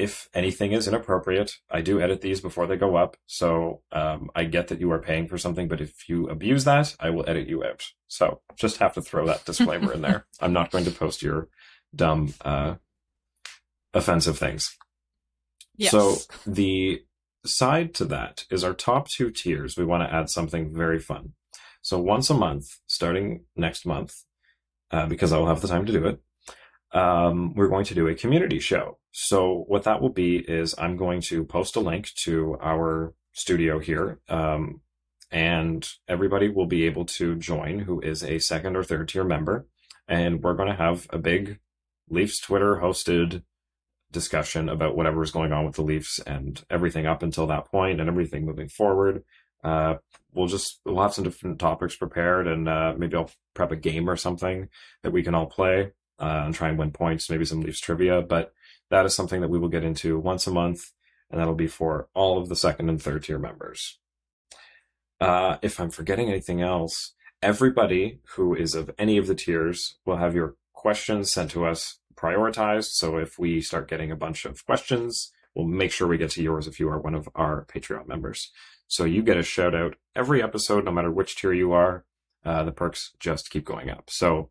if 0.00 0.30
anything 0.32 0.72
is 0.72 0.88
inappropriate, 0.88 1.52
I 1.70 1.82
do 1.82 2.00
edit 2.00 2.22
these 2.22 2.40
before 2.40 2.66
they 2.66 2.76
go 2.76 2.96
up. 2.96 3.18
So 3.26 3.82
um, 3.92 4.30
I 4.34 4.44
get 4.44 4.68
that 4.68 4.80
you 4.80 4.90
are 4.92 4.98
paying 4.98 5.28
for 5.28 5.36
something, 5.36 5.68
but 5.68 5.80
if 5.82 6.08
you 6.08 6.26
abuse 6.28 6.64
that, 6.64 6.96
I 6.98 7.10
will 7.10 7.28
edit 7.28 7.48
you 7.48 7.62
out. 7.62 7.84
So 8.08 8.40
just 8.56 8.78
have 8.78 8.94
to 8.94 9.02
throw 9.02 9.26
that 9.26 9.44
disclaimer 9.44 9.92
in 9.92 10.00
there. 10.00 10.26
I'm 10.40 10.54
not 10.54 10.70
going 10.70 10.84
to 10.84 10.90
post 10.90 11.22
your 11.22 11.48
dumb, 11.94 12.32
uh, 12.42 12.76
offensive 13.92 14.38
things. 14.38 14.74
Yes. 15.76 15.90
So 15.90 16.16
the 16.46 17.02
side 17.44 17.94
to 17.94 18.04
that 18.06 18.44
is 18.50 18.64
our 18.64 18.74
top 18.74 19.08
two 19.08 19.30
tiers. 19.30 19.76
We 19.76 19.84
want 19.84 20.02
to 20.02 20.14
add 20.14 20.30
something 20.30 20.74
very 20.74 20.98
fun. 20.98 21.32
So 21.82 21.98
once 21.98 22.28
a 22.30 22.34
month, 22.34 22.78
starting 22.86 23.44
next 23.56 23.86
month, 23.86 24.14
uh, 24.90 25.06
because 25.06 25.32
I 25.32 25.38
will 25.38 25.46
have 25.46 25.60
the 25.60 25.68
time 25.68 25.86
to 25.86 25.92
do 25.92 26.06
it, 26.06 26.20
um, 26.92 27.54
we're 27.54 27.68
going 27.68 27.84
to 27.86 27.94
do 27.94 28.08
a 28.08 28.14
community 28.14 28.58
show. 28.58 28.98
So 29.12 29.64
what 29.68 29.84
that 29.84 30.02
will 30.02 30.10
be 30.10 30.38
is 30.38 30.74
I'm 30.76 30.96
going 30.96 31.20
to 31.22 31.44
post 31.44 31.76
a 31.76 31.80
link 31.80 32.12
to 32.24 32.58
our 32.60 33.14
studio 33.32 33.78
here. 33.78 34.20
Um, 34.28 34.80
and 35.30 35.88
everybody 36.08 36.48
will 36.48 36.66
be 36.66 36.86
able 36.86 37.04
to 37.04 37.36
join 37.36 37.80
who 37.80 38.00
is 38.00 38.24
a 38.24 38.40
second 38.40 38.76
or 38.76 38.82
third 38.82 39.08
tier 39.08 39.24
member. 39.24 39.66
And 40.08 40.42
we're 40.42 40.54
going 40.54 40.68
to 40.68 40.74
have 40.74 41.06
a 41.10 41.18
big 41.18 41.60
Leafs 42.08 42.40
Twitter 42.40 42.80
hosted 42.82 43.44
discussion 44.12 44.68
about 44.68 44.96
whatever 44.96 45.22
is 45.22 45.30
going 45.30 45.52
on 45.52 45.64
with 45.64 45.76
the 45.76 45.82
Leafs 45.82 46.18
and 46.20 46.64
everything 46.70 47.06
up 47.06 47.22
until 47.22 47.46
that 47.46 47.66
point 47.66 48.00
and 48.00 48.08
everything 48.08 48.44
moving 48.44 48.68
forward. 48.68 49.24
Uh, 49.62 49.96
we'll 50.32 50.46
just 50.46 50.80
we'll 50.84 51.02
have 51.02 51.14
some 51.14 51.24
different 51.24 51.58
topics 51.58 51.96
prepared 51.96 52.46
and 52.46 52.68
uh, 52.68 52.94
maybe 52.96 53.16
I'll 53.16 53.30
prep 53.54 53.72
a 53.72 53.76
game 53.76 54.08
or 54.08 54.16
something 54.16 54.68
that 55.02 55.12
we 55.12 55.22
can 55.22 55.34
all 55.34 55.46
play 55.46 55.92
uh, 56.18 56.42
and 56.44 56.54
try 56.54 56.68
and 56.68 56.78
win 56.78 56.92
points, 56.92 57.30
maybe 57.30 57.44
some 57.44 57.60
Leafs 57.60 57.80
trivia. 57.80 58.22
But 58.22 58.52
that 58.90 59.06
is 59.06 59.14
something 59.14 59.40
that 59.40 59.50
we 59.50 59.58
will 59.58 59.68
get 59.68 59.84
into 59.84 60.18
once 60.18 60.46
a 60.46 60.52
month, 60.52 60.92
and 61.30 61.40
that'll 61.40 61.54
be 61.54 61.66
for 61.66 62.08
all 62.14 62.38
of 62.38 62.48
the 62.48 62.56
second 62.56 62.88
and 62.88 63.00
third 63.00 63.24
tier 63.24 63.38
members. 63.38 63.98
Uh, 65.20 65.58
if 65.62 65.78
I'm 65.78 65.90
forgetting 65.90 66.28
anything 66.28 66.60
else, 66.62 67.12
everybody 67.42 68.20
who 68.34 68.54
is 68.54 68.74
of 68.74 68.90
any 68.98 69.16
of 69.18 69.26
the 69.26 69.34
tiers 69.34 69.98
will 70.04 70.16
have 70.16 70.34
your 70.34 70.56
questions 70.72 71.30
sent 71.30 71.50
to 71.52 71.64
us 71.64 71.99
prioritized. 72.20 72.90
So 72.92 73.16
if 73.16 73.38
we 73.38 73.60
start 73.60 73.88
getting 73.88 74.10
a 74.10 74.16
bunch 74.16 74.44
of 74.44 74.64
questions, 74.66 75.32
we'll 75.54 75.66
make 75.66 75.92
sure 75.92 76.06
we 76.06 76.18
get 76.18 76.30
to 76.32 76.42
yours 76.42 76.66
if 76.66 76.78
you 76.78 76.88
are 76.88 76.98
one 76.98 77.14
of 77.14 77.28
our 77.34 77.64
Patreon 77.66 78.06
members. 78.06 78.50
So 78.86 79.04
you 79.04 79.22
get 79.22 79.36
a 79.36 79.42
shout 79.42 79.74
out 79.74 79.96
every 80.14 80.42
episode, 80.42 80.84
no 80.84 80.90
matter 80.90 81.10
which 81.10 81.36
tier 81.36 81.52
you 81.52 81.72
are. 81.72 82.04
Uh, 82.44 82.64
the 82.64 82.72
perks 82.72 83.12
just 83.20 83.50
keep 83.50 83.64
going 83.64 83.90
up. 83.90 84.08
So 84.08 84.50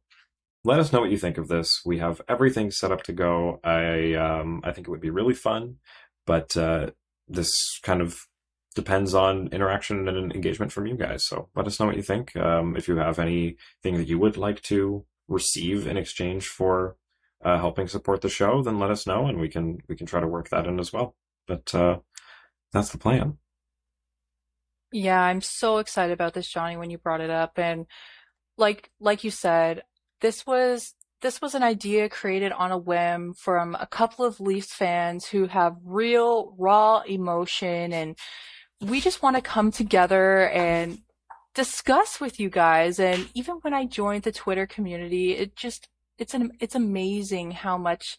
let 0.63 0.79
us 0.79 0.93
know 0.93 1.01
what 1.01 1.11
you 1.11 1.17
think 1.17 1.37
of 1.37 1.47
this. 1.47 1.81
We 1.85 1.99
have 1.99 2.21
everything 2.27 2.71
set 2.71 2.91
up 2.91 3.03
to 3.03 3.13
go. 3.13 3.59
I 3.63 4.13
um, 4.13 4.61
I 4.63 4.71
think 4.71 4.87
it 4.87 4.91
would 4.91 5.01
be 5.01 5.09
really 5.09 5.33
fun, 5.33 5.77
but 6.25 6.55
uh, 6.55 6.91
this 7.27 7.79
kind 7.81 8.01
of 8.01 8.27
depends 8.75 9.13
on 9.13 9.47
interaction 9.47 10.07
and 10.07 10.31
engagement 10.31 10.71
from 10.71 10.85
you 10.85 10.95
guys. 10.95 11.25
So 11.25 11.49
let 11.55 11.65
us 11.65 11.79
know 11.79 11.87
what 11.87 11.95
you 11.95 12.03
think. 12.03 12.35
Um, 12.35 12.75
if 12.75 12.87
you 12.87 12.97
have 12.97 13.19
anything 13.19 13.97
that 13.97 14.07
you 14.07 14.19
would 14.19 14.37
like 14.37 14.61
to 14.63 15.05
receive 15.27 15.87
in 15.87 15.97
exchange 15.97 16.47
for 16.47 16.95
uh, 17.43 17.57
helping 17.57 17.87
support 17.87 18.21
the 18.21 18.29
show, 18.29 18.61
then 18.61 18.79
let 18.79 18.91
us 18.91 19.07
know, 19.07 19.27
and 19.27 19.39
we 19.39 19.49
can 19.49 19.79
we 19.87 19.95
can 19.95 20.05
try 20.05 20.19
to 20.19 20.27
work 20.27 20.49
that 20.49 20.67
in 20.67 20.79
as 20.79 20.91
well. 20.91 21.15
But 21.47 21.73
uh, 21.73 21.99
that's 22.71 22.89
the 22.89 22.97
plan. 22.97 23.37
Yeah, 24.91 25.21
I'm 25.21 25.41
so 25.41 25.77
excited 25.77 26.13
about 26.13 26.33
this, 26.33 26.47
Johnny, 26.47 26.75
when 26.75 26.89
you 26.89 26.97
brought 26.97 27.21
it 27.21 27.29
up, 27.29 27.57
and 27.57 27.85
like 28.57 28.89
like 28.99 29.23
you 29.23 29.31
said, 29.31 29.83
this 30.21 30.45
was 30.45 30.95
this 31.21 31.41
was 31.41 31.55
an 31.55 31.63
idea 31.63 32.09
created 32.09 32.51
on 32.51 32.71
a 32.71 32.77
whim 32.77 33.33
from 33.33 33.75
a 33.79 33.87
couple 33.87 34.25
of 34.25 34.39
Leafs 34.39 34.73
fans 34.73 35.25
who 35.25 35.47
have 35.47 35.75
real 35.83 36.55
raw 36.57 37.01
emotion 37.01 37.91
and 37.91 38.17
we 38.81 39.01
just 39.01 39.21
want 39.21 39.35
to 39.35 39.41
come 39.41 39.71
together 39.71 40.47
and 40.49 40.99
discuss 41.53 42.21
with 42.21 42.39
you 42.39 42.49
guys 42.49 42.99
and 42.99 43.27
even 43.33 43.55
when 43.55 43.73
I 43.73 43.85
joined 43.85 44.23
the 44.23 44.31
Twitter 44.31 44.65
community 44.65 45.33
it 45.33 45.55
just 45.55 45.89
it's 46.19 46.33
an 46.33 46.51
it's 46.59 46.75
amazing 46.75 47.51
how 47.51 47.77
much 47.77 48.17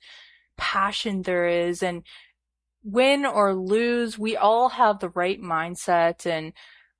passion 0.56 1.22
there 1.22 1.46
is 1.46 1.82
and 1.82 2.02
win 2.82 3.26
or 3.26 3.54
lose 3.54 4.18
we 4.18 4.36
all 4.36 4.70
have 4.70 4.98
the 4.98 5.10
right 5.10 5.40
mindset 5.40 6.26
and 6.26 6.52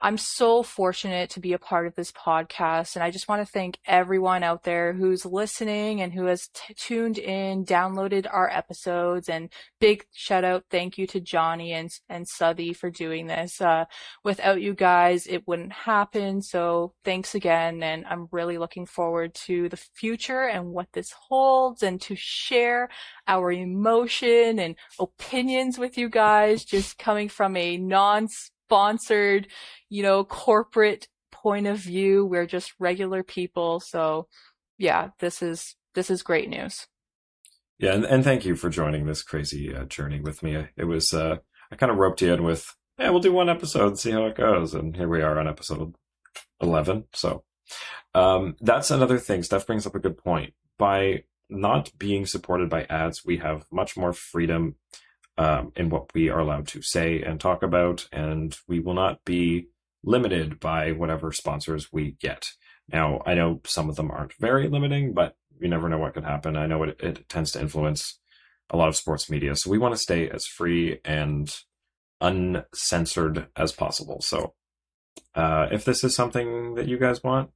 I'm 0.02 0.16
so 0.16 0.62
fortunate 0.62 1.28
to 1.30 1.40
be 1.40 1.52
a 1.52 1.58
part 1.58 1.86
of 1.86 1.94
this 1.94 2.10
podcast. 2.10 2.96
And 2.96 3.02
I 3.02 3.10
just 3.10 3.28
want 3.28 3.46
to 3.46 3.52
thank 3.52 3.78
everyone 3.84 4.42
out 4.42 4.62
there 4.62 4.94
who's 4.94 5.26
listening 5.26 6.00
and 6.00 6.10
who 6.10 6.24
has 6.24 6.48
t- 6.54 6.72
tuned 6.72 7.18
in, 7.18 7.66
downloaded 7.66 8.26
our 8.32 8.48
episodes 8.48 9.28
and 9.28 9.50
big 9.78 10.06
shout 10.12 10.42
out. 10.42 10.64
Thank 10.70 10.96
you 10.96 11.06
to 11.08 11.20
Johnny 11.20 11.72
and, 11.72 11.90
and 12.08 12.26
Southey 12.26 12.72
for 12.72 12.90
doing 12.90 13.26
this. 13.26 13.60
Uh, 13.60 13.84
without 14.24 14.62
you 14.62 14.72
guys, 14.72 15.26
it 15.26 15.46
wouldn't 15.46 15.72
happen. 15.72 16.40
So 16.40 16.94
thanks 17.04 17.34
again. 17.34 17.82
And 17.82 18.06
I'm 18.06 18.28
really 18.32 18.56
looking 18.56 18.86
forward 18.86 19.34
to 19.46 19.68
the 19.68 19.76
future 19.76 20.44
and 20.44 20.70
what 20.72 20.88
this 20.94 21.12
holds 21.28 21.82
and 21.82 22.00
to 22.02 22.16
share 22.16 22.88
our 23.28 23.52
emotion 23.52 24.58
and 24.58 24.76
opinions 24.98 25.78
with 25.78 25.98
you 25.98 26.08
guys, 26.08 26.64
just 26.64 26.96
coming 26.96 27.28
from 27.28 27.54
a 27.54 27.76
non 27.76 28.28
sponsored, 28.70 29.48
you 29.88 30.00
know, 30.00 30.22
corporate 30.22 31.08
point 31.32 31.66
of 31.66 31.76
view. 31.78 32.24
We're 32.24 32.46
just 32.46 32.72
regular 32.78 33.24
people. 33.24 33.80
So 33.80 34.28
yeah, 34.78 35.08
this 35.18 35.42
is, 35.42 35.74
this 35.96 36.08
is 36.08 36.22
great 36.22 36.48
news. 36.48 36.86
Yeah. 37.80 37.94
And, 37.94 38.04
and 38.04 38.22
thank 38.22 38.44
you 38.44 38.54
for 38.54 38.70
joining 38.70 39.06
this 39.06 39.24
crazy 39.24 39.74
uh, 39.74 39.86
journey 39.86 40.20
with 40.20 40.44
me. 40.44 40.68
It 40.76 40.84
was, 40.84 41.12
uh, 41.12 41.38
I 41.72 41.76
kind 41.76 41.90
of 41.90 41.98
roped 41.98 42.22
you 42.22 42.32
in 42.32 42.44
with, 42.44 42.76
yeah, 42.96 43.10
we'll 43.10 43.18
do 43.18 43.32
one 43.32 43.48
episode 43.48 43.88
and 43.88 43.98
see 43.98 44.12
how 44.12 44.26
it 44.26 44.36
goes. 44.36 44.72
And 44.72 44.94
here 44.94 45.08
we 45.08 45.20
are 45.20 45.38
on 45.40 45.48
episode 45.48 45.94
11. 46.60 47.06
So, 47.12 47.42
um, 48.14 48.54
that's 48.60 48.92
another 48.92 49.18
thing. 49.18 49.42
Steph 49.42 49.66
brings 49.66 49.86
up 49.86 49.96
a 49.96 50.00
good 50.00 50.16
point. 50.16 50.54
By 50.78 51.24
not 51.48 51.90
being 51.98 52.24
supported 52.24 52.68
by 52.68 52.84
ads, 52.84 53.24
we 53.24 53.38
have 53.38 53.64
much 53.72 53.96
more 53.96 54.12
freedom 54.12 54.76
um, 55.40 55.72
in 55.74 55.88
what 55.88 56.12
we 56.14 56.28
are 56.28 56.38
allowed 56.38 56.68
to 56.68 56.82
say 56.82 57.22
and 57.22 57.40
talk 57.40 57.62
about, 57.62 58.06
and 58.12 58.58
we 58.68 58.78
will 58.78 58.92
not 58.92 59.24
be 59.24 59.68
limited 60.04 60.60
by 60.60 60.92
whatever 60.92 61.32
sponsors 61.32 61.90
we 61.90 62.14
get. 62.20 62.50
Now, 62.92 63.22
I 63.24 63.32
know 63.32 63.62
some 63.64 63.88
of 63.88 63.96
them 63.96 64.10
aren't 64.10 64.34
very 64.34 64.68
limiting, 64.68 65.14
but 65.14 65.36
you 65.58 65.66
never 65.66 65.88
know 65.88 65.96
what 65.96 66.12
could 66.12 66.24
happen. 66.24 66.56
I 66.56 66.66
know 66.66 66.82
it, 66.82 67.00
it 67.00 67.28
tends 67.30 67.52
to 67.52 67.60
influence 67.60 68.18
a 68.68 68.76
lot 68.76 68.88
of 68.88 68.96
sports 68.96 69.30
media, 69.30 69.56
so 69.56 69.70
we 69.70 69.78
want 69.78 69.94
to 69.94 70.00
stay 70.00 70.28
as 70.28 70.44
free 70.44 71.00
and 71.06 71.50
uncensored 72.20 73.46
as 73.56 73.72
possible. 73.72 74.20
So, 74.20 74.52
uh, 75.34 75.68
if 75.72 75.86
this 75.86 76.04
is 76.04 76.14
something 76.14 76.74
that 76.74 76.86
you 76.86 76.98
guys 76.98 77.24
want, 77.24 77.48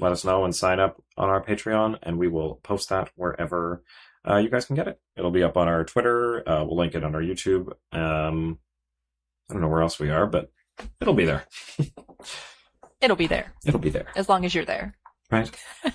let 0.00 0.10
us 0.10 0.24
know 0.24 0.44
and 0.44 0.56
sign 0.56 0.80
up 0.80 1.00
on 1.16 1.28
our 1.28 1.42
Patreon, 1.42 2.00
and 2.02 2.18
we 2.18 2.26
will 2.26 2.56
post 2.64 2.88
that 2.88 3.10
wherever 3.14 3.84
uh, 4.28 4.36
you 4.36 4.48
guys 4.48 4.66
can 4.66 4.76
get 4.76 4.88
it. 4.88 5.00
It'll 5.16 5.30
be 5.30 5.42
up 5.42 5.56
on 5.56 5.68
our 5.68 5.84
Twitter. 5.84 6.48
Uh, 6.48 6.64
we'll 6.64 6.76
link 6.76 6.94
it 6.94 7.04
on 7.04 7.14
our 7.14 7.22
YouTube. 7.22 7.72
Um, 7.92 8.58
I 9.48 9.54
don't 9.54 9.62
know 9.62 9.68
where 9.68 9.82
else 9.82 9.98
we 9.98 10.10
are, 10.10 10.26
but 10.26 10.50
it'll 11.00 11.14
be 11.14 11.24
there. 11.24 11.44
it'll 13.00 13.16
be 13.16 13.26
there. 13.26 13.52
It'll 13.66 13.80
be 13.80 13.90
there. 13.90 14.08
As 14.16 14.28
long 14.28 14.44
as 14.44 14.54
you're 14.54 14.64
there. 14.64 14.94
Right. 15.30 15.50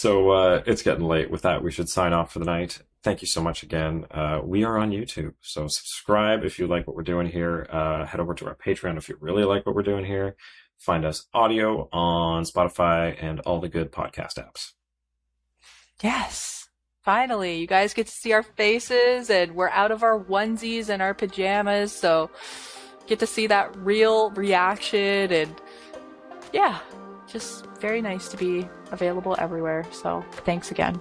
So 0.00 0.30
uh, 0.30 0.62
it's 0.64 0.80
getting 0.80 1.04
late. 1.04 1.30
With 1.30 1.42
that, 1.42 1.62
we 1.62 1.70
should 1.70 1.90
sign 1.90 2.14
off 2.14 2.32
for 2.32 2.38
the 2.38 2.46
night. 2.46 2.78
Thank 3.02 3.20
you 3.20 3.28
so 3.28 3.42
much 3.42 3.62
again. 3.62 4.06
Uh, 4.10 4.40
we 4.42 4.64
are 4.64 4.78
on 4.78 4.92
YouTube, 4.92 5.34
so 5.42 5.68
subscribe 5.68 6.42
if 6.42 6.58
you 6.58 6.66
like 6.66 6.86
what 6.86 6.96
we're 6.96 7.02
doing 7.02 7.26
here. 7.26 7.66
Uh, 7.68 8.06
head 8.06 8.18
over 8.18 8.32
to 8.32 8.46
our 8.46 8.54
Patreon 8.54 8.96
if 8.96 9.10
you 9.10 9.18
really 9.20 9.44
like 9.44 9.66
what 9.66 9.74
we're 9.74 9.82
doing 9.82 10.06
here. 10.06 10.36
Find 10.78 11.04
us 11.04 11.26
audio 11.34 11.90
on 11.92 12.44
Spotify 12.44 13.14
and 13.20 13.40
all 13.40 13.60
the 13.60 13.68
good 13.68 13.92
podcast 13.92 14.38
apps. 14.38 14.72
Yes. 16.02 16.59
Finally, 17.02 17.56
you 17.56 17.66
guys 17.66 17.94
get 17.94 18.06
to 18.06 18.12
see 18.12 18.32
our 18.32 18.42
faces 18.42 19.30
and 19.30 19.54
we're 19.54 19.70
out 19.70 19.90
of 19.90 20.02
our 20.02 20.18
onesies 20.24 20.90
and 20.90 21.00
our 21.00 21.14
pajamas, 21.14 21.92
so 21.92 22.30
get 23.06 23.18
to 23.18 23.26
see 23.26 23.46
that 23.46 23.74
real 23.78 24.30
reaction 24.30 25.32
and 25.32 25.54
yeah, 26.52 26.78
just 27.26 27.64
very 27.80 28.02
nice 28.02 28.28
to 28.28 28.36
be 28.36 28.68
available 28.90 29.34
everywhere. 29.38 29.84
So, 29.92 30.24
thanks 30.44 30.70
again. 30.70 31.00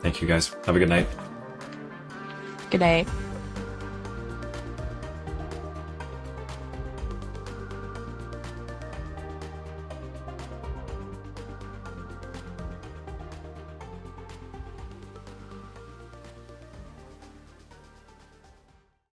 Thank 0.00 0.22
you 0.22 0.28
guys. 0.28 0.54
Have 0.64 0.76
a 0.76 0.78
good 0.78 0.88
night. 0.88 1.06
Good 2.70 2.80
night. 2.80 3.08